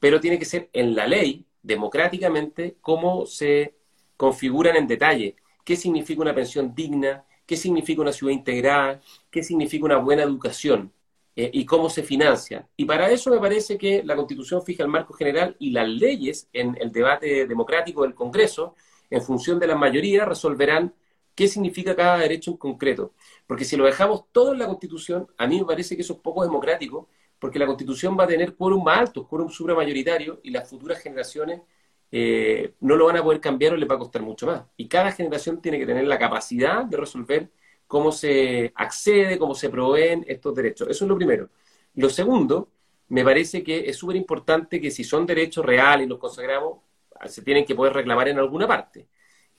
pero 0.00 0.18
tiene 0.20 0.40
que 0.40 0.44
ser 0.44 0.70
en 0.72 0.96
la 0.96 1.06
ley, 1.06 1.46
democráticamente, 1.62 2.78
cómo 2.80 3.26
se 3.26 3.76
configuran 4.22 4.76
en 4.76 4.86
detalle 4.86 5.34
qué 5.64 5.74
significa 5.74 6.22
una 6.22 6.32
pensión 6.32 6.76
digna, 6.76 7.24
qué 7.44 7.56
significa 7.56 8.02
una 8.02 8.12
ciudad 8.12 8.32
integrada, 8.32 9.00
qué 9.32 9.42
significa 9.42 9.84
una 9.84 9.96
buena 9.96 10.22
educación 10.22 10.92
eh, 11.34 11.50
y 11.52 11.66
cómo 11.66 11.90
se 11.90 12.04
financia. 12.04 12.68
Y 12.76 12.84
para 12.84 13.10
eso 13.10 13.30
me 13.30 13.40
parece 13.40 13.76
que 13.76 14.04
la 14.04 14.14
Constitución 14.14 14.62
fija 14.62 14.84
el 14.84 14.88
marco 14.88 15.12
general 15.12 15.56
y 15.58 15.72
las 15.72 15.88
leyes 15.88 16.48
en 16.52 16.78
el 16.80 16.92
debate 16.92 17.48
democrático 17.48 18.02
del 18.04 18.14
Congreso, 18.14 18.76
en 19.10 19.22
función 19.22 19.58
de 19.58 19.66
la 19.66 19.74
mayoría, 19.74 20.24
resolverán 20.24 20.94
qué 21.34 21.48
significa 21.48 21.96
cada 21.96 22.18
derecho 22.18 22.52
en 22.52 22.58
concreto. 22.58 23.14
Porque 23.48 23.64
si 23.64 23.76
lo 23.76 23.86
dejamos 23.86 24.26
todo 24.30 24.52
en 24.52 24.60
la 24.60 24.66
Constitución, 24.66 25.26
a 25.36 25.48
mí 25.48 25.58
me 25.58 25.64
parece 25.64 25.96
que 25.96 26.02
eso 26.02 26.12
es 26.12 26.20
poco 26.20 26.44
democrático, 26.44 27.08
porque 27.40 27.58
la 27.58 27.66
Constitución 27.66 28.16
va 28.16 28.22
a 28.22 28.28
tener 28.28 28.54
quórum 28.54 28.84
más 28.84 28.98
alto, 28.98 29.26
quórum 29.26 29.48
supramayoritario, 29.48 30.38
y 30.44 30.50
las 30.50 30.70
futuras 30.70 31.00
generaciones 31.00 31.62
eh, 32.12 32.74
no 32.80 32.96
lo 32.96 33.06
van 33.06 33.16
a 33.16 33.22
poder 33.22 33.40
cambiar 33.40 33.72
o 33.72 33.76
les 33.76 33.88
va 33.88 33.94
a 33.94 33.98
costar 33.98 34.22
mucho 34.22 34.46
más. 34.46 34.64
Y 34.76 34.86
cada 34.86 35.10
generación 35.12 35.62
tiene 35.62 35.78
que 35.78 35.86
tener 35.86 36.06
la 36.06 36.18
capacidad 36.18 36.84
de 36.84 36.96
resolver 36.98 37.50
cómo 37.86 38.12
se 38.12 38.72
accede, 38.74 39.38
cómo 39.38 39.54
se 39.54 39.70
proveen 39.70 40.24
estos 40.28 40.54
derechos. 40.54 40.88
Eso 40.88 41.04
es 41.04 41.08
lo 41.08 41.16
primero. 41.16 41.50
Lo 41.94 42.10
segundo, 42.10 42.70
me 43.08 43.24
parece 43.24 43.62
que 43.62 43.88
es 43.88 43.96
súper 43.96 44.16
importante 44.16 44.80
que 44.80 44.90
si 44.90 45.04
son 45.04 45.26
derechos 45.26 45.64
reales 45.64 46.06
y 46.06 46.08
los 46.08 46.18
consagramos, 46.18 46.78
se 47.26 47.42
tienen 47.42 47.64
que 47.64 47.74
poder 47.74 47.92
reclamar 47.94 48.28
en 48.28 48.38
alguna 48.38 48.66
parte. 48.66 49.08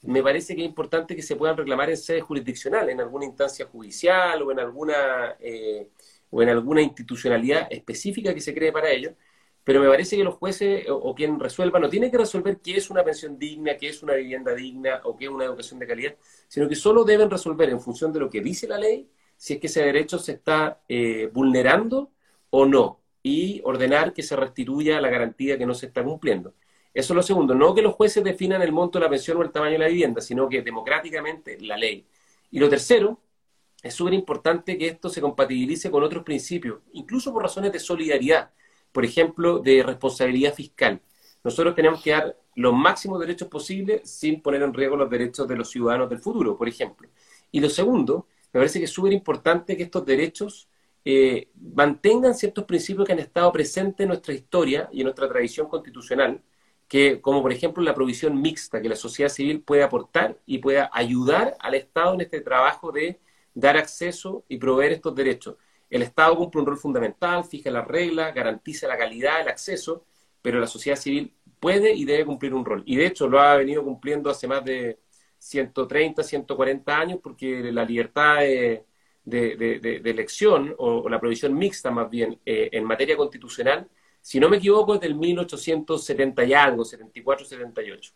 Me 0.04 0.22
parece 0.22 0.56
que 0.56 0.62
es 0.62 0.68
importante 0.68 1.16
que 1.16 1.22
se 1.22 1.36
puedan 1.36 1.58
reclamar 1.58 1.90
en 1.90 1.98
sede 1.98 2.22
jurisdiccional, 2.22 2.90
en 2.90 3.00
alguna 3.02 3.26
instancia 3.26 3.66
judicial 3.66 4.42
o 4.44 4.52
en 4.52 4.60
alguna, 4.60 5.38
eh, 5.40 5.90
o 6.30 6.42
en 6.42 6.50
alguna 6.50 6.82
institucionalidad 6.82 7.68
específica 7.72 8.34
que 8.34 8.42
se 8.42 8.54
cree 8.54 8.72
para 8.72 8.92
ello, 8.92 9.16
pero 9.64 9.82
me 9.82 9.88
parece 9.88 10.18
que 10.18 10.24
los 10.24 10.36
jueces 10.36 10.86
o, 10.90 11.16
quien 11.16 11.40
resuelva 11.40 11.80
no 11.80 11.90
tiene 11.90 12.12
que 12.12 12.18
resolver 12.18 12.60
qué 12.60 12.76
es 12.78 12.90
una 12.90 13.04
pensión 13.04 13.40
digna, 13.40 13.78
qué 13.78 13.90
es 13.90 14.04
una 14.04 14.14
vivienda 14.16 14.54
digna 14.54 15.02
o 15.06 15.16
qué 15.16 15.26
es 15.26 15.32
una 15.32 15.46
educación 15.46 15.80
de 15.80 15.88
calidad, 15.88 16.16
sino 16.48 16.68
que 16.68 16.76
solo 16.76 17.04
deben 17.04 17.30
resolver 17.30 17.70
en 17.70 17.80
función 17.80 18.12
de 18.12 18.20
lo 18.20 18.30
que 18.30 18.42
dice 18.42 18.68
la 18.68 18.78
ley 18.78 19.10
si 19.38 19.54
es 19.54 19.60
que 19.60 19.68
ese 19.68 19.84
derecho 19.84 20.20
se 20.20 20.34
está 20.34 20.82
eh, 20.88 21.30
vulnerando 21.34 22.12
o 22.50 22.66
no 22.66 23.00
y 23.22 23.62
ordenar 23.64 24.14
que 24.14 24.24
se 24.24 24.36
restituya 24.36 25.00
la 25.02 25.10
garantía 25.10 25.58
que 25.58 25.66
no 25.66 25.74
se 25.74 25.88
está 25.88 26.04
cumpliendo. 26.04 26.54
Eso 26.94 27.14
es 27.14 27.16
lo 27.16 27.24
segundo, 27.24 27.56
no 27.56 27.74
que 27.74 27.82
los 27.82 27.94
jueces 27.96 28.24
definan 28.24 28.62
el 28.62 28.72
monto 28.72 29.00
de 29.00 29.06
la 29.06 29.10
pensión 29.10 29.38
o 29.38 29.42
el 29.42 29.52
tamaño 29.52 29.74
de 29.74 29.80
la 29.80 29.88
vivienda, 29.88 30.22
sino 30.22 30.48
que 30.48 30.62
democráticamente 30.62 31.60
la 31.62 31.78
ley. 31.78 32.06
Y 32.52 32.60
lo 32.60 32.70
tercero, 32.70 33.20
es 33.82 33.94
súper 33.94 34.14
importante 34.14 34.78
que 34.78 34.88
esto 34.88 35.10
se 35.10 35.20
compatibilice 35.22 35.90
con 35.90 36.04
otros 36.04 36.24
principios, 36.24 36.80
incluso 36.94 37.34
por 37.34 37.44
razones 37.44 37.72
de 37.72 37.80
solidaridad 37.80 38.52
por 38.94 39.04
ejemplo, 39.04 39.60
de 39.60 39.84
responsabilidad 39.84 40.54
fiscal. 40.54 41.02
Nosotros 41.44 41.76
tenemos 41.76 42.02
que 42.02 42.12
dar 42.12 42.38
los 42.56 42.74
máximos 42.74 43.20
derechos 43.20 43.50
posibles 43.50 44.10
sin 44.10 44.42
poner 44.42 44.62
en 44.62 44.74
riesgo 44.74 44.96
los 44.96 45.10
derechos 45.10 45.48
de 45.48 45.58
los 45.58 45.70
ciudadanos 45.70 46.10
del 46.10 46.20
futuro, 46.20 46.58
por 46.58 46.70
ejemplo. 46.70 47.10
Y 47.52 47.60
lo 47.60 47.70
segundo, 47.70 48.28
me 48.54 48.60
parece 48.60 48.80
que 48.80 48.86
es 48.86 48.92
súper 48.92 49.12
importante 49.12 49.76
que 49.76 49.84
estos 49.84 50.06
derechos 50.06 50.70
eh, 51.06 51.50
mantengan 51.76 52.34
ciertos 52.36 52.64
principios 52.64 53.06
que 53.06 53.14
han 53.14 53.20
estado 53.20 53.52
presentes 53.52 54.04
en 54.04 54.10
nuestra 54.10 54.34
historia 54.34 54.90
y 54.92 55.02
en 55.02 55.06
nuestra 55.06 55.28
tradición 55.28 55.68
constitucional, 55.68 56.42
que, 56.88 57.20
como 57.20 57.42
por 57.42 57.52
ejemplo 57.52 57.84
la 57.84 57.94
provisión 57.94 58.40
mixta, 58.42 58.82
que 58.82 58.90
la 58.90 58.96
sociedad 58.96 59.30
civil 59.30 59.62
puede 59.62 59.84
aportar 59.84 60.40
y 60.46 60.60
pueda 60.60 60.90
ayudar 60.94 61.58
al 61.60 61.74
Estado 61.76 62.14
en 62.14 62.22
este 62.22 62.42
trabajo 62.42 62.92
de 62.92 63.20
dar 63.54 63.78
acceso 63.78 64.46
y 64.48 64.58
proveer 64.58 64.94
estos 64.94 65.16
derechos. 65.16 65.56
El 65.94 66.02
Estado 66.02 66.36
cumple 66.36 66.60
un 66.62 66.66
rol 66.66 66.78
fundamental, 66.80 67.46
fija 67.46 67.70
las 67.70 67.88
reglas, 67.88 68.34
garantiza 68.34 68.88
la 68.88 68.98
calidad, 68.98 69.42
el 69.42 69.48
acceso, 69.48 70.08
pero 70.42 70.60
la 70.60 70.66
sociedad 70.66 70.98
civil 70.98 71.36
puede 71.60 71.94
y 71.94 72.04
debe 72.04 72.26
cumplir 72.26 72.56
un 72.56 72.66
rol. 72.66 72.82
Y 72.88 72.96
de 72.96 73.06
hecho 73.06 73.28
lo 73.28 73.40
ha 73.40 73.56
venido 73.58 73.84
cumpliendo 73.84 74.32
hace 74.32 74.48
más 74.48 74.66
de 74.66 74.98
130, 75.38 76.24
140 76.24 77.00
años, 77.00 77.20
porque 77.22 77.72
la 77.72 77.86
libertad 77.86 78.40
de, 78.40 78.86
elección, 80.04 80.74
o, 80.80 81.08
la 81.08 81.20
provisión 81.20 81.54
mixta 81.54 81.92
más 81.92 82.10
bien, 82.10 82.40
eh, 82.44 82.70
en 82.72 82.86
materia 82.86 83.16
constitucional, 83.16 83.88
si 84.20 84.40
no 84.40 84.50
me 84.50 84.58
equivoco, 84.58 84.96
es 84.96 85.00
del 85.00 85.14
1870 85.14 86.44
y 86.44 86.54
algo, 86.56 86.84
74, 86.84 87.46
78. 87.46 88.14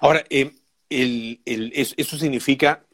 Ahora, 0.00 0.24
eh, 0.28 0.50
eso 0.90 2.18
significa 2.18 2.85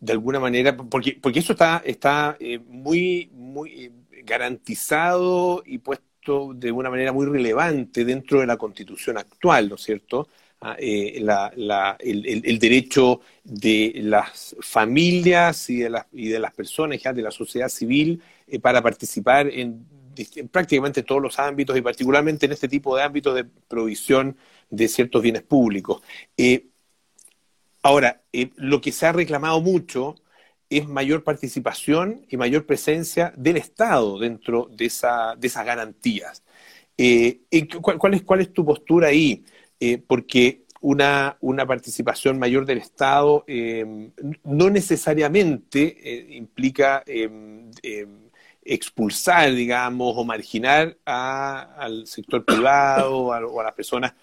de 0.00 0.12
alguna 0.12 0.40
manera, 0.40 0.76
porque, 0.76 1.18
porque 1.20 1.40
eso 1.40 1.52
está, 1.52 1.82
está 1.84 2.36
eh, 2.40 2.58
muy, 2.58 3.30
muy 3.34 3.70
eh, 3.84 3.92
garantizado 4.24 5.62
y 5.64 5.78
puesto 5.78 6.54
de 6.54 6.72
una 6.72 6.90
manera 6.90 7.12
muy 7.12 7.26
relevante 7.26 8.04
dentro 8.04 8.40
de 8.40 8.46
la 8.46 8.56
constitución 8.56 9.18
actual, 9.18 9.68
¿no 9.68 9.74
es 9.74 9.82
cierto? 9.82 10.28
Ah, 10.62 10.76
eh, 10.78 11.22
el, 12.00 12.58
derecho 12.58 13.20
de 13.44 13.92
las 13.96 14.56
familias 14.60 15.70
y 15.70 15.78
de 15.78 15.90
las, 15.90 16.06
y 16.12 16.28
de 16.28 16.38
las 16.38 16.52
personas, 16.52 17.02
ya 17.02 17.12
de 17.12 17.22
la 17.22 17.30
sociedad 17.30 17.68
civil, 17.68 18.22
para 18.60 18.82
participar 18.82 19.48
en, 19.48 19.86
prácticamente 20.50 21.02
todos 21.02 21.22
los 21.22 21.38
ámbitos 21.38 21.76
y 21.76 21.80
particularmente 21.80 22.46
en 22.46 22.52
este 22.52 22.68
tipo 22.68 22.96
de 22.96 23.02
ámbitos 23.02 23.34
de 23.34 23.44
provisión 23.44 24.36
de 24.68 24.88
ciertos 24.88 25.22
bienes 25.22 25.42
públicos. 25.42 26.02
Ahora, 27.82 28.22
eh, 28.32 28.50
lo 28.56 28.80
que 28.80 28.92
se 28.92 29.06
ha 29.06 29.12
reclamado 29.12 29.60
mucho 29.60 30.16
es 30.68 30.86
mayor 30.86 31.24
participación 31.24 32.26
y 32.28 32.36
mayor 32.36 32.66
presencia 32.66 33.32
del 33.36 33.56
Estado 33.56 34.18
dentro 34.18 34.68
de, 34.70 34.86
esa, 34.86 35.34
de 35.36 35.46
esas 35.48 35.64
garantías. 35.64 36.44
Eh, 36.98 37.40
¿cuál, 37.82 38.14
es, 38.14 38.22
¿Cuál 38.22 38.40
es 38.40 38.52
tu 38.52 38.64
postura 38.64 39.08
ahí? 39.08 39.44
Eh, 39.80 39.98
porque 39.98 40.64
una, 40.82 41.36
una, 41.40 41.66
participación 41.66 42.38
mayor 42.38 42.66
del 42.66 42.78
Estado 42.78 43.44
no 44.44 44.70
necesariamente 44.70 46.26
implica 46.30 47.02
expulsar, 48.62 49.52
digamos, 49.54 50.14
o 50.16 50.24
marginar 50.24 50.96
al 51.04 52.06
sector 52.06 52.44
privado 52.44 53.18
o 53.18 53.60
a 53.60 53.64
las 53.64 53.74
personas 53.74 54.14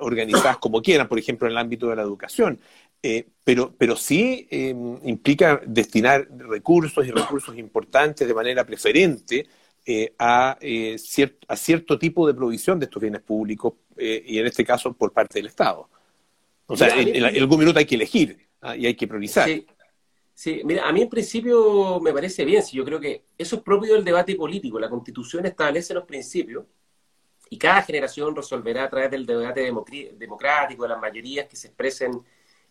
organizadas 0.00 0.58
como 0.58 0.82
quieran, 0.82 1.08
por 1.08 1.18
ejemplo, 1.18 1.46
en 1.46 1.52
el 1.52 1.58
ámbito 1.58 1.88
de 1.88 1.96
la 1.96 2.02
educación. 2.02 2.60
Eh, 3.06 3.26
pero, 3.44 3.74
pero 3.76 3.96
sí 3.96 4.48
em, 4.50 4.98
implica 5.04 5.60
destinar 5.66 6.26
recursos 6.48 7.06
y 7.06 7.10
recursos 7.10 7.54
importantes 7.58 8.26
de 8.26 8.32
manera 8.32 8.64
preferente 8.64 9.46
a, 10.18 10.56
a 11.48 11.56
cierto 11.56 11.98
tipo 11.98 12.26
de 12.26 12.32
provisión 12.32 12.78
de 12.78 12.86
estos 12.86 13.02
bienes 13.02 13.20
públicos 13.20 13.74
y 13.98 14.38
en 14.38 14.46
este 14.46 14.64
caso 14.64 14.94
por 14.94 15.12
parte 15.12 15.38
del 15.38 15.48
Estado. 15.48 15.86
O 16.66 16.76
sea, 16.76 16.88
en, 16.98 17.22
algún 17.24 17.58
minuto 17.58 17.78
hay 17.78 17.84
que 17.84 17.96
elegir 17.96 18.38
¿ah? 18.62 18.74
y 18.74 18.86
hay 18.86 18.94
que 18.94 19.06
priorizar. 19.06 19.48
Sí. 20.32 20.62
mira, 20.64 20.88
a 20.88 20.92
mí 20.92 21.02
en 21.02 21.10
principio 21.10 22.00
me 22.00 22.12
parece 22.12 22.44
bien, 22.46 22.62
si 22.62 22.78
yo 22.78 22.86
creo 22.86 22.98
que 22.98 23.24
eso 23.36 23.56
es 23.56 23.62
propio 23.62 23.92
del 23.94 24.04
debate 24.04 24.34
político. 24.34 24.80
La 24.80 24.88
Constitución 24.88 25.44
establece 25.44 25.92
los 25.92 26.04
principios 26.04 26.64
y 27.50 27.58
cada 27.58 27.82
generación 27.82 28.34
resolverá 28.34 28.84
a 28.84 28.88
través 28.88 29.10
del 29.10 29.26
debate 29.26 29.70
democrático, 30.16 30.84
de 30.84 30.88
las 30.88 31.00
mayorías 31.00 31.46
que 31.46 31.56
se 31.56 31.66
expresen 31.68 32.22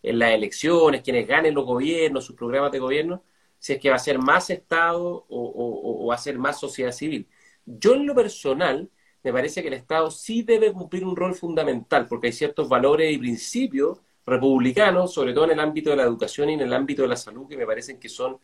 en 0.04 0.18
las 0.18 0.32
elecciones, 0.32 1.02
quienes 1.02 1.26
ganen 1.26 1.54
los 1.54 1.64
gobiernos, 1.64 2.24
sus 2.24 2.36
programas 2.36 2.72
de 2.72 2.78
gobierno, 2.78 3.24
si 3.58 3.72
es 3.74 3.80
que 3.80 3.90
va 3.90 3.96
a 3.96 3.98
ser 3.98 4.18
más 4.18 4.50
Estado 4.50 5.26
o 5.28 6.06
va 6.08 6.14
a 6.14 6.18
ser 6.18 6.38
más 6.38 6.60
sociedad 6.60 6.92
civil. 6.92 7.28
Yo 7.66 7.94
en 7.94 8.06
lo 8.06 8.14
personal 8.14 8.90
me 9.24 9.32
parece 9.32 9.62
que 9.62 9.68
el 9.68 9.74
Estado 9.74 10.10
sí 10.10 10.42
debe 10.42 10.72
cumplir 10.72 11.04
un 11.04 11.16
rol 11.16 11.34
fundamental, 11.34 12.06
porque 12.06 12.26
hay 12.28 12.32
ciertos 12.34 12.68
valores 12.68 13.12
y 13.12 13.18
principios 13.18 14.00
republicanos, 14.26 15.14
sobre 15.14 15.32
todo 15.32 15.46
en 15.46 15.52
el 15.52 15.60
ámbito 15.60 15.90
de 15.90 15.96
la 15.96 16.02
educación 16.04 16.50
y 16.50 16.54
en 16.54 16.60
el 16.60 16.72
ámbito 16.74 17.02
de 17.02 17.08
la 17.08 17.16
salud, 17.16 17.48
que 17.48 17.56
me 17.56 17.66
parecen 17.66 17.98
que 17.98 18.10
son 18.10 18.38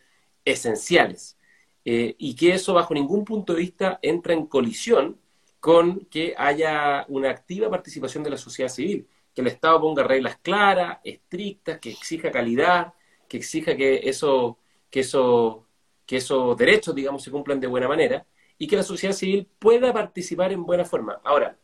esenciales. 0.45 1.39
Eh, 1.85 2.15
y 2.19 2.35
que 2.35 2.55
eso 2.55 2.75
bajo 2.75 2.95
ningún 2.95 3.25
punto 3.25 3.55
de 3.55 3.61
vista 3.61 3.99
entra 4.03 4.35
en 4.35 4.47
colisión 4.47 5.19
con 5.61 6.07
que 6.07 6.35
haya 6.37 7.05
una 7.09 7.31
activa 7.31 7.71
participación 7.71 8.25
de 8.25 8.31
la 8.31 8.37
sociedad 8.39 8.71
civil, 8.71 9.09
que 9.43 9.49
el 9.49 9.55
Estado 9.55 9.81
ponga 9.81 10.03
reglas 10.03 10.39
claras, 10.43 10.99
estrictas, 11.05 11.79
que 11.79 11.91
exija 11.91 12.31
calidad, 12.31 12.95
que 13.29 13.37
exija 13.37 13.77
que 13.77 14.01
eso, 14.05 14.59
que 14.91 15.01
eso, 15.01 15.67
que 16.07 16.17
esos 16.17 16.57
derechos, 16.57 16.95
digamos, 16.95 17.23
se 17.23 17.31
cumplan 17.31 17.61
de 17.61 17.67
buena 17.67 17.89
manera 17.89 18.27
y 18.59 18.67
que 18.67 18.77
la 18.77 18.83
sociedad 18.83 19.15
civil 19.15 19.49
pueda 19.59 19.93
participar 19.93 20.53
en 20.53 20.65
buena 20.65 20.85
forma. 20.85 21.21
Ahora, 21.25 21.59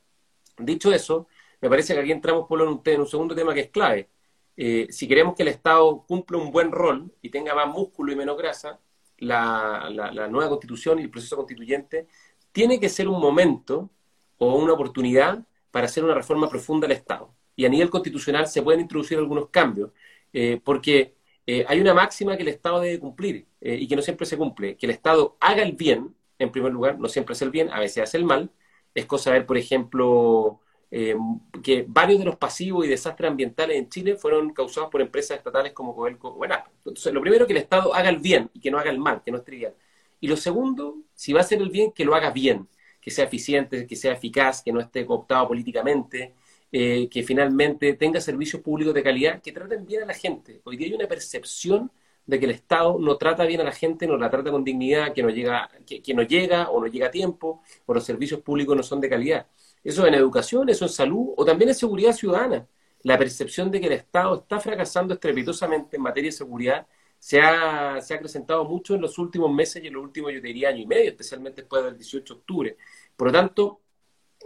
dicho 0.59 0.93
eso, 0.93 1.29
me 1.61 1.69
parece 1.69 1.95
que 1.95 2.01
aquí 2.01 2.13
entramos 2.13 2.47
por 2.49 2.61
un, 2.63 2.81
en 2.85 3.01
un 3.01 3.07
segundo 3.07 3.35
tema 3.35 3.55
que 3.55 3.61
es 3.61 3.71
clave. 3.71 4.09
Eh, 4.57 4.87
si 4.91 5.07
queremos 5.07 5.35
que 5.35 5.43
el 5.43 5.49
Estado 5.49 6.05
cumpla 6.07 6.39
un 6.39 6.51
buen 6.51 6.73
rol 6.73 7.13
y 7.21 7.29
tenga 7.29 7.55
más 7.55 7.69
músculo 7.69 8.13
y 8.13 8.17
menos 8.17 8.39
grasa, 8.39 8.81
la, 9.19 10.29
nueva 10.31 10.49
constitución 10.49 10.99
y 10.99 11.03
el 11.03 11.11
proceso 11.11 11.37
constituyente 11.37 12.07
tiene 12.53 12.81
que 12.81 12.89
ser 12.89 13.09
un 13.09 13.21
momento 13.21 13.91
o 14.39 14.55
una 14.57 14.73
oportunidad 14.73 15.45
para 15.71 15.87
hacer 15.87 16.05
una 16.05 16.15
reforma 16.15 16.49
profunda 16.49 16.87
del 16.87 16.97
Estado. 16.97 17.35
Y 17.57 17.65
a 17.65 17.69
nivel 17.69 17.91
constitucional 17.91 18.47
se 18.47 18.63
pueden 18.63 18.81
introducir 18.83 19.19
algunos 19.19 19.49
cambios, 19.51 19.91
eh, 20.33 20.61
porque 20.63 21.15
eh, 21.47 21.65
hay 21.69 21.81
una 21.81 21.95
máxima 21.95 22.37
que 22.37 22.43
el 22.43 22.49
Estado 22.49 22.81
debe 22.81 23.01
cumplir 23.01 23.47
y 23.61 23.89
que 23.89 23.97
no 23.97 24.03
siempre 24.03 24.27
se 24.27 24.37
cumple, 24.37 24.77
que 24.77 24.87
el 24.87 24.93
Estado 24.93 25.37
haga 25.41 25.63
el 25.63 25.73
bien 25.73 26.15
en 26.39 26.51
primer 26.51 26.73
lugar, 26.73 26.99
no 26.99 27.09
siempre 27.09 27.35
es 27.35 27.43
el 27.43 27.51
bien, 27.51 27.71
a 27.71 27.81
veces 27.81 28.03
hace 28.03 28.19
el 28.19 28.25
mal. 28.25 28.51
Es 28.95 29.07
cosa 29.07 29.31
ver, 29.31 29.47
por 29.47 29.59
ejemplo, 29.59 30.61
eh, 30.91 31.17
que 31.63 31.85
varios 31.89 32.19
de 32.19 32.25
los 32.25 32.37
pasivos 32.37 32.87
y 32.87 32.89
desastres 32.89 33.31
ambientales 33.31 33.77
en 33.77 33.89
Chile 33.89 34.17
fueron 34.17 34.53
causados 34.53 34.91
por 34.91 35.01
empresas 35.01 35.39
estatales 35.39 35.73
como 35.73 35.95
Codelco 35.95 36.29
o. 36.29 36.45
Entonces, 36.45 37.13
lo 37.13 37.21
primero, 37.21 37.47
que 37.47 37.53
el 37.53 37.59
Estado 37.59 37.95
haga 37.95 38.09
el 38.09 38.19
bien 38.19 38.51
y 38.55 38.61
que 38.61 38.71
no 38.71 38.79
haga 38.79 38.91
el 38.91 38.99
mal, 38.99 39.23
que 39.25 39.31
no 39.31 39.39
es 39.39 39.45
trivial. 39.45 39.75
Y 40.21 40.29
lo 40.29 40.37
segundo, 40.37 40.97
si 41.15 41.33
va 41.33 41.41
a 41.41 41.43
hacer 41.43 41.61
el 41.61 41.71
bien, 41.71 41.93
que 41.93 42.05
lo 42.05 42.15
haga 42.15 42.31
bien, 42.31 42.69
que 43.01 43.11
sea 43.11 43.25
eficiente, 43.25 43.87
que 43.87 43.97
sea 43.97 44.13
eficaz, 44.13 44.63
que 44.63 44.73
no 44.73 44.81
esté 44.81 45.05
cooptado 45.07 45.49
políticamente, 45.49 46.35
eh, 46.79 47.09
que 47.09 47.23
finalmente 47.23 47.95
tenga 47.95 48.21
servicios 48.21 48.61
públicos 48.61 48.93
de 48.93 49.03
calidad, 49.03 49.41
que 49.41 49.51
traten 49.51 49.87
bien 49.87 50.03
a 50.03 50.07
la 50.07 50.13
gente. 50.13 50.61
Hoy 50.65 50.77
día 50.77 50.89
hay 50.89 50.93
una 50.93 51.09
percepción 51.09 51.91
de 52.27 52.39
que 52.39 52.45
el 52.45 52.51
Estado 52.51 52.99
no 52.99 53.17
trata 53.17 53.47
bien 53.47 53.63
a 53.63 53.65
la 53.65 53.73
gente, 53.73 54.07
no 54.07 54.19
la 54.19 54.29
trata 54.29 54.51
con 54.51 54.63
dignidad, 54.63 55.15
que 55.15 55.23
no 55.23 55.31
llega, 55.31 55.71
que, 55.87 56.13
no 56.13 56.23
llega 56.23 56.69
o 56.69 56.79
no 56.79 56.87
llega 56.87 57.07
a 57.07 57.11
tiempo, 57.11 57.63
o 57.87 57.95
los 57.95 58.05
servicios 58.05 58.43
públicos 58.43 58.77
no 58.77 58.83
son 58.83 59.01
de 59.01 59.09
calidad. 59.09 59.47
Eso 59.83 60.07
en 60.07 60.13
educación, 60.13 60.69
eso 60.69 60.85
en 60.85 60.91
salud, 60.91 61.33
o 61.39 61.47
también 61.47 61.71
en 61.71 61.75
seguridad 61.75 62.13
ciudadana. 62.13 62.69
La 63.05 63.17
percepción 63.17 63.71
de 63.71 63.81
que 63.81 63.87
el 63.87 63.93
Estado 63.95 64.41
está 64.41 64.61
fracasando 64.61 65.15
estrepitosamente 65.15 65.97
en 65.97 66.03
materia 66.03 66.29
de 66.29 66.37
seguridad 66.37 66.87
se 67.19 67.41
ha, 67.41 68.03
se 68.03 68.13
ha 68.13 68.17
acrecentado 68.19 68.67
mucho 68.67 68.95
en 68.95 69.01
los 69.01 69.17
últimos 69.17 69.51
meses 69.51 69.83
y 69.83 69.87
en 69.87 69.95
los 69.95 70.03
últimos, 70.05 70.31
yo 70.31 70.43
diría, 70.43 70.69
año 70.69 70.83
y 70.83 70.87
medio, 70.87 71.09
especialmente 71.09 71.63
después 71.63 71.85
del 71.85 71.97
18 71.97 72.35
de 72.35 72.41
octubre. 72.41 72.77
Por 73.17 73.29
lo 73.29 73.33
tanto, 73.33 73.81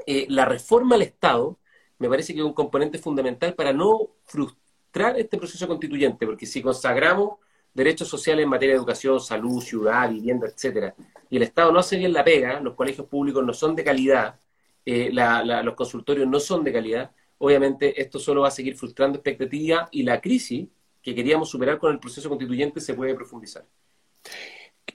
eh, 0.07 0.27
la 0.29 0.45
reforma 0.45 0.95
al 0.95 1.03
Estado 1.03 1.59
me 2.01 2.09
parece 2.09 2.33
que 2.33 2.41
es 2.41 2.45
un 2.45 2.55
componente 2.55 2.99
fundamental 2.99 3.55
para 3.55 3.73
no 3.73 4.09
frustrar 4.25 5.21
este 5.21 5.37
proceso 5.37 5.69
constituyente, 5.69 6.27
porque 6.27 6.47
si 6.47 6.63
consagramos 6.63 7.35
derechos 7.75 8.09
sociales 8.09 8.43
en 8.43 8.49
materia 8.49 8.75
de 8.75 8.79
educación, 8.79 9.21
salud, 9.21 9.63
ciudad, 9.63 10.11
vivienda, 10.11 10.49
etcétera, 10.49 10.95
y 11.29 11.37
el 11.37 11.43
Estado 11.43 11.71
no 11.71 11.79
hace 11.79 11.99
bien 11.99 12.13
la 12.13 12.25
pega, 12.25 12.59
los 12.61 12.75
colegios 12.75 13.07
públicos 13.07 13.45
no 13.45 13.53
son 13.53 13.77
de 13.77 13.85
calidad, 13.85 14.41
eh, 14.85 15.11
los 15.13 15.75
consultorios 15.75 16.27
no 16.27 16.41
son 16.41 16.65
de 16.65 16.73
calidad, 16.73 17.11
obviamente 17.37 18.01
esto 18.01 18.19
solo 18.19 18.41
va 18.41 18.49
a 18.49 18.51
seguir 18.51 18.77
frustrando 18.77 19.19
expectativas 19.19 19.89
y 19.93 20.03
la 20.03 20.23
crisis 20.23 20.69
que 21.03 21.15
queríamos 21.15 21.51
superar 21.51 21.79
con 21.79 21.93
el 21.93 22.01
proceso 22.01 22.31
constituyente 22.31 22.81
se 22.81 22.95
puede 22.95 23.15
profundizar. 23.15 23.67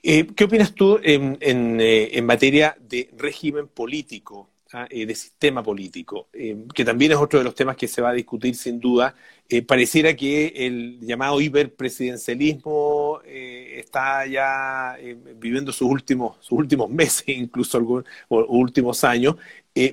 Eh, 0.02 0.26
¿Qué 0.26 0.44
opinas 0.44 0.74
tú 0.74 0.98
en, 1.02 1.38
eh, 1.40 2.18
en 2.18 2.26
materia 2.26 2.76
de 2.80 3.10
régimen 3.16 3.68
político? 3.68 4.50
¿Ah? 4.72 4.86
Eh, 4.90 5.06
de 5.06 5.14
sistema 5.14 5.62
político, 5.62 6.28
eh, 6.32 6.56
que 6.74 6.84
también 6.84 7.12
es 7.12 7.18
otro 7.18 7.38
de 7.38 7.44
los 7.44 7.54
temas 7.54 7.76
que 7.76 7.88
se 7.88 8.02
va 8.02 8.10
a 8.10 8.12
discutir 8.12 8.54
sin 8.56 8.80
duda. 8.80 9.14
Eh, 9.48 9.62
pareciera 9.62 10.14
que 10.16 10.48
el 10.56 11.00
llamado 11.00 11.40
hiperpresidencialismo 11.40 13.20
está 13.24 14.26
ya 14.26 14.96
viviendo 15.36 15.72
sus 15.72 15.88
últimos, 15.88 16.36
sus 16.40 16.58
últimos 16.58 16.90
meses, 16.90 17.24
incluso 17.28 17.78
algún, 17.78 18.04
o, 18.28 18.44
últimos 18.46 19.04
años, 19.04 19.36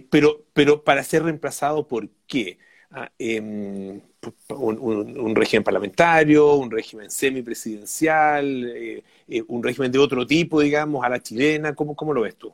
pero, 0.10 0.44
pero 0.54 0.84
para 0.84 1.04
ser 1.04 1.24
reemplazado 1.24 1.88
por 1.88 2.10
qué? 2.28 2.58
Ah, 2.92 3.12
em, 3.18 4.02
un, 4.50 5.36
régimen 5.36 5.64
parlamentario, 5.64 6.56
un 6.56 6.72
régimen 6.72 7.10
semipresidencial, 7.12 9.02
un 9.48 9.64
régimen 9.64 9.92
de 9.92 10.00
otro 10.00 10.26
tipo, 10.28 10.62
digamos, 10.62 11.04
a 11.04 11.10
la 11.10 11.20
chilena, 11.22 11.76
¿cómo, 11.76 11.96
cómo 11.96 12.14
lo 12.14 12.22
ves 12.22 12.36
tú? 12.38 12.54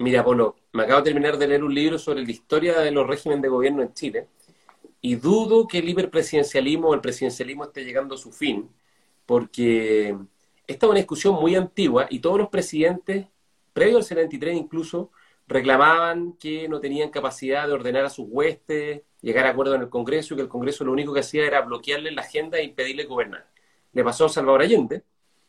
Mira, 0.00 0.24
Polo, 0.24 0.56
me 0.72 0.84
acabo 0.84 1.02
de 1.02 1.10
terminar 1.10 1.36
de 1.36 1.46
leer 1.46 1.62
un 1.62 1.74
libro 1.74 1.98
sobre 1.98 2.24
la 2.24 2.30
historia 2.30 2.80
de 2.80 2.90
los 2.90 3.06
regímenes 3.06 3.42
de 3.42 3.48
gobierno 3.48 3.82
en 3.82 3.92
Chile 3.92 4.28
y 5.02 5.16
dudo 5.16 5.68
que 5.68 5.78
el 5.80 5.90
hiperpresidencialismo 5.90 6.88
o 6.88 6.94
el 6.94 7.02
presidencialismo 7.02 7.64
esté 7.64 7.84
llegando 7.84 8.14
a 8.14 8.18
su 8.18 8.32
fin, 8.32 8.70
porque 9.26 10.16
esta 10.66 10.86
es 10.86 10.90
una 10.90 10.98
discusión 11.00 11.34
muy 11.34 11.54
antigua 11.54 12.06
y 12.08 12.20
todos 12.20 12.38
los 12.38 12.48
presidentes, 12.48 13.26
previo 13.74 13.98
al 13.98 14.04
73 14.04 14.56
incluso, 14.56 15.10
reclamaban 15.46 16.32
que 16.34 16.66
no 16.66 16.80
tenían 16.80 17.10
capacidad 17.10 17.66
de 17.66 17.74
ordenar 17.74 18.06
a 18.06 18.10
sus 18.10 18.26
huestes, 18.26 19.02
llegar 19.20 19.46
a 19.46 19.50
acuerdo 19.50 19.74
en 19.74 19.82
el 19.82 19.90
Congreso 19.90 20.32
y 20.32 20.38
que 20.38 20.42
el 20.44 20.48
Congreso 20.48 20.82
lo 20.82 20.92
único 20.92 21.12
que 21.12 21.20
hacía 21.20 21.46
era 21.46 21.60
bloquearle 21.60 22.10
la 22.12 22.22
agenda 22.22 22.58
e 22.58 22.64
impedirle 22.64 23.04
gobernar. 23.04 23.50
Le 23.92 24.02
pasó 24.02 24.24
a 24.26 24.28
Salvador 24.30 24.62
Allende, 24.62 25.04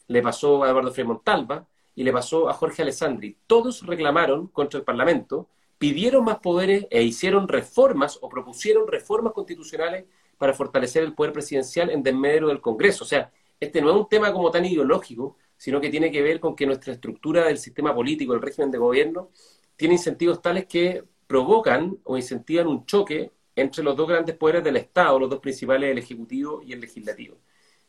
le 0.07 0.21
pasó 0.21 0.65
a 0.65 0.69
Eduardo 0.69 0.91
Frei 0.91 1.07
Montalva, 1.07 1.65
y 1.95 2.03
le 2.03 2.11
pasó 2.11 2.49
a 2.49 2.53
Jorge 2.53 2.81
Alessandri. 2.81 3.37
Todos 3.47 3.85
reclamaron 3.85 4.47
contra 4.47 4.79
el 4.79 4.85
Parlamento, 4.85 5.49
pidieron 5.77 6.25
más 6.25 6.39
poderes 6.39 6.87
e 6.89 7.03
hicieron 7.03 7.47
reformas 7.47 8.19
o 8.21 8.29
propusieron 8.29 8.87
reformas 8.87 9.33
constitucionales 9.33 10.05
para 10.37 10.53
fortalecer 10.53 11.03
el 11.03 11.13
poder 11.13 11.33
presidencial 11.33 11.89
en 11.89 12.03
desmedro 12.03 12.47
del 12.47 12.61
Congreso. 12.61 13.03
O 13.03 13.07
sea, 13.07 13.31
este 13.59 13.81
no 13.81 13.89
es 13.89 13.95
un 13.95 14.09
tema 14.09 14.33
como 14.33 14.49
tan 14.51 14.65
ideológico, 14.65 15.37
sino 15.57 15.79
que 15.79 15.89
tiene 15.89 16.11
que 16.11 16.21
ver 16.21 16.39
con 16.39 16.55
que 16.55 16.65
nuestra 16.65 16.93
estructura 16.93 17.45
del 17.45 17.59
sistema 17.59 17.93
político, 17.93 18.33
el 18.33 18.41
régimen 18.41 18.71
de 18.71 18.79
gobierno, 18.79 19.29
tiene 19.75 19.95
incentivos 19.95 20.41
tales 20.41 20.65
que 20.65 21.03
provocan 21.27 21.97
o 22.03 22.17
incentivan 22.17 22.67
un 22.67 22.85
choque 22.85 23.31
entre 23.55 23.83
los 23.83 23.95
dos 23.95 24.07
grandes 24.07 24.35
poderes 24.35 24.63
del 24.63 24.77
Estado, 24.77 25.19
los 25.19 25.29
dos 25.29 25.39
principales, 25.39 25.91
el 25.91 25.97
Ejecutivo 25.99 26.61
y 26.63 26.73
el 26.73 26.81
Legislativo. 26.81 27.37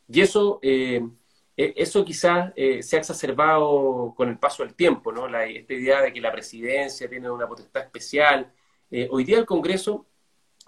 Y 0.07 0.21
eso 0.21 0.59
eh, 0.61 1.01
eso 1.55 2.03
quizás 2.03 2.51
eh, 2.55 2.81
se 2.81 2.95
ha 2.95 2.99
exacerbado 2.99 4.13
con 4.15 4.29
el 4.29 4.39
paso 4.39 4.63
del 4.63 4.73
tiempo, 4.73 5.11
¿no? 5.11 5.27
esta 5.27 5.73
idea 5.73 6.01
de 6.01 6.11
que 6.11 6.21
la 6.21 6.31
presidencia 6.31 7.07
tiene 7.09 7.29
una 7.29 7.47
potestad 7.47 7.83
especial. 7.83 8.51
Eh, 8.89 9.07
hoy 9.11 9.23
día 9.23 9.37
el 9.37 9.45
Congreso 9.45 10.07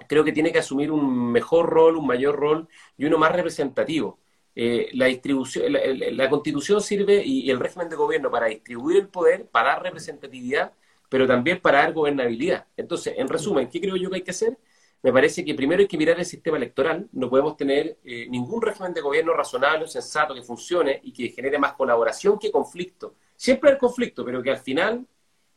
creo 0.07 0.23
que 0.23 0.31
tiene 0.31 0.51
que 0.51 0.59
asumir 0.59 0.91
un 0.91 1.31
mejor 1.31 1.69
rol, 1.69 1.97
un 1.97 2.05
mayor 2.05 2.35
rol 2.35 2.67
y 2.97 3.05
uno 3.05 3.17
más 3.17 3.31
representativo. 3.31 4.19
la 4.55 5.07
distribución, 5.07 5.73
la, 5.73 6.29
constitución 6.29 6.81
sirve 6.81 7.21
y, 7.25 7.49
el 7.51 7.59
régimen 7.59 7.89
de 7.89 7.95
gobierno 7.95 8.31
para 8.31 8.47
distribuir 8.47 8.97
el 8.97 9.07
poder, 9.09 9.47
para 9.47 9.69
dar 9.69 9.83
representatividad, 9.83 10.73
pero 11.09 11.27
también 11.27 11.59
para 11.61 11.79
dar 11.79 11.93
gobernabilidad. 11.93 12.67
Entonces, 12.77 13.15
en 13.17 13.27
resumen, 13.27 13.69
¿qué 13.69 13.81
creo 13.81 13.95
yo 13.97 14.09
que 14.09 14.17
hay 14.17 14.21
que 14.21 14.31
hacer? 14.31 14.57
Me 15.05 15.13
parece 15.13 15.45
que 15.45 15.53
primero 15.53 15.81
hay 15.81 15.87
que 15.87 15.99
mirar 15.99 16.17
el 16.17 16.25
sistema 16.25 16.57
electoral. 16.57 17.07
No 17.11 17.29
podemos 17.29 17.55
tener 17.55 17.99
eh, 18.03 18.25
ningún 18.27 18.59
régimen 18.59 18.91
de 18.91 19.01
gobierno 19.01 19.33
razonable, 19.33 19.87
sensato, 19.87 20.33
que 20.33 20.41
funcione 20.41 20.99
y 21.03 21.13
que 21.13 21.29
genere 21.29 21.59
más 21.59 21.73
colaboración 21.73 22.39
que 22.39 22.49
conflicto. 22.49 23.13
Siempre 23.35 23.69
hay 23.69 23.77
conflicto, 23.77 24.25
pero 24.25 24.41
que 24.41 24.49
al 24.49 24.57
final, 24.57 25.05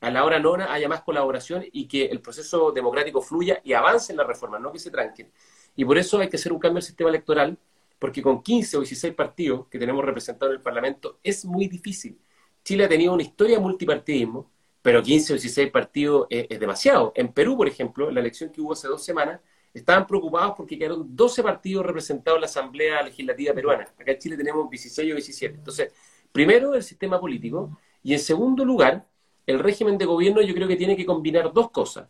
a 0.03 0.11
la 0.11 0.27
hora 0.27 0.39
nona, 0.39 0.71
haya 0.71 0.87
más 0.87 1.01
colaboración 1.01 1.65
y 1.73 1.89
que 1.89 2.05
el 2.05 2.21
proceso 2.21 2.73
democrático 2.73 3.23
fluya 3.23 3.59
y 3.65 3.73
avance 3.73 4.13
en 4.13 4.19
la 4.19 4.25
reforma, 4.25 4.59
no 4.59 4.71
que 4.71 4.79
se 4.79 4.91
tranquen. 4.91 5.33
Y 5.75 5.83
por 5.83 5.97
eso 5.97 6.19
hay 6.19 6.29
que 6.29 6.37
hacer 6.37 6.53
un 6.53 6.59
cambio 6.59 6.81
al 6.81 6.83
sistema 6.83 7.09
electoral, 7.09 7.57
porque 7.99 8.21
con 8.21 8.43
15 8.43 8.77
o 8.77 8.81
16 8.81 9.15
partidos 9.15 9.67
que 9.69 9.79
tenemos 9.79 10.05
representados 10.05 10.53
en 10.53 10.59
el 10.59 10.63
Parlamento 10.63 11.21
es 11.23 11.47
muy 11.47 11.69
difícil. 11.69 12.19
Chile 12.63 12.85
ha 12.85 12.89
tenido 12.91 13.15
una 13.15 13.23
historia 13.23 13.57
de 13.57 13.63
multipartidismo, 13.63 14.51
pero 14.83 15.03
15 15.03 15.33
o 15.33 15.37
16 15.37 15.71
partidos 15.71 16.27
es, 16.31 16.61
demasiado. 16.61 17.12
En 17.14 17.33
Perú, 17.33 17.57
por 17.57 17.69
ejemplo, 17.69 18.11
la 18.11 18.21
elección 18.21 18.51
que 18.51 18.61
hubo 18.61 18.73
hace 18.73 18.88
dos 18.88 19.05
semanas, 19.05 19.41
estaban 19.75 20.07
preocupados 20.07 20.55
porque 20.57 20.79
quedaron 20.79 21.14
12 21.14 21.43
partidos 21.43 21.85
representados 21.85 22.38
en 22.38 22.41
la 22.43 22.47
Asamblea 22.47 23.03
Legislativa 23.03 23.55
Peruana. 23.55 23.85
Acá 23.99 24.12
en 24.12 24.19
Chile 24.19 24.37
tenemos 24.37 24.69
16 24.69 25.12
o 25.12 25.14
17. 25.14 25.55
Entonces, 25.57 25.93
primero 26.33 26.75
el 26.75 26.83
sistema 26.83 27.21
político 27.21 27.79
y 28.03 28.12
en 28.12 28.19
segundo 28.19 28.64
lugar, 28.64 29.07
el 29.47 29.59
régimen 29.59 29.99
de 29.99 30.05
gobierno 30.05 30.43
yo 30.43 30.55
creo 30.55 30.69
que 30.69 30.77
tiene 30.77 30.97
que 30.97 31.07
combinar 31.07 31.53
dos 31.53 31.71
cosas. 31.71 32.09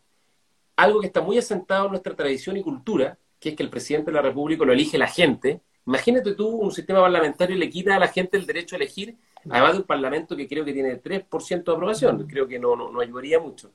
Algo 0.77 1.01
que 1.01 1.07
está 1.07 1.21
muy 1.21 1.39
asentado 1.39 1.87
en 1.87 1.93
nuestra 1.93 2.15
tradición 2.15 2.57
y 2.57 2.63
cultura, 2.63 3.19
que 3.41 3.51
es 3.51 3.57
que 3.57 3.63
el 3.63 3.71
presidente 3.71 4.11
de 4.11 4.17
la 4.17 4.23
República 4.23 4.65
lo 4.65 4.73
elige 4.73 4.99
la 4.99 5.09
gente. 5.09 5.61
Imagínate 5.89 6.35
tú 6.35 6.49
un 6.49 6.71
sistema 6.71 7.01
parlamentario 7.01 7.57
y 7.57 7.59
le 7.59 7.71
quita 7.71 7.97
a 7.97 7.99
la 7.99 8.09
gente 8.09 8.37
el 8.37 8.45
derecho 8.45 8.77
a 8.77 8.79
elegir, 8.79 9.17
además 9.49 9.73
de 9.73 9.79
un 9.79 9.85
parlamento 9.85 10.37
que 10.37 10.47
creo 10.47 10.63
que 10.63 10.75
tiene 10.75 10.97
3% 10.97 11.73
de 11.73 11.77
aprobación. 11.77 12.27
Creo 12.27 12.47
que 12.47 12.59
no, 12.59 12.77
no, 12.77 12.93
no 12.93 13.01
ayudaría 13.01 13.41
mucho. 13.41 13.73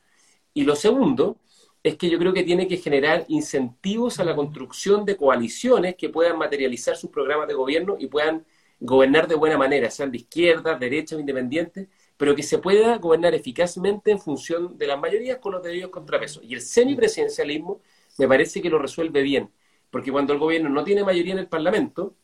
Y 0.53 0.63
lo 0.63 0.75
segundo 0.75 1.37
es 1.81 1.97
que 1.97 2.11
yo 2.11 2.19
creo 2.19 2.31
que 2.31 2.43
tiene 2.43 2.67
que 2.67 2.77
generar 2.77 3.25
incentivos 3.29 4.19
a 4.19 4.25
la 4.25 4.35
construcción 4.35 5.05
de 5.05 5.17
coaliciones 5.17 5.95
que 5.95 6.09
puedan 6.09 6.37
materializar 6.37 6.95
sus 6.95 7.09
programas 7.09 7.47
de 7.47 7.55
gobierno 7.55 7.95
y 7.99 8.05
puedan 8.05 8.45
gobernar 8.79 9.27
de 9.27 9.33
buena 9.33 9.57
manera, 9.57 9.89
sean 9.89 10.11
de 10.11 10.17
izquierda, 10.17 10.75
derecha 10.75 11.15
o 11.15 11.19
independientes, 11.19 11.87
pero 12.15 12.35
que 12.35 12.43
se 12.43 12.59
pueda 12.59 12.95
gobernar 12.99 13.33
eficazmente 13.33 14.11
en 14.11 14.19
función 14.19 14.77
de 14.77 14.85
las 14.85 14.99
mayorías 14.99 15.39
con 15.39 15.53
los 15.53 15.63
debidos 15.63 15.89
contrapesos. 15.89 16.43
Y 16.43 16.53
el 16.53 16.61
semipresidencialismo 16.61 17.81
me 18.19 18.27
parece 18.27 18.61
que 18.61 18.69
lo 18.69 18.77
resuelve 18.77 19.23
bien, 19.23 19.49
porque 19.93 20.11
cuando 20.11 20.33
el 20.33 20.39
gobierno 20.39 20.69
no 20.69 20.83
tiene 20.83 21.03
mayoría 21.03 21.33
en 21.33 21.39
el 21.39 21.47
Parlamento, 21.47 22.15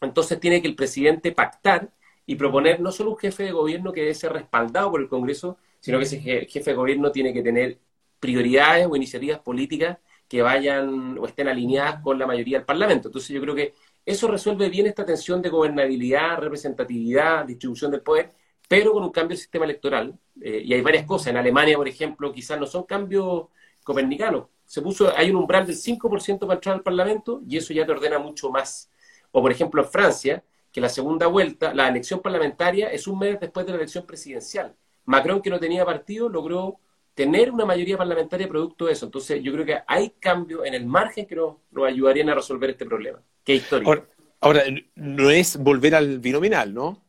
entonces 0.00 0.40
tiene 0.40 0.62
que 0.62 0.68
el 0.68 0.74
presidente 0.74 1.32
pactar 1.32 1.92
y 2.24 2.34
proponer 2.36 2.80
no 2.80 2.90
solo 2.92 3.10
un 3.10 3.18
jefe 3.18 3.42
de 3.42 3.52
gobierno 3.52 3.92
que 3.92 4.00
debe 4.00 4.14
ser 4.14 4.32
respaldado 4.32 4.90
por 4.90 5.02
el 5.02 5.08
Congreso, 5.08 5.58
sino 5.80 5.98
que 5.98 6.04
ese 6.04 6.18
jefe 6.18 6.70
de 6.70 6.74
gobierno 6.74 7.12
tiene 7.12 7.34
que 7.34 7.42
tener 7.42 7.78
prioridades 8.18 8.86
o 8.86 8.96
iniciativas 8.96 9.38
políticas 9.40 9.98
que 10.26 10.40
vayan 10.40 11.18
o 11.18 11.26
estén 11.26 11.48
alineadas 11.48 12.00
con 12.02 12.18
la 12.18 12.26
mayoría 12.26 12.56
del 12.56 12.64
Parlamento. 12.64 13.08
Entonces 13.08 13.28
yo 13.28 13.40
creo 13.42 13.54
que 13.54 13.74
eso 14.06 14.26
resuelve 14.26 14.70
bien 14.70 14.86
esta 14.86 15.04
tensión 15.04 15.42
de 15.42 15.50
gobernabilidad, 15.50 16.38
representatividad, 16.38 17.44
distribución 17.44 17.90
del 17.90 18.00
poder, 18.00 18.30
pero 18.66 18.94
con 18.94 19.02
un 19.04 19.10
cambio 19.10 19.34
del 19.36 19.42
sistema 19.42 19.66
electoral. 19.66 20.18
Eh, 20.40 20.62
y 20.64 20.72
hay 20.72 20.80
varias 20.80 21.04
cosas. 21.04 21.28
En 21.28 21.36
Alemania, 21.36 21.76
por 21.76 21.86
ejemplo, 21.86 22.32
quizás 22.32 22.58
no 22.58 22.64
son 22.64 22.84
cambios 22.84 23.48
copernicanos. 23.84 24.46
Se 24.70 24.82
puso, 24.82 25.12
hay 25.16 25.30
un 25.30 25.36
umbral 25.36 25.66
del 25.66 25.74
5% 25.74 26.38
para 26.38 26.54
entrar 26.54 26.76
al 26.76 26.84
Parlamento 26.84 27.42
y 27.44 27.56
eso 27.56 27.72
ya 27.72 27.84
te 27.84 27.90
ordena 27.90 28.20
mucho 28.20 28.50
más. 28.50 28.88
O, 29.32 29.42
por 29.42 29.50
ejemplo, 29.50 29.82
en 29.82 29.88
Francia, 29.88 30.44
que 30.70 30.80
la 30.80 30.88
segunda 30.88 31.26
vuelta, 31.26 31.74
la 31.74 31.88
elección 31.88 32.20
parlamentaria 32.20 32.86
es 32.86 33.08
un 33.08 33.18
mes 33.18 33.40
después 33.40 33.66
de 33.66 33.72
la 33.72 33.78
elección 33.78 34.06
presidencial. 34.06 34.72
Macron, 35.06 35.42
que 35.42 35.50
no 35.50 35.58
tenía 35.58 35.84
partido, 35.84 36.28
logró 36.28 36.78
tener 37.14 37.50
una 37.50 37.64
mayoría 37.64 37.98
parlamentaria 37.98 38.46
producto 38.46 38.86
de 38.86 38.92
eso. 38.92 39.06
Entonces, 39.06 39.42
yo 39.42 39.52
creo 39.52 39.66
que 39.66 39.78
hay 39.88 40.10
cambios 40.20 40.64
en 40.64 40.74
el 40.74 40.86
margen 40.86 41.26
que 41.26 41.34
nos, 41.34 41.56
ayudarían 41.84 42.28
a 42.28 42.36
resolver 42.36 42.70
este 42.70 42.86
problema. 42.86 43.20
Qué 43.42 43.56
historia. 43.56 44.06
Ahora, 44.40 44.62
no 44.94 45.30
es 45.30 45.56
volver 45.56 45.96
al 45.96 46.20
binominal, 46.20 46.72
¿no? 46.72 47.02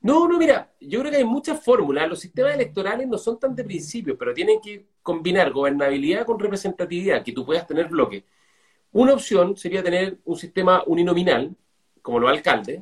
No, 0.00 0.28
no, 0.28 0.38
mira, 0.38 0.72
yo 0.80 1.00
creo 1.00 1.10
que 1.10 1.18
hay 1.18 1.24
muchas 1.24 1.62
fórmulas. 1.62 2.08
Los 2.08 2.20
sistemas 2.20 2.54
electorales 2.54 3.08
no 3.08 3.18
son 3.18 3.38
tan 3.38 3.54
de 3.54 3.64
principios, 3.64 4.16
pero 4.18 4.32
tienen 4.32 4.60
que 4.60 4.86
combinar 5.02 5.50
gobernabilidad 5.52 6.24
con 6.24 6.38
representatividad, 6.38 7.24
que 7.24 7.32
tú 7.32 7.44
puedas 7.44 7.66
tener 7.66 7.88
bloques. 7.88 8.22
Una 8.92 9.14
opción 9.14 9.56
sería 9.56 9.82
tener 9.82 10.18
un 10.24 10.36
sistema 10.36 10.82
uninominal, 10.86 11.54
como 12.00 12.20
los 12.20 12.30
alcaldes, 12.30 12.80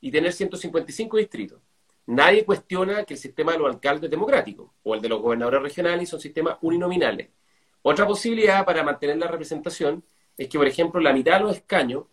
y 0.00 0.10
tener 0.10 0.32
155 0.32 1.16
distritos. 1.18 1.60
Nadie 2.06 2.44
cuestiona 2.44 3.04
que 3.04 3.14
el 3.14 3.20
sistema 3.20 3.52
de 3.52 3.58
los 3.58 3.68
alcaldes 3.68 4.04
es 4.04 4.10
democrático, 4.10 4.74
o 4.82 4.94
el 4.94 5.02
de 5.02 5.08
los 5.08 5.20
gobernadores 5.20 5.62
regionales 5.62 6.08
son 6.08 6.20
sistemas 6.20 6.56
uninominales. 6.62 7.28
Otra 7.82 8.06
posibilidad 8.06 8.64
para 8.64 8.82
mantener 8.82 9.18
la 9.18 9.28
representación 9.28 10.02
es 10.36 10.48
que, 10.48 10.58
por 10.58 10.66
ejemplo, 10.66 11.00
la 11.00 11.12
mitad 11.12 11.38
de 11.38 11.44
los 11.44 11.56
escaños 11.56 12.04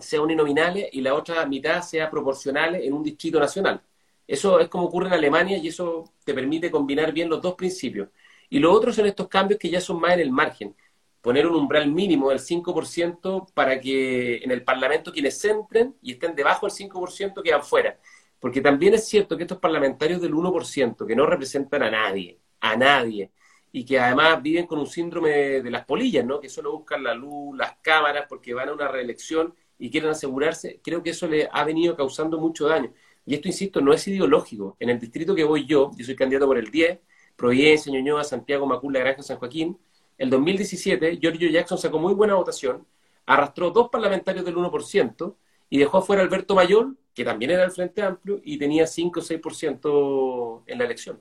sean 0.00 0.22
uninominales 0.22 0.88
y 0.92 1.00
la 1.00 1.14
otra 1.14 1.44
mitad 1.46 1.82
sea 1.82 2.10
proporcionales 2.10 2.84
en 2.84 2.92
un 2.92 3.02
distrito 3.02 3.38
nacional. 3.40 3.82
Eso 4.26 4.60
es 4.60 4.68
como 4.68 4.84
ocurre 4.84 5.08
en 5.08 5.14
Alemania 5.14 5.56
y 5.58 5.68
eso 5.68 6.12
te 6.24 6.34
permite 6.34 6.70
combinar 6.70 7.12
bien 7.12 7.28
los 7.28 7.40
dos 7.40 7.54
principios. 7.54 8.08
Y 8.50 8.58
lo 8.58 8.72
otro 8.72 8.92
son 8.92 9.06
estos 9.06 9.28
cambios 9.28 9.58
que 9.58 9.70
ya 9.70 9.80
son 9.80 10.00
más 10.00 10.14
en 10.14 10.20
el 10.20 10.30
margen. 10.30 10.74
Poner 11.20 11.46
un 11.46 11.56
umbral 11.56 11.90
mínimo 11.90 12.30
del 12.30 12.38
5% 12.38 13.52
para 13.52 13.80
que 13.80 14.36
en 14.36 14.50
el 14.50 14.62
Parlamento 14.64 15.12
quienes 15.12 15.42
entren 15.44 15.96
y 16.02 16.12
estén 16.12 16.34
debajo 16.34 16.66
del 16.66 16.74
5% 16.74 17.42
quedan 17.42 17.62
fuera. 17.62 17.98
Porque 18.38 18.60
también 18.60 18.94
es 18.94 19.08
cierto 19.08 19.36
que 19.36 19.42
estos 19.44 19.58
parlamentarios 19.58 20.20
del 20.20 20.32
1%, 20.32 21.06
que 21.06 21.16
no 21.16 21.26
representan 21.26 21.82
a 21.82 21.90
nadie, 21.90 22.38
a 22.60 22.76
nadie, 22.76 23.32
y 23.72 23.84
que 23.84 23.98
además 23.98 24.42
viven 24.42 24.66
con 24.66 24.78
un 24.78 24.86
síndrome 24.86 25.30
de, 25.62 25.70
las 25.70 25.84
polillas, 25.84 26.24
¿no? 26.24 26.40
Que 26.40 26.48
solo 26.48 26.72
buscan 26.72 27.02
la 27.02 27.14
luz, 27.14 27.56
las 27.56 27.76
cámaras, 27.82 28.26
porque 28.28 28.54
van 28.54 28.68
a 28.68 28.72
una 28.72 28.88
reelección 28.88 29.54
y 29.78 29.90
quieren 29.90 30.10
asegurarse, 30.10 30.80
creo 30.82 31.02
que 31.02 31.10
eso 31.10 31.26
le 31.28 31.48
ha 31.52 31.64
venido 31.64 31.96
causando 31.96 32.38
mucho 32.38 32.66
daño. 32.66 32.92
Y 33.24 33.34
esto, 33.34 33.48
insisto, 33.48 33.80
no 33.80 33.92
es 33.92 34.06
ideológico. 34.08 34.76
En 34.80 34.88
el 34.88 34.98
distrito 34.98 35.34
que 35.34 35.44
voy 35.44 35.66
yo, 35.66 35.90
yo 35.96 36.04
soy 36.04 36.16
candidato 36.16 36.46
por 36.46 36.58
el 36.58 36.70
10, 36.70 36.98
Providencia, 37.36 37.92
Ñuñoa, 37.92 38.24
Santiago, 38.24 38.66
Macula, 38.66 39.00
Granja, 39.00 39.22
San 39.22 39.38
Joaquín, 39.38 39.78
el 40.16 40.30
2017, 40.30 41.18
Giorgio 41.18 41.48
Jackson 41.48 41.78
sacó 41.78 41.98
muy 41.98 42.12
buena 42.14 42.34
votación, 42.34 42.84
arrastró 43.26 43.70
dos 43.70 43.88
parlamentarios 43.90 44.44
del 44.44 44.56
1% 44.56 45.34
y 45.70 45.78
dejó 45.78 45.98
afuera 45.98 46.22
Alberto 46.22 46.54
Mayor, 46.54 46.94
que 47.14 47.24
también 47.24 47.52
era 47.52 47.62
del 47.62 47.70
Frente 47.70 48.02
Amplio, 48.02 48.40
y 48.42 48.58
tenía 48.58 48.86
5 48.86 49.20
o 49.20 49.22
6% 49.22 50.62
en 50.66 50.78
la 50.78 50.84
elección. 50.84 51.20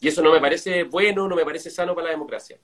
Y 0.00 0.08
eso 0.08 0.20
no 0.22 0.32
me 0.32 0.40
parece 0.40 0.84
bueno, 0.84 1.26
no 1.28 1.36
me 1.36 1.44
parece 1.44 1.70
sano 1.70 1.94
para 1.94 2.08
la 2.08 2.10
democracia. 2.10 2.58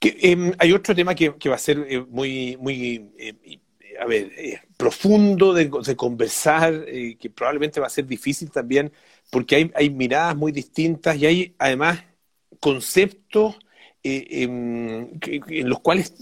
Em, 0.00 0.52
hay 0.58 0.72
otro 0.72 0.94
tema 0.94 1.14
que, 1.14 1.30
va 1.48 1.54
a 1.54 1.58
ser 1.58 1.86
eh, 1.88 2.04
muy, 2.08 2.56
muy 2.56 3.12
eh, 3.18 3.60
a 4.00 4.06
ver, 4.06 4.32
eh, 4.36 4.60
profundo 4.76 5.52
de, 5.54 5.70
conversar, 5.96 6.84
que 6.86 7.30
probablemente 7.34 7.80
va 7.80 7.86
a 7.86 7.90
ser 7.90 8.06
difícil 8.06 8.50
también, 8.50 8.92
porque 9.30 9.70
hay, 9.74 9.90
miradas 9.90 10.36
muy 10.36 10.52
distintas 10.52 11.16
y 11.16 11.26
hay 11.26 11.54
además 11.58 12.04
conceptos 12.60 13.56
em, 14.02 15.08
en 15.22 15.68
los 15.68 15.80
cuales 15.80 16.14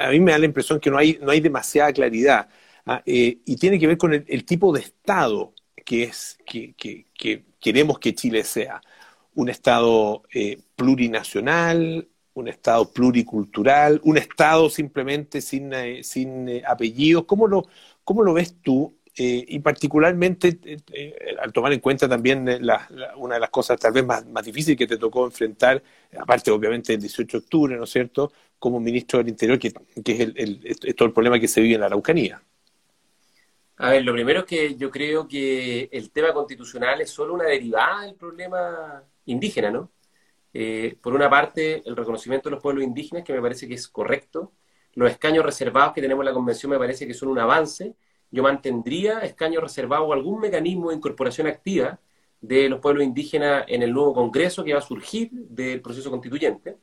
a 0.00 0.10
mí 0.10 0.20
me 0.20 0.32
da 0.32 0.38
la 0.38 0.46
impresión 0.46 0.80
que 0.80 0.90
no 0.90 0.98
hay, 0.98 1.18
no 1.22 1.30
hay 1.30 1.40
demasiada 1.40 1.92
claridad. 1.92 2.48
Ah, 2.86 3.02
eh, 3.04 3.40
y 3.44 3.56
tiene 3.56 3.78
que 3.80 3.88
ver 3.88 3.98
con 3.98 4.14
el, 4.14 4.44
tipo 4.44 4.72
de 4.72 4.80
Estado 4.80 5.54
que, 5.84 6.04
es, 6.04 6.38
que, 6.46 6.74
queremos 7.60 7.98
que 7.98 8.14
Chile 8.14 8.44
sea. 8.44 8.80
Un 9.34 9.48
Estado 9.48 10.22
eh, 10.32 10.58
plurinacional, 10.76 12.08
un 12.36 12.48
Estado 12.48 12.90
pluricultural, 12.92 14.00
un 14.04 14.18
Estado 14.18 14.68
simplemente 14.70 15.40
sin, 15.40 15.72
eh, 15.72 16.02
sin 16.02 16.62
apellidos. 16.66 17.24
¿Cómo 17.24 17.46
lo, 17.46 17.66
¿Cómo 18.04 18.22
lo 18.22 18.34
ves 18.34 18.56
tú? 18.62 18.94
y 19.18 19.58
particularmente 19.60 20.58
al 21.40 21.50
tomar 21.50 21.72
en 21.72 21.80
cuenta 21.80 22.06
también 22.06 22.46
una 23.16 23.34
de 23.36 23.40
las 23.40 23.48
cosas 23.48 23.80
tal 23.80 23.92
vez 23.92 24.04
más, 24.04 24.26
más 24.26 24.44
difíciles 24.44 24.76
que 24.76 24.86
te 24.86 24.98
tocó 24.98 25.24
enfrentar, 25.24 25.82
aparte 26.18 26.50
obviamente 26.50 26.92
del 26.92 27.00
18 27.00 27.38
de 27.38 27.42
octubre, 27.42 27.76
¿no 27.78 27.84
es 27.84 27.90
cierto?, 27.90 28.30
como 28.58 28.78
ministro 28.78 29.18
del 29.18 29.28
Interior, 29.28 29.58
que, 29.58 29.68
es 29.68 30.20
el, 30.20 30.94
todo 30.94 31.06
el 31.06 31.14
problema 31.14 31.40
que 31.40 31.48
se 31.48 31.62
vive 31.62 31.74
en 31.74 31.80
la 31.80 31.86
Araucanía. 31.86 32.42
A 33.78 33.90
ver, 33.90 34.04
lo 34.04 34.12
primero 34.12 34.40
es 34.40 34.46
que 34.46 34.74
yo 34.76 34.90
creo 34.90 35.28
que 35.28 35.88
el 35.92 36.10
tema 36.10 36.32
constitucional 36.32 37.00
es 37.00 37.10
solo 37.10 37.34
una 37.34 37.44
derivada 37.44 38.02
del 38.02 38.14
problema 38.14 39.02
indígena, 39.26 39.70
¿no? 39.70 39.90
Eh, 40.58 40.96
por 41.02 41.14
una 41.14 41.28
parte, 41.28 41.82
el 41.84 41.94
reconocimiento 41.94 42.48
de 42.48 42.54
los 42.54 42.62
pueblos 42.62 42.82
indígenas, 42.82 43.24
que 43.24 43.34
me 43.34 43.42
parece 43.42 43.68
que 43.68 43.74
es 43.74 43.86
correcto. 43.88 44.54
Los 44.94 45.10
escaños 45.10 45.44
reservados 45.44 45.92
que 45.92 46.00
tenemos 46.00 46.22
en 46.22 46.26
la 46.26 46.32
Convención 46.32 46.70
me 46.70 46.78
parece 46.78 47.06
que 47.06 47.12
son 47.12 47.28
un 47.28 47.38
avance. 47.38 47.94
Yo 48.30 48.42
mantendría 48.42 49.18
escaños 49.20 49.62
reservados 49.62 50.08
o 50.08 50.14
algún 50.14 50.40
mecanismo 50.40 50.88
de 50.88 50.96
incorporación 50.96 51.46
activa 51.46 52.00
de 52.40 52.70
los 52.70 52.80
pueblos 52.80 53.04
indígenas 53.04 53.66
en 53.68 53.82
el 53.82 53.92
nuevo 53.92 54.14
Congreso 54.14 54.64
que 54.64 54.72
va 54.72 54.78
a 54.78 54.82
surgir 54.82 55.28
del 55.30 55.82
proceso 55.82 56.10
constituyente. 56.10 56.78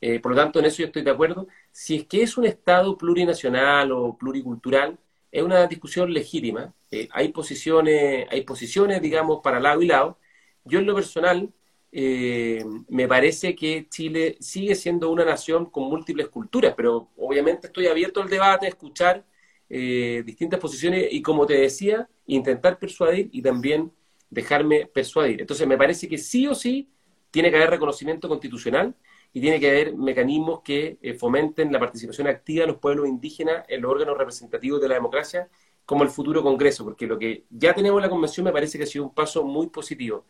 Eh, 0.00 0.20
por 0.20 0.30
lo 0.32 0.36
tanto, 0.36 0.60
en 0.60 0.66
eso 0.66 0.78
yo 0.78 0.86
estoy 0.86 1.02
de 1.02 1.10
acuerdo. 1.10 1.48
Si 1.72 1.96
es 1.96 2.06
que 2.06 2.22
es 2.22 2.38
un 2.38 2.46
Estado 2.46 2.96
plurinacional 2.96 3.90
o 3.90 4.16
pluricultural, 4.16 4.96
es 5.32 5.42
una 5.42 5.66
discusión 5.66 6.12
legítima. 6.12 6.72
Eh, 6.92 7.08
hay 7.10 7.30
posiciones, 7.32 8.28
hay 8.30 8.42
posiciones, 8.42 9.02
digamos, 9.02 9.40
para 9.42 9.58
lado 9.58 9.82
y 9.82 9.86
lado. 9.88 10.18
Yo 10.64 10.78
en 10.78 10.86
lo 10.86 10.94
personal 10.94 11.52
eh, 11.92 12.64
me 12.88 13.08
parece 13.08 13.54
que 13.56 13.88
Chile 13.88 14.36
sigue 14.40 14.74
siendo 14.74 15.10
una 15.10 15.24
nación 15.24 15.66
con 15.66 15.84
múltiples 15.84 16.28
culturas, 16.28 16.74
pero 16.76 17.10
obviamente 17.16 17.66
estoy 17.66 17.86
abierto 17.86 18.22
al 18.22 18.28
debate, 18.28 18.66
a 18.66 18.68
escuchar 18.68 19.24
eh, 19.68 20.22
distintas 20.24 20.60
posiciones 20.60 21.08
y, 21.10 21.22
como 21.22 21.46
te 21.46 21.54
decía, 21.54 22.08
intentar 22.26 22.78
persuadir 22.78 23.28
y 23.32 23.42
también 23.42 23.92
dejarme 24.30 24.86
persuadir. 24.86 25.40
Entonces, 25.40 25.66
me 25.66 25.76
parece 25.78 26.08
que 26.08 26.18
sí 26.18 26.46
o 26.46 26.54
sí 26.54 26.88
tiene 27.30 27.50
que 27.50 27.56
haber 27.56 27.70
reconocimiento 27.70 28.28
constitucional 28.28 28.94
y 29.32 29.40
tiene 29.40 29.60
que 29.60 29.70
haber 29.70 29.96
mecanismos 29.96 30.60
que 30.62 30.98
eh, 31.02 31.14
fomenten 31.14 31.72
la 31.72 31.78
participación 31.78 32.26
activa 32.26 32.62
de 32.62 32.68
los 32.72 32.78
pueblos 32.78 33.08
indígenas 33.08 33.64
en 33.68 33.82
los 33.82 33.90
órganos 33.90 34.18
representativos 34.18 34.80
de 34.80 34.88
la 34.88 34.94
democracia, 34.94 35.48
como 35.84 36.04
el 36.04 36.10
futuro 36.10 36.42
Congreso, 36.42 36.84
porque 36.84 37.06
lo 37.06 37.18
que 37.18 37.46
ya 37.50 37.74
tenemos 37.74 37.98
en 37.98 38.02
la 38.02 38.10
Convención 38.10 38.44
me 38.44 38.52
parece 38.52 38.78
que 38.78 38.84
ha 38.84 38.86
sido 38.86 39.04
un 39.04 39.14
paso 39.14 39.44
muy 39.44 39.68
positivo. 39.68 40.24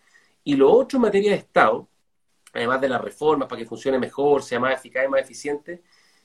Y 0.44 0.54
lo 0.56 0.70
otro 0.72 0.96
en 0.96 1.02
materia 1.02 1.32
de 1.32 1.38
Estado, 1.38 1.88
además 2.52 2.80
de 2.80 2.88
las 2.88 3.00
reformas 3.00 3.48
para 3.48 3.60
que 3.60 3.68
funcione 3.68 3.98
mejor, 3.98 4.42
sea 4.42 4.60
más 4.60 4.74
eficaz 4.74 5.04
y 5.06 5.08
más 5.08 5.22
eficiente, 5.22 5.82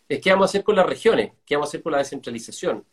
es 0.07 0.21
qué 0.21 0.31
vamos 0.31 0.49
a 0.49 0.49
hacer 0.49 0.63
con 0.63 0.75
las 0.75 0.85
regiones, 0.85 1.33
qué 1.45 1.55
vamos 1.55 1.69
a 1.69 1.71
hacer 1.71 1.83
con 1.83 1.91
la 1.91 1.99
descentralización. 1.99 2.85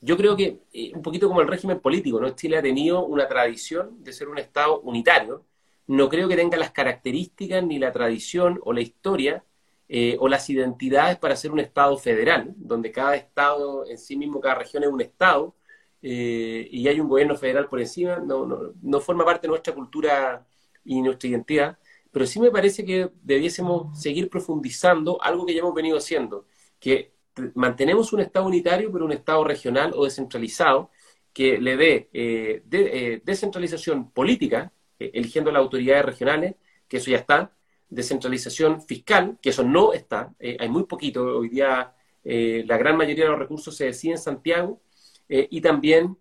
Yo 0.00 0.16
creo 0.16 0.36
que, 0.36 0.60
eh, 0.72 0.92
un 0.94 1.02
poquito 1.02 1.28
como 1.28 1.40
el 1.40 1.48
régimen 1.48 1.80
político, 1.80 2.20
¿no? 2.20 2.30
Chile 2.30 2.58
ha 2.58 2.62
tenido 2.62 3.04
una 3.06 3.26
tradición 3.28 4.02
de 4.04 4.12
ser 4.12 4.28
un 4.28 4.38
Estado 4.38 4.80
unitario. 4.80 5.44
No 5.86 6.08
creo 6.08 6.28
que 6.28 6.36
tenga 6.36 6.56
las 6.58 6.72
características, 6.72 7.64
ni 7.64 7.78
la 7.78 7.92
tradición 7.92 8.60
o 8.64 8.72
la 8.72 8.80
historia 8.82 9.44
eh, 9.88 10.16
o 10.20 10.28
las 10.28 10.50
identidades 10.50 11.16
para 11.18 11.36
ser 11.36 11.52
un 11.52 11.60
Estado 11.60 11.96
federal, 11.98 12.52
donde 12.56 12.90
cada 12.92 13.14
Estado 13.16 13.86
en 13.86 13.98
sí 13.98 14.16
mismo, 14.16 14.40
cada 14.40 14.56
región 14.56 14.82
es 14.82 14.88
un 14.90 15.00
Estado, 15.00 15.54
eh, 16.02 16.68
y 16.70 16.88
hay 16.88 17.00
un 17.00 17.08
gobierno 17.08 17.36
federal 17.36 17.68
por 17.68 17.80
encima, 17.80 18.18
no, 18.18 18.46
no, 18.46 18.72
no 18.82 19.00
forma 19.00 19.24
parte 19.24 19.42
de 19.46 19.48
nuestra 19.50 19.74
cultura 19.74 20.46
y 20.86 21.02
nuestra 21.02 21.28
identidad, 21.28 21.78
pero 22.10 22.26
sí 22.26 22.40
me 22.40 22.50
parece 22.50 22.84
que 22.84 23.10
debiésemos 23.22 24.00
seguir 24.00 24.30
profundizando 24.30 25.22
algo 25.22 25.44
que 25.44 25.54
ya 25.54 25.60
hemos 25.60 25.74
venido 25.74 25.98
haciendo, 25.98 26.46
que 26.80 27.12
mantenemos 27.54 28.12
un 28.12 28.20
Estado 28.20 28.46
unitario, 28.46 28.90
pero 28.90 29.04
un 29.04 29.12
Estado 29.12 29.44
regional 29.44 29.92
o 29.94 30.04
descentralizado, 30.04 30.90
que 31.32 31.58
le 31.58 31.76
dé 31.76 32.08
eh, 32.14 33.20
descentralización 33.24 34.10
política, 34.10 34.72
eligiendo 34.98 35.50
las 35.52 35.60
autoridades 35.60 36.04
regionales, 36.06 36.54
que 36.88 36.96
eso 36.98 37.10
ya 37.10 37.18
está, 37.18 37.52
descentralización 37.88 38.82
fiscal, 38.82 39.38
que 39.40 39.50
eso 39.50 39.62
no 39.62 39.92
está, 39.92 40.34
eh, 40.38 40.56
hay 40.58 40.68
muy 40.68 40.84
poquito, 40.84 41.38
hoy 41.38 41.48
día 41.48 41.94
eh, 42.24 42.64
la 42.66 42.76
gran 42.76 42.96
mayoría 42.96 43.24
de 43.24 43.30
los 43.30 43.38
recursos 43.38 43.76
se 43.76 43.86
decide 43.86 44.12
en 44.12 44.18
Santiago, 44.18 44.80
eh, 45.28 45.48
y 45.50 45.60
también 45.60 46.16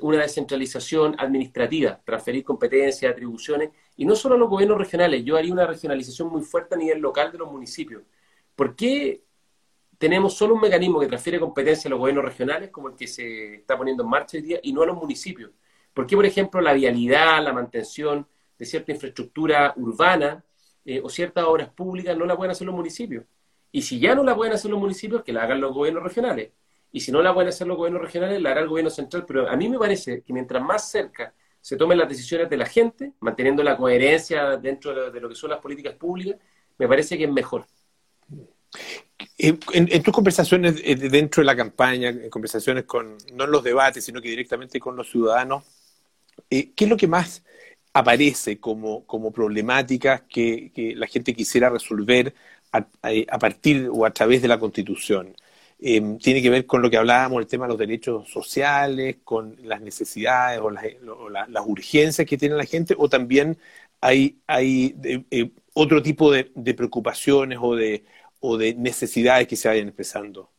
una 0.00 0.22
descentralización 0.22 1.14
administrativa, 1.18 2.00
transferir 2.02 2.42
competencias, 2.42 3.12
atribuciones, 3.12 3.68
y 3.98 4.06
no 4.06 4.16
solo 4.16 4.36
a 4.36 4.38
los 4.38 4.48
gobiernos 4.48 4.78
regionales, 4.78 5.22
yo 5.24 5.36
haría 5.36 5.52
una 5.52 5.66
regionalización 5.66 6.28
muy 6.30 6.40
fuerte 6.42 6.74
a 6.74 6.78
nivel 6.78 7.00
local 7.00 7.30
de 7.30 7.38
los 7.38 7.52
municipios. 7.52 8.02
¿Por 8.56 8.74
qué 8.74 9.24
tenemos 9.98 10.34
solo 10.34 10.54
un 10.54 10.60
mecanismo 10.62 11.00
que 11.00 11.06
transfiere 11.08 11.38
competencias 11.38 11.86
a 11.86 11.90
los 11.90 11.98
gobiernos 11.98 12.24
regionales, 12.24 12.70
como 12.70 12.88
el 12.88 12.96
que 12.96 13.06
se 13.06 13.56
está 13.56 13.76
poniendo 13.76 14.04
en 14.04 14.08
marcha 14.08 14.38
hoy 14.38 14.42
día, 14.42 14.60
y 14.62 14.72
no 14.72 14.82
a 14.82 14.86
los 14.86 14.96
municipios? 14.96 15.50
¿Por 15.92 16.06
qué, 16.06 16.16
por 16.16 16.24
ejemplo, 16.24 16.60
la 16.60 16.72
vialidad, 16.72 17.42
la 17.42 17.52
mantención 17.52 18.26
de 18.58 18.64
cierta 18.64 18.92
infraestructura 18.92 19.74
urbana 19.76 20.44
eh, 20.84 21.00
o 21.02 21.08
ciertas 21.08 21.44
obras 21.44 21.68
públicas 21.70 22.16
no 22.16 22.24
la 22.24 22.36
pueden 22.36 22.50
hacer 22.52 22.66
los 22.66 22.74
municipios. 22.74 23.24
Y 23.70 23.82
si 23.82 24.00
ya 24.00 24.14
no 24.14 24.24
la 24.24 24.34
pueden 24.34 24.54
hacer 24.54 24.70
los 24.70 24.80
municipios, 24.80 25.22
que 25.22 25.32
la 25.32 25.42
hagan 25.42 25.60
los 25.60 25.74
gobiernos 25.74 26.02
regionales. 26.02 26.52
Y 26.90 27.00
si 27.00 27.12
no 27.12 27.20
la 27.22 27.34
pueden 27.34 27.50
hacer 27.50 27.66
los 27.66 27.76
gobiernos 27.76 28.00
regionales, 28.02 28.40
la 28.40 28.52
hará 28.52 28.62
el 28.62 28.68
gobierno 28.68 28.90
central. 28.90 29.24
Pero 29.26 29.48
a 29.48 29.56
mí 29.56 29.68
me 29.68 29.78
parece 29.78 30.22
que 30.22 30.32
mientras 30.32 30.62
más 30.62 30.90
cerca 30.90 31.34
se 31.68 31.76
tomen 31.76 31.98
las 31.98 32.08
decisiones 32.08 32.48
de 32.48 32.56
la 32.56 32.64
gente, 32.64 33.12
manteniendo 33.20 33.62
la 33.62 33.76
coherencia 33.76 34.56
dentro 34.56 35.10
de 35.10 35.20
lo 35.20 35.28
que 35.28 35.34
son 35.34 35.50
las 35.50 35.58
políticas 35.58 35.92
públicas, 35.96 36.40
me 36.78 36.88
parece 36.88 37.18
que 37.18 37.24
es 37.24 37.30
mejor. 37.30 37.66
En, 39.36 39.58
en, 39.74 40.02
tus 40.02 40.14
conversaciones 40.14 40.80
eh, 40.82 40.96
dentro 40.96 41.42
de 41.42 41.44
la 41.44 41.54
campaña, 41.54 42.08
en 42.08 42.30
conversaciones 42.30 42.84
con, 42.84 43.18
no 43.34 43.44
en 43.44 43.50
los 43.50 43.62
debates, 43.62 44.02
sino 44.02 44.22
que 44.22 44.30
directamente 44.30 44.80
con 44.80 44.96
los 44.96 45.10
ciudadanos, 45.10 45.62
eh, 46.48 46.70
¿qué 46.74 46.84
es 46.84 46.90
lo 46.90 46.96
que 46.96 47.06
más 47.06 47.42
aparece 47.92 48.58
como, 48.58 49.04
como 49.04 49.30
problemática 49.30 50.24
que, 50.26 50.72
la 50.96 51.06
gente 51.06 51.34
quisiera 51.34 51.68
resolver 51.68 52.34
a, 52.72 53.38
partir 53.38 53.90
o 53.92 54.06
a 54.06 54.10
través 54.10 54.40
de 54.40 54.48
la 54.48 54.58
Constitución. 54.58 55.36
Em, 55.80 56.18
tiene 56.18 56.42
que 56.42 56.50
ver 56.50 56.66
con 56.66 56.82
lo 56.82 56.90
que 56.90 56.96
hablábamos, 56.96 57.40
el 57.40 57.46
tema 57.46 57.66
de 57.66 57.68
los 57.68 57.78
derechos 57.78 58.28
sociales, 58.28 59.18
con 59.22 59.56
las 59.62 59.80
necesidades 59.80 60.60
o 60.60 60.70
las, 60.70 61.66
urgencias 61.66 62.26
que 62.26 62.36
tiene 62.36 62.56
la 62.56 62.64
gente, 62.64 62.96
o 62.98 63.08
también 63.08 63.56
hay, 64.00 64.38
hay 64.48 64.96
eh, 65.30 65.50
otro 65.74 66.02
tipo 66.02 66.32
de, 66.32 66.44
preocupaciones 66.74 67.58
o 67.62 67.76
de, 67.76 68.04
o 68.40 68.56
de 68.56 68.74
necesidades 68.74 69.46
que 69.46 69.54
se 69.54 69.68
vayan 69.68 69.86
expresando. 69.86 70.50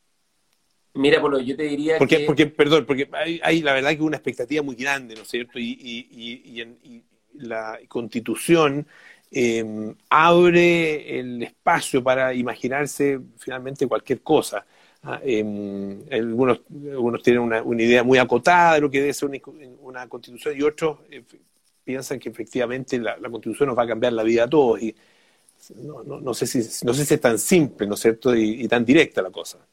Mira, 0.93 1.19
Polo, 1.19 1.39
yo 1.39 1.55
te 1.55 1.63
diría 1.63 1.97
porque, 1.97 2.19
Porque, 2.21 2.47
perdón, 2.47 2.85
porque 2.85 3.09
hay, 3.43 3.61
la 3.61 3.73
verdad 3.73 3.91
que 3.91 4.01
una 4.01 4.17
expectativa 4.17 4.63
muy 4.63 4.75
grande, 4.75 5.15
¿no 5.15 5.23
es 5.23 5.27
cierto? 5.27 5.59
Y, 5.59 5.77
y, 5.81 6.61
y, 6.61 7.03
la 7.33 7.79
constitución 7.87 8.87
eh, 9.31 9.93
abre 10.09 11.19
el 11.19 11.43
espacio 11.43 12.03
para 12.03 12.33
imaginarse 12.33 13.19
finalmente 13.37 13.87
cualquier 13.87 14.21
cosa. 14.21 14.65
Ah, 15.01 15.21
em, 15.23 16.03
algunos, 16.11 16.61
algunos 16.91 17.23
tienen 17.23 17.41
una, 17.41 17.63
idea 17.81 18.03
muy 18.03 18.17
acotada 18.17 18.75
de 18.75 18.81
lo 18.81 18.91
que 18.91 18.99
debe 18.99 19.13
ser 19.13 19.29
una, 19.79 20.07
constitución 20.09 20.57
y 20.57 20.61
otros 20.61 20.99
piensan 21.83 22.19
que 22.19 22.29
efectivamente 22.29 22.99
la, 22.99 23.17
constitución 23.17 23.69
nos 23.69 23.77
va 23.77 23.83
a 23.83 23.87
cambiar 23.87 24.13
la 24.13 24.23
vida 24.23 24.43
a 24.43 24.49
todos. 24.49 24.81
Y 24.81 24.95
no, 25.75 26.33
sé, 26.33 26.45
si, 26.45 26.59
no 26.85 26.93
sé 26.93 27.05
si 27.05 27.13
es 27.13 27.21
tan 27.21 27.39
simple, 27.39 27.87
¿no 27.87 27.95
es 27.95 27.99
cierto?, 28.01 28.35
y, 28.35 28.67
tan 28.67 28.85
directa 28.85 29.21
la 29.21 29.31
cosa. 29.31 29.65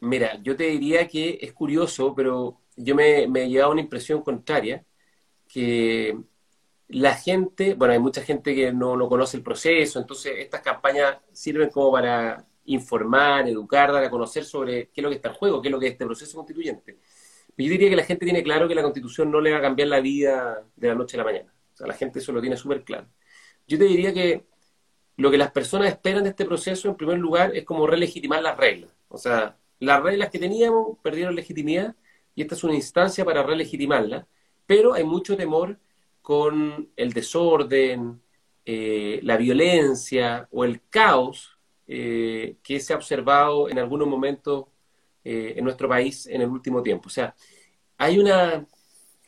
Mira, 0.00 0.40
yo 0.42 0.54
te 0.54 0.64
diría 0.64 1.08
que 1.08 1.38
es 1.40 1.52
curioso, 1.52 2.14
pero 2.14 2.60
yo 2.76 2.94
me, 2.94 3.26
me 3.26 3.44
he 3.44 3.48
llevado 3.48 3.72
una 3.72 3.80
impresión 3.80 4.22
contraria, 4.22 4.84
que 5.48 6.16
la 6.88 7.14
gente, 7.14 7.74
bueno, 7.74 7.94
hay 7.94 7.98
mucha 7.98 8.22
gente 8.22 8.54
que 8.54 8.72
no, 8.72 8.96
no, 8.96 9.08
conoce 9.08 9.38
el 9.38 9.42
proceso, 9.42 9.98
entonces 9.98 10.34
estas 10.38 10.60
campañas 10.60 11.16
sirven 11.32 11.70
como 11.70 11.90
para 11.90 12.44
informar, 12.66 13.48
educar, 13.48 13.92
dar 13.92 14.04
a 14.04 14.10
conocer 14.10 14.44
sobre 14.44 14.88
qué 14.88 15.00
es 15.00 15.02
lo 15.02 15.08
que 15.10 15.16
está 15.16 15.28
en 15.30 15.34
juego, 15.34 15.60
qué 15.60 15.68
es 15.68 15.72
lo 15.72 15.80
que 15.80 15.86
es 15.86 15.92
este 15.92 16.06
proceso 16.06 16.36
constituyente. 16.36 16.98
Yo 17.56 17.70
diría 17.70 17.88
que 17.88 17.96
la 17.96 18.04
gente 18.04 18.26
tiene 18.26 18.42
claro 18.42 18.68
que 18.68 18.74
la 18.74 18.82
constitución 18.82 19.30
no 19.30 19.40
le 19.40 19.52
va 19.52 19.58
a 19.58 19.62
cambiar 19.62 19.88
la 19.88 20.00
vida 20.00 20.62
de 20.76 20.88
la 20.88 20.94
noche 20.94 21.16
a 21.16 21.18
la 21.18 21.24
mañana. 21.24 21.52
O 21.72 21.76
sea, 21.76 21.86
la 21.86 21.94
gente 21.94 22.18
eso 22.18 22.32
lo 22.32 22.40
tiene 22.40 22.56
súper 22.56 22.84
claro. 22.84 23.06
Yo 23.66 23.78
te 23.78 23.84
diría 23.84 24.12
que 24.12 24.44
lo 25.16 25.30
que 25.30 25.38
las 25.38 25.50
personas 25.50 25.88
esperan 25.88 26.24
de 26.24 26.30
este 26.30 26.44
proceso, 26.44 26.88
en 26.88 26.96
primer 26.96 27.18
lugar, 27.18 27.56
es 27.56 27.64
como 27.64 27.86
relegitimar 27.86 28.42
las 28.42 28.56
reglas. 28.56 28.90
O 29.08 29.18
sea, 29.18 29.56
las 29.78 30.02
reglas 30.02 30.30
que 30.30 30.38
teníamos 30.38 30.98
perdieron 31.02 31.34
legitimidad 31.34 31.94
y 32.34 32.42
esta 32.42 32.54
es 32.54 32.64
una 32.64 32.74
instancia 32.74 33.24
para 33.24 33.42
relegitimarlas, 33.42 34.26
pero 34.66 34.94
hay 34.94 35.04
mucho 35.04 35.36
temor 35.36 35.78
con 36.20 36.90
el 36.96 37.12
desorden, 37.12 38.20
eh, 38.64 39.20
la 39.22 39.36
violencia 39.36 40.48
o 40.50 40.64
el 40.64 40.82
caos 40.88 41.55
eh, 41.86 42.56
que 42.62 42.80
se 42.80 42.92
ha 42.92 42.96
observado 42.96 43.68
en 43.68 43.78
algunos 43.78 44.08
momentos 44.08 44.66
eh, 45.24 45.54
en 45.56 45.64
nuestro 45.64 45.88
país 45.88 46.26
en 46.26 46.42
el 46.42 46.48
último 46.48 46.82
tiempo. 46.82 47.08
O 47.08 47.10
sea, 47.10 47.34
hay 47.98 48.18
una, 48.18 48.66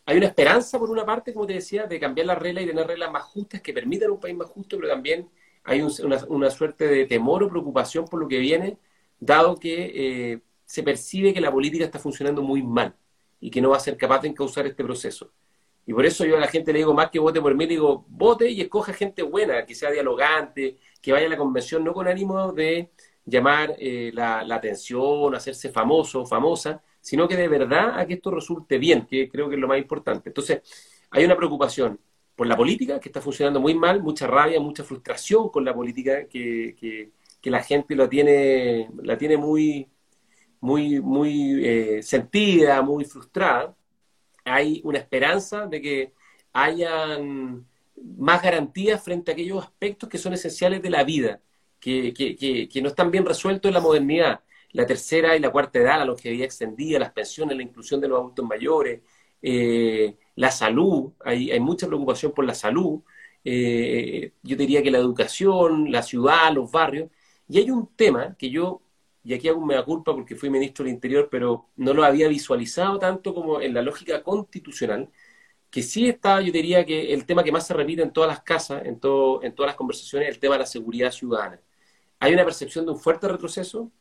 hay 0.06 0.16
una 0.16 0.26
esperanza, 0.26 0.78
por 0.78 0.90
una 0.90 1.04
parte, 1.06 1.32
como 1.32 1.46
te 1.46 1.54
decía, 1.54 1.86
de 1.86 2.00
cambiar 2.00 2.26
las 2.26 2.38
reglas 2.38 2.64
y 2.64 2.68
tener 2.68 2.86
reglas 2.86 3.10
más 3.10 3.24
justas 3.24 3.60
que 3.62 3.72
permitan 3.72 4.10
un 4.10 4.20
país 4.20 4.36
más 4.36 4.48
justo, 4.48 4.76
pero 4.76 4.88
también 4.88 5.28
hay 5.64 5.82
una, 5.82 6.24
una, 6.28 6.50
suerte 6.50 6.86
de 6.86 7.06
temor 7.06 7.42
o 7.42 7.48
preocupación 7.48 8.06
por 8.06 8.20
lo 8.20 8.28
que 8.28 8.38
viene, 8.38 8.78
dado 9.20 9.56
que 9.56 10.40
se 10.64 10.82
percibe 10.82 11.34
que 11.34 11.40
la 11.40 11.50
política 11.52 11.84
está 11.84 11.98
funcionando 11.98 12.42
muy 12.42 12.62
mal 12.62 12.94
y 13.40 13.50
que 13.50 13.60
no 13.60 13.70
va 13.70 13.76
a 13.78 13.80
ser 13.80 13.96
capaz 13.96 14.20
de 14.20 14.28
encauzar 14.28 14.66
este 14.66 14.84
proceso. 14.84 15.32
Y 15.88 15.94
por 15.94 16.04
eso 16.04 16.26
yo 16.26 16.36
a 16.36 16.40
la 16.40 16.48
gente 16.48 16.70
le 16.70 16.80
digo, 16.80 16.92
más 16.92 17.08
que 17.08 17.18
vote 17.18 17.40
por 17.40 17.54
mí, 17.54 17.64
digo, 17.64 18.04
vote 18.10 18.50
y 18.50 18.60
escoja 18.60 18.92
gente 18.92 19.22
buena, 19.22 19.64
que 19.64 19.74
sea 19.74 19.90
dialogante, 19.90 20.76
que 21.00 21.12
vaya 21.12 21.26
a 21.26 21.30
la 21.30 21.38
convención, 21.38 21.82
no 21.82 21.94
con 21.94 22.06
ánimo 22.06 22.52
de 22.52 22.90
llamar 23.24 23.74
eh, 23.78 24.10
la, 24.12 24.40
atención, 24.54 25.34
hacerse 25.34 25.70
famoso, 25.70 26.26
famosa, 26.26 26.82
sino 27.00 27.26
que 27.26 27.36
de 27.36 27.48
verdad 27.48 27.98
a 27.98 28.06
que 28.06 28.14
esto 28.14 28.30
resulte 28.30 28.76
bien, 28.76 29.06
que 29.06 29.30
creo 29.30 29.48
que 29.48 29.54
es 29.54 29.60
lo 29.62 29.66
más 29.66 29.78
importante. 29.78 30.28
Entonces, 30.28 30.60
hay 31.10 31.24
una 31.24 31.38
preocupación 31.38 31.98
por 32.36 32.46
la 32.46 32.54
política, 32.54 33.00
que 33.00 33.08
está 33.08 33.22
funcionando 33.22 33.58
muy 33.58 33.74
mal, 33.74 34.02
mucha 34.02 34.26
rabia, 34.26 34.60
mucha 34.60 34.84
frustración 34.84 35.48
con 35.48 35.64
la 35.64 35.72
política, 35.72 36.28
que, 36.28 36.76
que, 36.78 37.50
la 37.50 37.62
gente 37.62 37.96
lo 37.96 38.10
tiene, 38.10 38.90
la 39.02 39.16
tiene 39.16 39.38
muy, 39.38 39.88
muy, 40.60 41.00
muy 41.00 41.64
eh, 41.64 42.02
sentida, 42.02 42.82
muy 42.82 43.06
frustrada 43.06 43.74
hay 44.48 44.80
una 44.84 44.98
esperanza 44.98 45.66
de 45.66 45.80
que 45.80 46.12
hayan 46.52 47.66
más 48.16 48.42
garantías 48.42 49.02
frente 49.02 49.30
a 49.30 49.34
aquellos 49.34 49.62
aspectos 49.62 50.08
que 50.08 50.18
son 50.18 50.32
esenciales 50.32 50.82
de 50.82 50.90
la 50.90 51.04
vida, 51.04 51.40
que, 51.80 52.68
no 52.82 52.88
están 52.88 53.10
bien 53.10 53.26
resueltos 53.26 53.68
en 53.68 53.74
la 53.74 53.80
modernidad. 53.80 54.40
La 54.72 54.86
tercera 54.86 55.34
y 55.36 55.40
la 55.40 55.50
cuarta 55.50 55.78
edad, 55.78 55.98
la 55.98 56.04
longevidad 56.04 56.44
extendida, 56.44 56.98
las 56.98 57.12
pensiones, 57.12 57.56
la 57.56 57.62
inclusión 57.62 58.00
de 58.00 58.08
los 58.08 58.18
adultos 58.18 58.44
mayores, 58.44 59.00
eh, 59.40 60.16
la 60.36 60.50
salud, 60.50 61.12
hay, 61.24 61.50
hay, 61.50 61.60
mucha 61.60 61.86
preocupación 61.86 62.32
por 62.32 62.44
la 62.44 62.54
salud, 62.54 63.00
eh, 63.44 64.32
yo 64.42 64.56
diría 64.56 64.82
que 64.82 64.90
la 64.90 64.98
educación, 64.98 65.90
la 65.90 66.02
ciudad, 66.02 66.52
los 66.52 66.70
barrios, 66.70 67.10
y 67.48 67.58
hay 67.58 67.70
un 67.70 67.88
tema 67.96 68.36
que 68.38 68.50
yo 68.50 68.82
y 69.28 69.34
aquí 69.34 69.48
hago 69.48 69.60
una 69.60 69.84
culpa 69.84 70.14
porque 70.14 70.34
fui 70.36 70.48
ministro 70.50 70.84
del 70.84 70.94
Interior, 70.94 71.28
pero 71.30 71.68
no 71.76 71.92
lo 71.92 72.02
había 72.04 72.28
visualizado 72.28 72.98
tanto 72.98 73.34
como 73.34 73.60
en 73.60 73.74
la 73.74 73.82
lógica 73.82 74.22
constitucional, 74.22 75.10
que 75.70 75.82
sí 75.82 76.08
está, 76.08 76.40
yo 76.40 76.52
diría 76.52 76.84
que 76.86 77.12
el 77.12 77.26
tema 77.26 77.44
que 77.44 77.52
más 77.52 77.66
se 77.66 77.74
repite 77.74 78.02
en 78.02 78.12
todas 78.12 78.28
las 78.28 78.42
casas, 78.42 78.84
en, 78.86 79.00
todo, 79.00 79.42
en 79.42 79.54
todas 79.54 79.68
las 79.70 79.76
conversaciones, 79.76 80.28
es 80.28 80.34
el 80.36 80.40
tema 80.40 80.54
de 80.54 80.60
la 80.60 80.66
seguridad 80.66 81.12
ciudadana. 81.12 81.60
Hay 82.20 82.32
una 82.34 82.44
percepción 82.44 82.86
de 82.86 82.92
un 82.92 82.98
fuerte 82.98 83.28
retroceso, 83.28 83.92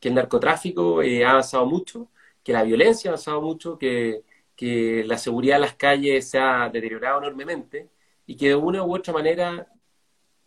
que 0.00 0.08
el 0.08 0.14
narcotráfico 0.14 1.02
eh, 1.02 1.24
ha 1.24 1.30
avanzado 1.32 1.66
mucho, 1.66 2.10
que 2.44 2.52
la 2.52 2.62
violencia 2.62 3.10
ha 3.10 3.14
avanzado 3.14 3.42
mucho, 3.42 3.78
que, 3.78 4.22
que 4.56 5.04
la 5.04 5.18
seguridad 5.18 5.56
en 5.56 5.62
las 5.62 5.74
calles 5.74 6.30
se 6.30 6.38
ha 6.38 6.68
deteriorado 6.70 7.18
enormemente 7.18 7.90
y 8.26 8.36
que 8.36 8.48
de 8.48 8.54
una 8.56 8.84
u 8.84 8.94
otra 8.94 9.12
manera 9.12 9.68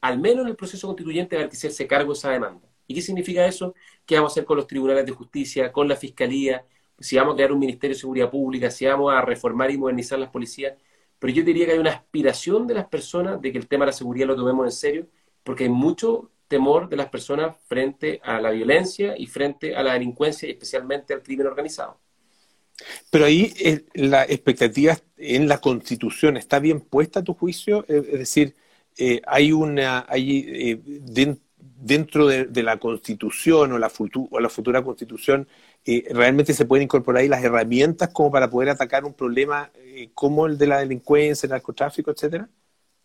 al 0.02 0.20
menos 0.20 0.44
en 0.44 0.50
el 0.50 0.56
proceso 0.56 0.88
constituyente, 0.88 1.36
va 1.38 1.44
a 1.44 1.48
hacerse 1.48 1.88
cargo 1.88 2.14
esa 2.14 2.32
demanda. 2.32 2.69
¿Y 2.90 2.96
qué 2.96 3.04
significa 3.04 3.46
eso? 3.46 3.76
¿Qué 4.04 4.16
vamos 4.16 4.32
a 4.32 4.34
hacer 4.34 4.46
con 4.46 4.58
los 4.58 4.66
tribunales 4.66 5.06
de 5.06 5.12
justicia, 5.12 5.72
con 5.72 5.88
la 5.88 5.96
fiscalía? 5.96 6.66
Si 7.00 7.18
vamos 7.18 7.34
a 7.34 7.36
crear 7.36 7.52
un 7.52 7.60
Ministerio 7.60 7.96
de 7.96 8.00
Seguridad 8.00 8.32
Pública, 8.32 8.72
si 8.72 8.88
vamos 8.88 9.14
a 9.14 9.22
reformar 9.22 9.70
y 9.70 9.78
modernizar 9.78 10.18
las 10.18 10.32
policías. 10.32 10.74
Pero 11.20 11.32
yo 11.32 11.44
diría 11.44 11.68
que 11.68 11.74
hay 11.74 11.78
una 11.78 11.92
aspiración 11.92 12.66
de 12.66 12.74
las 12.74 12.88
personas 12.88 13.40
de 13.42 13.52
que 13.52 13.60
el 13.60 13.68
tema 13.68 13.86
de 13.86 13.92
la 13.92 13.94
seguridad 13.94 14.26
lo 14.26 14.36
tomemos 14.36 14.66
en 14.66 14.72
serio, 14.72 15.08
porque 15.44 15.66
hay 15.66 15.70
mucho 15.70 16.32
temor 16.48 16.90
de 16.90 16.96
las 16.96 17.10
personas 17.10 17.56
frente 17.68 18.22
a 18.24 18.42
la 18.42 18.50
violencia 18.50 19.14
y 19.16 19.28
frente 19.28 19.76
a 19.76 19.84
la 19.84 19.94
delincuencia 19.94 20.48
y 20.48 20.54
especialmente 20.54 21.14
al 21.14 21.22
crimen 21.22 21.46
organizado. 21.46 22.00
Pero 23.12 23.26
ahí 23.26 23.54
eh, 23.60 23.86
la 23.94 24.24
expectativa 24.24 24.98
en 25.16 25.48
la 25.48 25.60
Constitución 25.60 26.38
está 26.38 26.58
bien 26.58 26.82
puesta 26.82 27.20
a 27.20 27.24
tu 27.24 27.36
juicio, 27.36 27.86
eh, 27.88 28.02
es 28.14 28.20
decir, 28.20 28.56
eh, 28.98 29.22
hay 29.28 29.52
una, 29.52 30.08
hay 30.10 30.82
dentro 31.82 32.28
de, 32.28 32.64
la 32.64 32.78
Constitución 32.78 33.72
o 33.72 33.78
la, 33.78 33.92
o 34.32 34.40
la 34.40 34.50
futura 34.50 34.84
Constitución 34.84 35.48
realmente 36.12 36.54
se 36.54 36.66
pueden 36.66 36.84
incorporar 36.84 37.22
ahí 37.22 37.28
las 37.28 37.44
herramientas 37.44 38.10
como 38.10 38.32
para 38.32 38.50
poder 38.50 38.70
atacar 38.70 39.06
un 39.06 39.14
problema 39.14 39.72
como 40.14 40.46
el 40.46 40.58
de 40.58 40.68
la 40.68 40.80
delincuencia, 40.80 41.48
el 41.48 41.52
narcotráfico, 41.52 42.12
etcétera. 42.12 42.48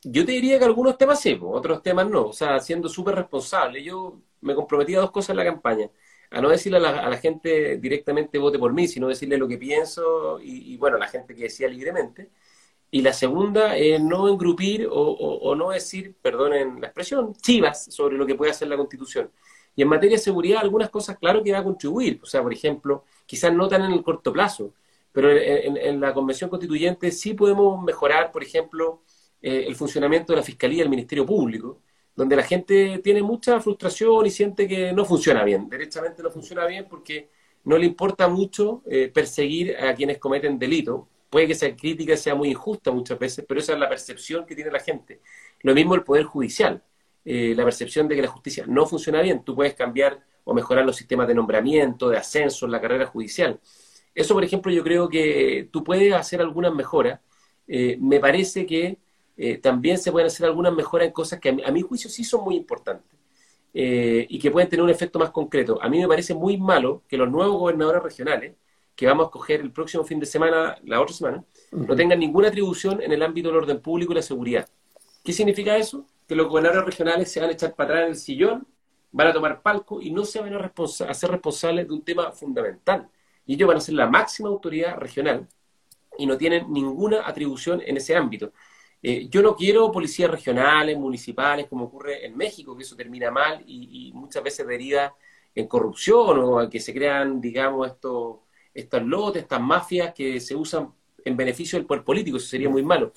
Yo 0.03 0.27
te 0.27 0.33
diría 0.33 0.59
que 0.59 0.65
algunos 0.67 0.99
temas 0.99 1.21
sí, 1.21 1.39
otros 1.41 1.83
temas 1.83 2.09
no. 2.09 2.27
O 2.27 2.33
sea, 2.33 2.61
siendo 2.61 2.89
súper 2.89 3.15
responsable. 3.15 3.83
Yo 3.83 4.21
me 4.43 4.55
comprometí 4.55 4.95
a 4.95 5.01
dos 5.01 5.11
cosas 5.11 5.31
en 5.31 5.37
la 5.37 5.45
campaña 5.45 5.91
a 6.31 6.41
no 6.41 6.49
decirle 6.49 6.79
a 6.79 6.81
la, 6.81 7.17
gente 7.17 7.77
directamente 7.79 8.39
vote 8.39 8.59
por 8.59 8.73
mí, 8.73 8.89
sino 8.89 9.09
decirle 9.09 9.39
lo 9.39 9.47
que 9.47 9.57
pienso 9.57 10.41
y, 10.43 10.77
bueno, 10.77 10.99
la 10.99 11.07
gente 11.09 11.35
que 11.35 11.45
decía 11.45 11.69
libremente. 11.69 12.31
Y 12.95 13.03
la 13.03 13.13
segunda 13.13 13.77
es 13.77 14.01
no 14.01 14.29
engrupir 14.29 14.87
o, 14.89 15.53
no 15.57 15.71
decir, 15.71 16.15
perdonen 16.23 16.81
la 16.81 16.87
expresión, 16.87 17.35
chivas 17.35 17.87
sobre 17.93 18.17
lo 18.17 18.25
que 18.25 18.37
puede 18.37 18.53
hacer 18.53 18.69
la 18.69 18.77
Constitución. 18.77 19.33
Y 19.75 19.83
en 19.83 19.89
materia 19.89 20.17
de 20.17 20.23
seguridad, 20.23 20.61
algunas 20.61 20.91
cosas, 20.91 21.19
claro 21.19 21.43
que 21.43 21.51
va 21.51 21.59
a 21.59 21.65
contribuir. 21.65 22.21
O 22.23 22.27
sea, 22.27 22.41
por 22.41 22.53
ejemplo, 22.53 23.03
quizás 23.27 23.53
no 23.53 23.67
tan 23.67 23.83
en 23.83 23.91
el 23.91 24.05
corto 24.05 24.33
plazo, 24.33 24.75
pero 25.11 25.29
en, 25.29 26.01
la 26.01 26.15
Convención 26.15 26.49
Constituyente 26.49 27.11
sí 27.11 27.35
podemos 27.35 27.83
mejorar, 27.83 28.31
por 28.31 28.45
ejemplo, 28.45 29.03
eh, 29.43 29.65
el 29.67 29.75
funcionamiento 29.75 30.33
de 30.33 30.37
la 30.37 30.45
Fiscalía 30.45 30.79
y 30.79 30.83
el 30.83 30.89
Ministerio 30.89 31.27
Público, 31.27 31.81
donde 32.15 32.37
la 32.37 32.45
gente 32.45 33.01
tiene 33.03 33.25
mucha 33.25 33.61
frustración 33.61 34.25
y 34.25 34.31
siente 34.31 34.69
que 34.69 34.93
no 34.93 35.05
funciona 35.05 35.43
bien, 35.43 35.69
derechamente 35.69 36.23
no 36.23 36.31
funciona 36.31 36.65
bien 36.65 36.87
porque 36.89 37.29
no 37.65 37.77
le 37.77 37.87
importa 37.87 38.29
mucho 38.29 38.85
eh, 38.87 39.11
perseguir 39.13 39.77
a 39.79 39.97
quienes 39.97 40.19
cometen 40.19 40.61
delito. 40.61 41.09
Puede 41.35 41.49
que 41.49 41.55
esa 41.55 41.75
crítica 41.75 42.17
sea 42.17 42.37
muy 42.37 42.51
injusta 42.51 42.93
muchas 42.93 43.19
veces, 43.19 43.45
pero 43.49 43.59
esa 43.59 43.73
es 43.73 43.79
la 43.81 43.89
percepción 43.89 44.47
que 44.47 44.55
tiene 44.55 44.71
la 44.71 44.79
gente. 44.79 45.21
Lo 45.63 45.75
mismo 45.75 45.97
el 45.97 46.05
Poder 46.05 46.23
Judicial, 46.23 46.81
eh, 47.25 47.55
la 47.57 47.65
percepción 47.65 48.07
de 48.07 48.15
que 48.15 48.23
la 48.23 48.29
justicia 48.29 48.65
no 48.69 48.87
funciona 48.87 49.21
bien. 49.21 49.43
Tú 49.43 49.57
puedes 49.57 49.75
cambiar 49.75 50.23
o 50.45 50.55
mejorar 50.55 50.87
los 50.87 50.95
sistemas 50.95 51.27
de 51.27 51.35
nombramiento, 51.35 52.09
de 52.09 52.19
ascenso 52.19 52.67
en 52.67 52.71
la 52.71 52.81
carrera 52.81 53.07
judicial. 53.07 53.59
Eso, 54.15 54.33
por 54.33 54.45
ejemplo, 54.45 54.71
yo 54.71 54.85
creo 54.85 55.09
que 55.09 55.69
tú 55.73 55.83
puedes 55.83 56.13
hacer 56.15 56.41
algunas 56.41 56.73
mejoras. 56.73 57.19
Eh, 57.67 57.99
me 58.01 58.21
parece 58.21 58.65
que 58.65 58.99
eh, 59.37 59.59
también 59.59 59.99
se 59.99 60.13
pueden 60.13 60.29
hacer 60.29 60.47
algunas 60.47 60.73
mejoras 60.73 61.09
en 61.09 61.13
cosas 61.13 61.41
que 61.41 61.49
a 61.49 61.73
mi, 61.73 61.83
juicio 61.83 62.09
sí 62.09 62.23
son 62.23 62.45
muy 62.45 62.55
importantes 62.55 63.19
y 63.73 64.39
que 64.39 64.53
pueden 64.53 64.69
tener 64.69 64.85
un 64.85 64.91
efecto 64.91 65.19
más 65.19 65.31
concreto. 65.31 65.81
A 65.83 65.89
mí 65.89 65.99
me 65.99 66.07
parece 66.07 66.33
muy 66.33 66.57
malo 66.59 67.03
que 67.09 67.17
los 67.17 67.29
nuevos 67.29 67.59
gobernadores 67.59 68.05
regionales, 68.05 68.55
que 68.95 69.07
vamos 69.07 69.25
a 69.25 69.27
escoger 69.27 69.61
el 69.61 69.73
próximo 69.73 70.05
fin 70.05 70.21
de 70.21 70.27
semana, 70.27 70.77
la 70.85 71.01
otra 71.01 71.15
semana, 71.15 71.45
no 71.73 71.97
tengan 71.97 72.19
ninguna 72.19 72.49
atribución 72.49 73.03
en 73.03 73.13
el 73.13 73.23
ámbito 73.23 73.49
del 73.49 73.59
orden 73.59 73.81
público 73.81 74.13
y 74.13 74.17
la 74.17 74.23
seguridad. 74.23 74.69
¿Qué 75.23 75.33
significa 75.33 75.77
eso? 75.77 76.07
Que 76.29 76.35
los 76.37 76.49
gobernadores 76.49 76.85
regionales 76.85 77.31
se 77.31 77.41
van 77.41 77.51
a 77.51 77.53
echar 77.53 77.75
para 77.75 77.91
atrás 77.91 78.03
en 78.05 78.09
el 78.11 78.17
sillón, 78.17 78.67
van 79.11 79.29
a 79.29 79.33
tomar 79.33 79.63
palco 79.63 80.01
y 80.01 80.11
no 80.11 80.25
se 80.25 80.41
van 80.41 80.55
a, 80.55 80.73
a 81.09 81.15
ser 81.15 81.31
responsables 81.31 81.89
de 81.89 81.95
un 81.95 82.03
tema 82.03 82.31
fundamental. 82.33 83.09
Y 83.47 83.55
ellos 83.55 83.69
van 83.69 83.77
a 83.79 83.81
ser 83.81 83.95
la 83.95 84.07
máxima 84.07 84.49
autoridad 84.49 84.97
regional 84.97 85.49
y 86.19 86.27
no 86.27 86.37
tienen 86.37 86.73
ninguna 86.73 87.27
atribución 87.27 87.83
en 87.85 87.97
ese 87.97 88.17
ámbito. 88.17 88.53
Eh, 89.03 89.29
yo 89.29 89.43
no 89.43 89.55
quiero 89.55 89.93
policías 89.93 90.31
regionales, 90.31 90.97
municipales, 90.97 91.67
como 91.69 91.85
ocurre 91.85 92.25
en 92.25 92.37
México, 92.37 92.75
que 92.77 92.85
eso 92.85 92.97
termina 92.97 93.31
mal 93.31 93.63
y, 93.67 94.11
muchas 94.15 94.43
veces 94.43 94.67
deriva 94.67 95.15
en 95.55 95.67
corrupción 95.69 96.39
o 96.39 96.71
que 96.71 96.81
se 96.81 96.95
crean, 96.95 97.41
digamos, 97.41 97.87
estos, 97.87 98.39
estos 98.75 99.03
lotes, 99.03 99.43
estas 99.43 99.61
mafias 99.61 100.13
que 100.15 100.41
se 100.41 100.55
usan 100.55 100.93
en 101.25 101.37
beneficio 101.37 101.79
del 101.79 101.87
poder 101.87 102.05
político, 102.05 102.37
eso 102.37 102.47
sería 102.47 102.69
muy 102.69 102.83
malo. 102.83 103.13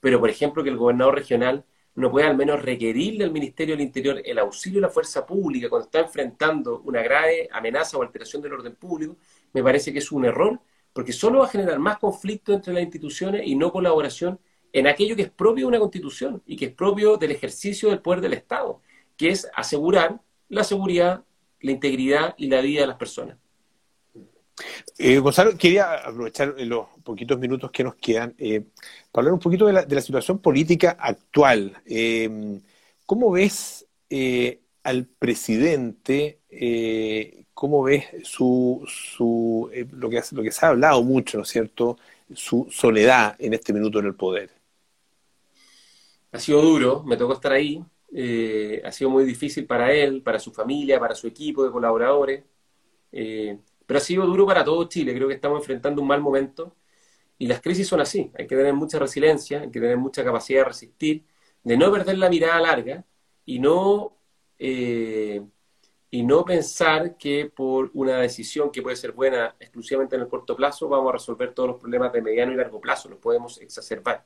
Pero, 0.00 0.18
por 0.18 0.30
ejemplo, 0.30 0.64
que 0.64 0.70
el 0.70 0.76
gobernador 0.76 1.14
regional 1.14 1.64
no 1.94 2.10
pueda 2.10 2.28
al 2.28 2.36
menos 2.36 2.62
requerirle 2.62 3.24
al 3.24 3.32
Ministerio 3.32 3.74
del 3.74 3.84
Interior 3.84 4.22
el 4.24 4.38
auxilio 4.38 4.80
de 4.80 4.86
la 4.86 4.92
fuerza 4.92 5.26
pública 5.26 5.68
cuando 5.68 5.86
está 5.86 6.00
enfrentando 6.00 6.80
una 6.84 7.02
grave 7.02 7.48
amenaza 7.52 7.98
o 7.98 8.02
alteración 8.02 8.42
del 8.42 8.54
orden 8.54 8.74
público, 8.76 9.16
me 9.52 9.62
parece 9.62 9.92
que 9.92 9.98
es 9.98 10.10
un 10.10 10.24
error, 10.24 10.60
porque 10.92 11.12
solo 11.12 11.40
va 11.40 11.46
a 11.46 11.48
generar 11.48 11.78
más 11.78 11.98
conflicto 11.98 12.52
entre 12.52 12.72
las 12.72 12.82
instituciones 12.82 13.42
y 13.46 13.54
no 13.56 13.72
colaboración 13.72 14.40
en 14.72 14.86
aquello 14.86 15.16
que 15.16 15.22
es 15.22 15.30
propio 15.30 15.66
de 15.66 15.68
una 15.68 15.78
constitución 15.78 16.42
y 16.46 16.56
que 16.56 16.66
es 16.66 16.72
propio 16.72 17.16
del 17.18 17.32
ejercicio 17.32 17.90
del 17.90 18.00
poder 18.00 18.20
del 18.22 18.32
Estado, 18.32 18.80
que 19.16 19.28
es 19.30 19.48
asegurar 19.54 20.20
la 20.48 20.64
seguridad, 20.64 21.24
la 21.60 21.72
integridad 21.72 22.34
y 22.38 22.48
la 22.48 22.60
vida 22.62 22.82
de 22.82 22.86
las 22.86 22.96
personas. 22.96 23.36
Eh, 24.98 25.18
Gonzalo, 25.18 25.56
quería 25.56 25.94
aprovechar 25.94 26.54
los 26.58 26.86
poquitos 27.02 27.38
minutos 27.38 27.70
que 27.70 27.84
nos 27.84 27.94
quedan 27.96 28.34
eh, 28.38 28.62
para 29.10 29.22
hablar 29.22 29.34
un 29.34 29.40
poquito 29.40 29.66
de 29.66 29.72
la, 29.72 30.00
situación 30.00 30.38
política 30.38 30.96
actual. 30.98 31.80
Eh, 31.86 32.60
¿Cómo 33.06 33.30
ves 33.30 33.86
al 34.82 35.06
presidente? 35.18 36.40
¿Cómo 37.54 37.82
ves 37.82 38.04
su, 38.24 38.84
su 38.86 39.70
lo, 39.92 40.10
que, 40.10 40.22
se 40.22 40.66
ha 40.66 40.68
hablado 40.68 41.02
mucho, 41.02 41.38
¿no 41.38 41.44
es 41.44 41.48
cierto? 41.48 41.98
Su 42.34 42.68
soledad 42.70 43.36
en 43.38 43.54
este 43.54 43.72
minuto 43.72 43.98
en 43.98 44.06
el 44.06 44.14
poder. 44.14 44.50
Ha 46.32 46.38
sido 46.38 46.62
duro, 46.62 47.02
me 47.02 47.16
tocó 47.18 47.34
estar 47.34 47.52
ahí, 47.52 47.84
eh, 48.14 48.82
ha 48.84 48.92
sido 48.92 49.10
muy 49.10 49.24
difícil 49.24 49.66
para 49.66 49.92
él, 49.92 50.22
para 50.22 50.38
su 50.38 50.52
familia, 50.52 50.98
para 50.98 51.14
su 51.14 51.26
equipo 51.26 51.64
de 51.64 51.70
colaboradores, 51.70 52.44
eh, 53.10 53.58
pero 53.86 53.98
ha 53.98 54.00
sido 54.00 54.26
duro 54.26 54.46
para 54.46 54.64
todo 54.64 54.84
Chile, 54.88 55.14
creo 55.14 55.28
que 55.28 55.34
estamos 55.34 55.60
enfrentando 55.60 56.02
un 56.02 56.08
mal 56.08 56.20
momento. 56.20 56.76
Y 57.38 57.46
las 57.46 57.60
crisis 57.60 57.88
son 57.88 58.00
así, 58.00 58.30
hay 58.38 58.46
que 58.46 58.56
tener 58.56 58.72
mucha 58.74 58.98
resiliencia, 58.98 59.62
hay 59.62 59.70
que 59.70 59.80
tener 59.80 59.96
mucha 59.96 60.24
capacidad 60.24 60.60
de 60.60 60.64
resistir, 60.66 61.24
de 61.64 61.76
no 61.76 61.90
perder 61.90 62.18
la 62.18 62.28
mirada 62.30 62.60
larga 62.60 63.04
y 63.44 63.58
no, 63.58 64.16
eh, 64.58 65.42
y 66.10 66.22
no 66.22 66.44
pensar 66.44 67.16
que 67.16 67.46
por 67.54 67.90
una 67.94 68.18
decisión 68.18 68.70
que 68.70 68.82
puede 68.82 68.96
ser 68.96 69.12
buena 69.12 69.56
exclusivamente 69.58 70.16
en 70.16 70.22
el 70.22 70.28
corto 70.28 70.54
plazo 70.54 70.88
vamos 70.88 71.10
a 71.10 71.12
resolver 71.14 71.52
todos 71.54 71.70
los 71.70 71.80
problemas 71.80 72.12
de 72.12 72.22
mediano 72.22 72.52
y 72.52 72.56
largo 72.56 72.80
plazo, 72.80 73.08
los 73.08 73.18
podemos 73.18 73.60
exacerbar. 73.60 74.24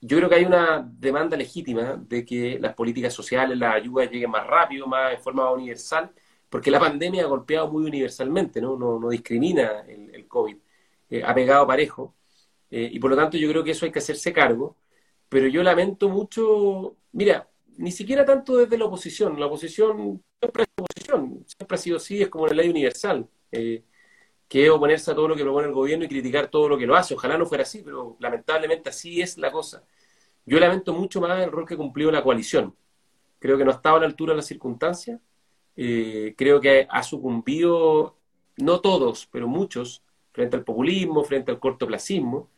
Yo 0.00 0.18
creo 0.18 0.28
que 0.28 0.34
hay 0.36 0.44
una 0.44 0.86
demanda 0.86 1.36
legítima 1.36 1.96
de 1.96 2.24
que 2.24 2.58
las 2.60 2.74
políticas 2.74 3.14
sociales, 3.14 3.56
las 3.58 3.74
ayudas 3.76 4.10
lleguen 4.10 4.30
más 4.30 4.46
rápido, 4.46 4.86
más 4.86 5.14
en 5.14 5.20
forma 5.20 5.50
universal, 5.50 6.12
porque 6.56 6.70
la 6.70 6.80
pandemia 6.80 7.22
ha 7.24 7.26
golpeado 7.26 7.70
muy 7.70 7.84
universalmente, 7.84 8.62
no, 8.62 8.78
no, 8.78 9.10
discrimina 9.10 9.84
el, 9.86 10.26
COVID, 10.26 10.56
eh, 11.10 11.22
ha 11.22 11.34
pegado 11.34 11.66
parejo, 11.66 12.14
eh, 12.70 12.88
y 12.90 12.98
por 12.98 13.10
lo 13.10 13.16
tanto 13.18 13.36
yo 13.36 13.46
creo 13.50 13.62
que 13.62 13.72
eso 13.72 13.84
hay 13.84 13.92
que 13.92 13.98
hacerse 13.98 14.32
cargo, 14.32 14.78
pero 15.28 15.48
yo 15.48 15.62
lamento 15.62 16.08
mucho, 16.08 16.96
mira, 17.12 17.46
ni 17.76 17.92
siquiera 17.92 18.24
tanto 18.24 18.56
desde 18.56 18.78
la 18.78 18.86
oposición, 18.86 19.38
la 19.38 19.48
oposición 19.48 20.24
siempre 20.40 20.62
es 20.62 20.68
oposición, 20.78 21.44
siempre 21.46 21.74
ha 21.74 21.78
sido 21.78 21.98
así, 21.98 22.22
es 22.22 22.28
como 22.30 22.46
la 22.46 22.54
ley 22.54 22.70
universal. 22.70 23.28
Eh, 23.52 23.84
que 24.48 24.64
es 24.64 24.70
oponerse 24.70 25.10
a 25.10 25.14
todo 25.14 25.28
lo 25.28 25.36
que 25.36 25.42
propone 25.42 25.66
el 25.66 25.74
gobierno 25.74 26.06
y 26.06 26.08
criticar 26.08 26.48
todo 26.48 26.68
lo 26.70 26.78
que 26.78 26.86
lo 26.86 26.96
hace. 26.96 27.14
Ojalá 27.14 27.36
no 27.36 27.44
fuera 27.46 27.64
así, 27.64 27.82
pero 27.82 28.16
lamentablemente 28.20 28.88
así 28.90 29.20
es 29.20 29.36
la 29.36 29.52
cosa. 29.52 29.84
Yo 30.46 30.58
lamento 30.60 30.94
mucho 30.94 31.20
más 31.20 31.42
el 31.42 31.50
rol 31.52 31.66
que 31.66 31.76
cumplió 31.76 32.10
la 32.10 32.22
coalición. 32.22 32.74
Creo 33.40 33.58
que 33.58 33.64
no 33.64 33.72
estaba 33.72 33.98
a 33.98 34.00
la 34.00 34.06
altura 34.06 34.32
de 34.32 34.38
las 34.38 34.46
circunstancias. 34.46 35.20
Eh, 35.76 36.34
creo 36.36 36.60
que 36.60 36.86
ha 36.90 37.02
sucumbido, 37.02 38.16
no 38.58 38.80
todos, 38.80 39.28
pero 39.30 39.48
muchos, 39.48 40.02
frente 40.32 40.56
al 40.56 40.64
populismo, 40.64 41.24
frente 41.24 41.50
al 41.50 41.60
cortoplacismo, 41.60 42.50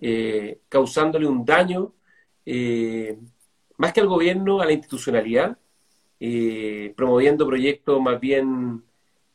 eh, 0.00 0.60
causándole 0.68 1.26
un 1.26 1.44
daño, 1.44 1.94
eh, 2.46 3.18
más 3.76 3.92
que 3.92 4.00
al 4.00 4.08
gobierno, 4.08 4.60
a 4.60 4.66
la 4.66 4.72
institucionalidad, 4.72 5.58
promoviendo 6.96 7.46
proyectos 7.46 8.00
más 8.00 8.18
bien 8.18 8.82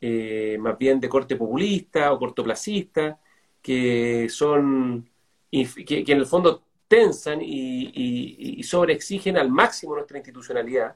eh, 0.06 0.58
más 0.60 0.76
bien 0.76 1.00
de 1.00 1.08
corte 1.08 1.34
populista 1.34 2.12
o 2.12 2.18
cortoplacista, 2.18 3.18
que 3.62 4.28
son 4.28 5.08
que, 5.50 6.04
en 6.06 6.18
el 6.18 6.26
fondo 6.26 6.62
tensan 6.86 7.40
y, 7.40 8.62
sobreexigen 8.64 9.38
al 9.38 9.48
máximo 9.50 9.94
nuestra 9.94 10.18
institucionalidad. 10.18 10.94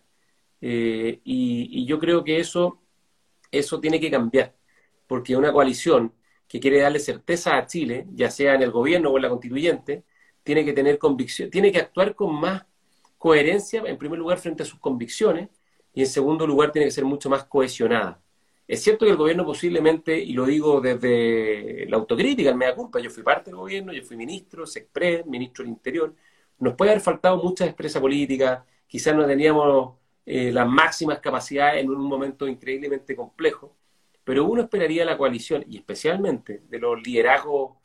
Eh, 0.61 1.21
y, 1.25 1.87
yo 1.87 1.99
creo 1.99 2.25
que 2.25 2.41
eso, 2.41 2.81
eso 3.51 3.81
tiene 3.81 4.01
que 4.01 4.11
cambiar, 4.11 4.55
porque 5.07 5.37
una 5.37 5.53
coalición 5.53 6.13
que 6.49 6.61
quiere 6.61 6.81
darle 6.81 6.99
certeza 7.01 7.57
a 7.57 7.67
Chile, 7.67 8.07
ya 8.15 8.31
sea 8.31 8.55
en 8.55 8.63
el 8.63 8.71
gobierno 8.71 9.11
o 9.11 9.17
en 9.17 9.23
la 9.23 9.29
constituyente, 9.29 10.05
tiene 10.43 10.65
que 10.65 10.73
tener 10.73 10.99
convicción, 10.99 11.51
tiene 11.51 11.71
que 11.73 11.79
actuar 11.79 12.15
con 12.15 12.35
más 12.41 12.65
coherencia, 13.19 13.83
en 13.87 13.99
primer 13.99 14.19
lugar, 14.19 14.39
frente 14.39 14.63
a 14.63 14.67
sus 14.67 14.81
convicciones, 14.81 15.49
y 15.95 16.03
en 16.03 16.07
segundo 16.07 16.47
lugar, 16.47 16.73
tiene 16.73 16.87
que 16.87 16.93
ser 16.93 17.05
mucho 17.05 17.29
más 17.31 17.45
cohesionada. 17.45 18.23
Es 18.67 18.83
cierto 18.83 19.07
que 19.07 19.11
el 19.13 19.17
gobierno 19.17 19.45
posiblemente, 19.47 20.19
y 20.19 20.33
lo 20.35 20.45
digo 20.45 20.81
desde 20.81 21.87
la 21.89 21.97
autocrítica, 21.97 22.51
el 22.51 22.57
mea 22.57 22.75
culpa, 22.75 23.01
yo 23.01 23.11
fui 23.11 23.23
parte 23.23 23.51
del 23.51 23.57
gobierno, 23.57 23.93
yo 23.93 24.03
fui 24.05 24.17
ministro, 24.17 24.67
SECPRED, 24.67 25.25
ministro 25.25 25.65
del 25.65 25.73
Interior, 25.73 26.15
nos 26.59 26.75
puede 26.75 26.91
haber 26.91 27.03
faltado 27.03 27.43
mucha 27.43 27.65
expresa 27.65 28.01
política, 28.01 28.67
quizás 28.87 29.17
no 29.17 29.27
teníamos 29.27 29.95
eh, 30.31 30.53
las 30.53 30.69
máximas 30.69 31.21
capacidades 31.21 31.83
en 31.83 31.89
un 31.89 32.03
momento 32.03 32.47
increíblemente 32.47 33.17
complejo, 33.17 33.75
pero 34.25 34.45
uno 34.45 34.61
esperaría 34.63 35.05
la 35.07 35.17
coalición, 35.17 35.65
y 35.67 35.79
especialmente 35.79 36.63
de 36.69 36.79
los 36.79 37.03
liderazgos 37.03 37.79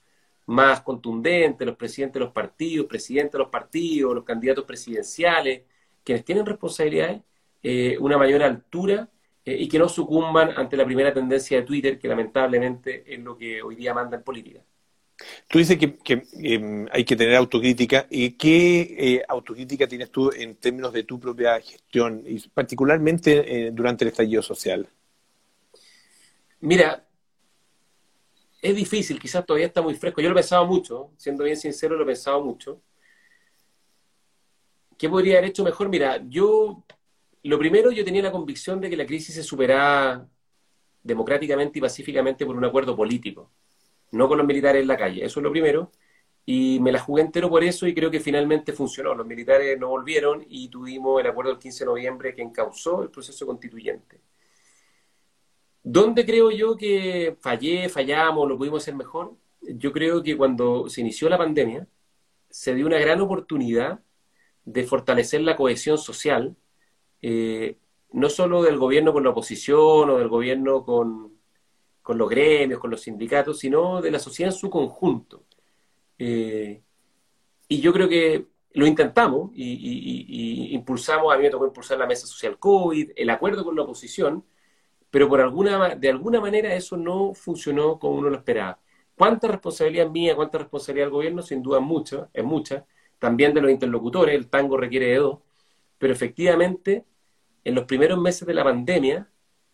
más 0.48 0.82
contundentes, 0.82 1.66
los 1.66 1.78
presidentes 1.78 2.16
de 2.16 2.26
los 2.26 2.34
partidos, 2.34 2.88
presidentes 2.88 3.32
de 3.34 3.40
los 3.40 3.50
partidos, 3.50 4.14
los 4.14 4.26
candidatos 4.26 4.66
presidenciales, 4.66 5.64
quienes 6.04 6.26
tienen 6.26 6.46
responsabilidades, 6.46 7.22
eh, 7.64 7.98
una 8.00 8.18
mayor 8.18 8.44
altura 8.44 9.10
eh, 9.46 9.56
y 9.58 9.70
que 9.70 9.80
no 9.80 9.88
sucumban 9.88 10.52
ante 10.58 10.76
la 10.76 10.86
primera 10.86 11.14
tendencia 11.14 11.58
de 11.60 11.64
Twitter, 11.64 11.98
que 11.98 12.10
lamentablemente 12.10 13.06
es 13.14 13.20
lo 13.22 13.38
que 13.38 13.62
hoy 13.62 13.76
día 13.76 13.94
manda 13.94 14.18
en 14.18 14.24
política. 14.24 14.62
Tú 15.48 15.60
dices 15.60 15.78
que, 15.78 16.24
em, 16.42 16.88
hay 16.92 17.06
que 17.06 17.16
tener 17.16 17.36
autocrítica. 17.36 18.08
¿Y 18.10 18.32
qué 18.32 18.82
eh, 18.98 19.24
autocrítica 19.28 19.88
tienes 19.88 20.10
tú 20.12 20.32
en 20.32 20.56
términos 20.56 20.92
de 20.92 21.04
tu 21.04 21.20
propia 21.20 21.60
gestión, 21.62 22.24
y 22.26 22.40
particularmente 22.50 23.72
durante 23.72 24.04
el 24.04 24.10
estallido 24.10 24.42
social? 24.42 24.88
Mira, 26.60 27.06
es 28.64 28.74
difícil, 28.74 29.20
quizás 29.20 29.46
todavía 29.46 29.68
está 29.68 29.82
muy 29.82 29.94
fresco. 29.94 30.22
Yo 30.22 30.30
lo 30.30 30.36
he 30.36 30.40
pensado 30.40 30.66
mucho, 30.66 31.12
siendo 31.18 31.44
bien 31.44 31.58
sincero, 31.58 31.98
lo 31.98 32.04
he 32.04 32.08
pensado 32.08 32.42
mucho. 32.42 32.82
¿Qué 34.98 35.10
podría 35.10 35.40
haber 35.40 35.50
hecho 35.50 35.66
mejor? 35.66 35.90
Mira, 35.90 36.24
yo, 36.30 36.86
lo 37.44 37.60
primero, 37.60 37.92
yo 37.92 38.06
tenía 38.06 38.22
la 38.22 38.32
convicción 38.32 38.80
de 38.80 38.90
que 38.90 38.96
la 38.96 39.06
crisis 39.06 39.36
se 39.36 39.44
superaba 39.44 40.30
democráticamente 41.04 41.80
y 41.80 41.82
pacíficamente 41.82 42.46
por 42.46 42.56
un 42.56 42.64
acuerdo 42.64 42.96
político, 42.96 43.52
no 44.14 44.28
con 44.28 44.38
los 44.38 44.48
militares 44.48 44.82
en 44.82 44.88
la 44.88 44.98
calle. 44.98 45.26
Eso 45.26 45.40
es 45.40 45.44
lo 45.44 45.52
primero. 45.52 45.92
Y 46.46 46.80
me 46.82 46.92
la 46.92 47.00
jugué 47.00 47.22
entero 47.22 47.50
por 47.50 47.64
eso 47.64 47.88
y 47.88 47.96
creo 47.96 48.12
que 48.12 48.20
finalmente 48.20 48.74
funcionó. 48.74 49.16
Los 49.16 49.26
militares 49.26 49.78
no 49.80 49.90
volvieron 49.90 50.46
y 50.48 50.70
tuvimos 50.70 51.20
el 51.22 51.28
acuerdo 51.28 51.52
del 51.52 51.60
15 51.60 51.80
de 51.84 51.86
noviembre 51.86 52.36
que 52.36 52.42
encausó 52.42 53.04
el 53.04 53.10
proceso 53.10 53.46
constituyente. 53.46 54.20
¿Dónde 55.82 56.26
creo 56.26 56.52
yo 56.52 56.78
que 56.78 57.38
fallé, 57.42 57.90
fallamos, 57.90 58.48
lo 58.48 58.58
pudimos 58.58 58.84
hacer 58.84 58.96
mejor? 58.96 59.36
Yo 59.62 59.92
creo 59.92 60.22
que 60.22 60.38
cuando 60.38 60.90
se 60.90 61.02
inició 61.02 61.30
la 61.30 61.38
pandemia, 61.38 61.88
se 62.50 62.76
dio 62.76 62.86
una 62.86 63.00
gran 63.00 63.20
oportunidad 63.22 64.02
de 64.66 64.84
fortalecer 64.84 65.42
la 65.42 65.56
cohesión 65.56 65.98
social, 65.98 66.56
eh, 67.22 67.78
no 68.12 68.30
solo 68.30 68.62
del 68.64 68.78
gobierno 68.78 69.12
con 69.14 69.24
la 69.24 69.32
oposición 69.32 70.10
o 70.10 70.18
del 70.18 70.28
gobierno 70.28 70.86
con, 70.86 71.33
los 72.18 72.30
gremios, 72.30 72.80
con 72.80 72.92
los 72.92 73.02
sindicatos, 73.02 73.60
sino 73.60 74.02
de 74.02 74.12
la 74.12 74.20
sociedad 74.20 74.54
en 74.54 74.60
su 74.60 74.70
conjunto. 74.70 75.46
Eh, 76.20 76.84
y 77.68 77.82
yo 77.82 77.94
creo 77.94 78.10
que 78.10 78.46
lo 78.74 78.86
intentamos 78.86 79.52
y, 79.54 79.64
y, 79.64 80.74
impulsamos, 80.74 81.34
a 81.34 81.38
mí 81.38 81.44
me 81.44 81.50
tocó 81.50 81.66
impulsar 81.66 81.98
la 81.98 82.08
mesa 82.08 82.28
social 82.28 82.58
COVID, 82.60 83.12
el 83.16 83.30
acuerdo 83.30 83.64
con 83.64 83.76
la 83.76 83.84
oposición, 83.84 84.46
pero 85.10 85.30
por 85.30 85.42
alguna, 85.42 85.96
de 85.96 86.10
alguna 86.10 86.42
manera 86.42 86.74
eso 86.74 86.98
no 86.98 87.34
funcionó 87.34 88.00
como 88.00 88.16
uno 88.16 88.30
lo 88.30 88.38
esperaba. 88.38 88.80
¿Cuánta 89.16 89.48
responsabilidad 89.48 90.10
mía, 90.10 90.36
cuánta 90.36 90.58
responsabilidad 90.58 91.06
del 91.06 91.14
gobierno? 91.14 91.42
Sin 91.44 91.62
duda 91.62 91.80
mucha, 91.80 92.30
es 92.34 92.44
mucha. 92.44 92.86
También 93.20 93.54
de 93.54 93.62
los 93.62 93.72
interlocutores, 93.72 94.36
el 94.36 94.50
tango 94.50 94.76
requiere 94.76 95.08
de 95.08 95.18
dos. 95.18 95.40
Pero 96.00 96.14
efectivamente, 96.14 97.06
en 97.64 97.76
los 97.76 97.86
primeros 97.86 98.20
meses 98.20 98.48
de 98.48 98.54
la 98.56 98.64
pandemia, 98.64 99.30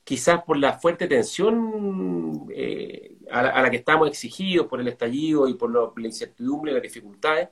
quizás 0.10 0.44
por 0.44 0.58
la 0.58 0.74
fuerte 0.80 1.08
tensión 1.08 2.48
eh, 2.52 3.16
a, 3.30 3.62
la, 3.62 3.70
que 3.70 3.78
estamos 3.78 4.08
exigidos 4.08 4.66
por 4.66 4.82
el 4.82 4.88
estallido 4.88 5.48
y 5.48 5.54
por 5.54 5.70
la 5.72 6.08
incertidumbre 6.08 6.72
y 6.72 6.74
las 6.74 6.82
dificultades, 6.82 7.50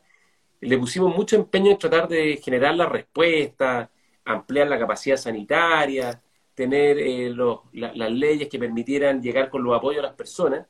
le 0.62 0.78
pusimos 0.80 1.16
mucho 1.16 1.36
empeño 1.36 1.70
en 1.70 1.78
tratar 1.78 2.08
de 2.08 2.38
generar 2.38 2.74
la 2.74 2.88
respuesta, 2.88 3.92
ampliar 4.26 4.68
la 4.70 4.80
capacidad 4.80 5.18
sanitaria, 5.18 6.20
tener 6.56 6.98
eh, 6.98 7.32
las 7.74 8.12
leyes 8.12 8.50
que 8.50 8.58
permitieran 8.58 9.22
llegar 9.22 9.52
con 9.52 9.64
los 9.64 9.78
apoyos 9.78 10.00
a 10.00 10.08
las 10.08 10.16
personas 10.16 10.66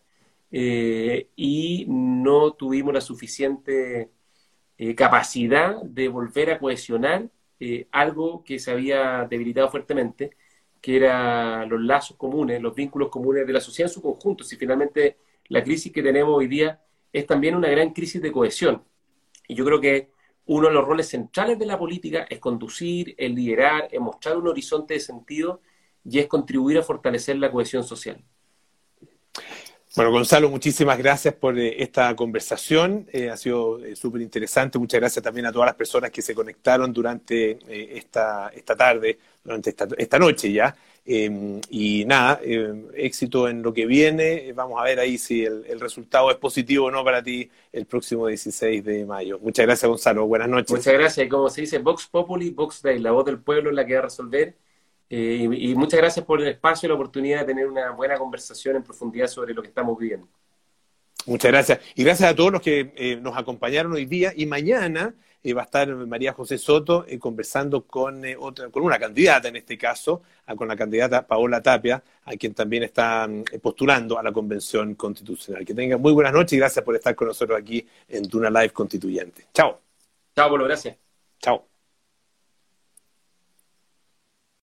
eh, 0.52 1.30
y 1.38 1.86
no 1.88 2.52
tuvimos 2.52 2.94
la 2.94 3.02
suficiente 3.02 4.12
capacidad 4.98 5.82
de 5.84 6.10
volver 6.10 6.52
a 6.52 6.60
cohesionar 6.60 7.30
algo 7.92 8.44
que 8.44 8.60
se 8.60 8.72
había 8.72 9.26
debilitado 9.30 9.70
fuertemente, 9.70 10.36
que 10.82 10.98
eran 10.98 11.70
los 11.70 11.82
lazos 11.82 12.18
comunes, 12.18 12.62
los 12.62 12.76
vínculos 12.76 13.10
comunes 13.10 13.46
de 13.46 13.54
la 13.54 13.62
sociedad 13.62 13.90
en 13.90 13.94
su 13.94 14.02
conjunto. 14.02 14.44
Si 14.44 14.56
finalmente 14.56 15.18
la 15.50 15.64
crisis 15.64 15.92
que 15.92 16.04
tenemos 16.04 16.36
hoy 16.36 16.48
día 16.48 16.82
es 17.12 17.26
también 17.26 17.56
una 17.56 17.70
gran 17.70 17.94
crisis 17.94 18.22
de 18.22 18.32
cohesión. 18.32 18.84
Y 19.48 19.56
yo 19.56 19.66
creo 19.66 19.80
que 19.80 20.12
uno 20.46 20.68
de 20.68 20.74
los 20.74 20.86
roles 20.86 21.10
centrales 21.10 21.60
de 21.60 21.66
la 21.66 21.78
política 21.78 22.26
es 22.30 22.40
conducir, 22.40 23.16
el 23.18 23.36
liderar, 23.36 23.88
es 23.92 24.00
mostrar 24.00 24.38
un 24.38 24.48
horizonte 24.48 24.94
de 24.94 25.00
sentido 25.00 25.62
y 26.04 26.20
es 26.20 26.28
contribuir 26.28 26.78
a 26.78 26.84
fortalecer 26.84 27.38
la 27.38 27.52
cohesión 27.52 27.84
social. 27.84 28.24
Bueno, 29.98 30.12
Gonzalo, 30.12 30.52
muchísimas 30.52 30.96
gracias 31.00 31.34
por 31.34 31.58
eh, 31.58 31.82
esta 31.82 32.16
conversación. 32.16 33.08
Eh, 33.12 33.32
ha 33.32 33.36
sido 33.36 33.84
eh, 33.84 33.96
súper 33.96 34.22
interesante. 34.22 34.78
Muchas 34.78 35.00
gracias 35.00 35.24
también 35.24 35.48
a 35.48 35.52
todas 35.52 35.66
las 35.66 35.76
personas 35.76 36.12
que 36.12 36.22
se 36.22 36.36
conectaron 36.36 36.94
durante 36.94 37.58
esta, 37.98 38.50
esta 38.50 38.76
tarde, 38.76 39.18
durante 39.44 39.72
esta, 39.72 39.88
esta 39.98 40.20
noche 40.20 40.52
ya. 40.52 40.76
Em, 41.04 41.60
y 41.72 42.06
nada, 42.06 42.40
em, 42.44 42.90
éxito 42.94 43.50
en 43.50 43.64
lo 43.64 43.74
que 43.74 43.88
viene. 43.88 44.54
Vamos 44.54 44.80
a 44.80 44.84
ver 44.84 45.00
ahí 45.00 45.18
si 45.18 45.44
el, 45.44 45.80
resultado 45.80 46.30
es 46.30 46.38
positivo 46.38 46.86
o 46.86 46.92
no 46.92 47.04
para 47.04 47.24
ti 47.24 47.50
el 47.74 47.88
próximo 47.88 48.28
16 48.28 48.86
de 48.86 49.04
mayo. 49.04 49.40
Muchas 49.40 49.66
gracias, 49.66 49.90
Gonzalo. 49.90 50.28
Buenas 50.28 50.48
noches. 50.48 50.70
Muchas 50.70 50.94
gracias. 50.94 51.28
Como 51.28 51.50
se 51.50 51.62
dice, 51.62 51.80
Vox 51.80 52.06
Populi, 52.06 52.52
Vox 52.52 52.84
Day, 52.84 53.00
la 53.00 53.14
voz 53.14 53.26
del 53.26 53.40
pueblo 53.40 53.72
es 53.72 53.76
la 53.76 53.84
que 53.84 53.94
va 53.94 54.00
a 54.02 54.04
resolver 54.04 54.54
eh, 55.10 55.48
y, 55.52 55.76
muchas 55.76 56.00
gracias 56.00 56.26
por 56.26 56.42
el 56.42 56.48
espacio 56.48 56.88
y 56.88 56.90
la 56.90 56.96
oportunidad 56.96 57.40
de 57.40 57.46
tener 57.46 57.68
una 57.68 57.92
buena 57.92 58.18
conversación 58.18 58.76
en 58.76 58.84
profundidad 58.84 59.28
sobre 59.28 59.54
lo 59.54 59.62
que 59.62 59.70
estamos 59.70 59.98
viviendo. 59.98 60.28
Muchas 61.26 61.52
gracias. 61.52 61.80
Y 61.96 62.04
gracias 62.04 62.32
a 62.32 62.36
todos 62.36 62.52
los 62.52 62.62
que 62.62 62.94
eh, 62.96 63.18
nos 63.18 63.38
acompañaron 63.38 63.94
hoy 63.94 64.06
día. 64.06 64.34
Y 64.36 64.46
mañana 64.46 65.14
eh, 65.44 65.54
va 65.54 65.62
a 65.62 65.66
estar 65.66 65.94
María 65.94 66.34
José 66.34 66.58
Soto 66.58 67.06
conversando 67.20 67.86
con, 67.86 68.22
otra, 68.40 68.70
con 68.70 68.84
una 68.84 68.98
candidata, 68.98 69.48
en 69.48 69.58
este 69.58 69.78
caso, 69.78 70.22
con 70.58 70.68
la 70.68 70.76
candidata 70.76 71.26
Paola 71.26 71.62
Tapia, 71.62 72.02
a 72.26 72.36
quien 72.36 72.54
también 72.54 72.84
está 72.84 73.30
postulando 73.62 74.18
a 74.18 74.24
la 74.24 74.32
Convención 74.32 74.96
Constitucional. 74.96 75.66
Que 75.66 75.74
tengan 75.74 76.02
muy 76.02 76.14
buenas 76.14 76.34
noches 76.34 76.54
y 76.54 76.58
gracias 76.58 76.84
por 76.84 76.96
estar 76.96 77.16
con 77.16 77.28
nosotros 77.28 77.60
aquí 77.60 77.86
en 78.08 78.24
Duna 78.24 78.50
Live 78.50 78.72
Constituyente. 78.72 79.48
Chao. 79.54 79.80
Chao, 80.36 80.50
Polo, 80.50 80.66
gracias. 80.66 80.98
Chao. 81.40 81.77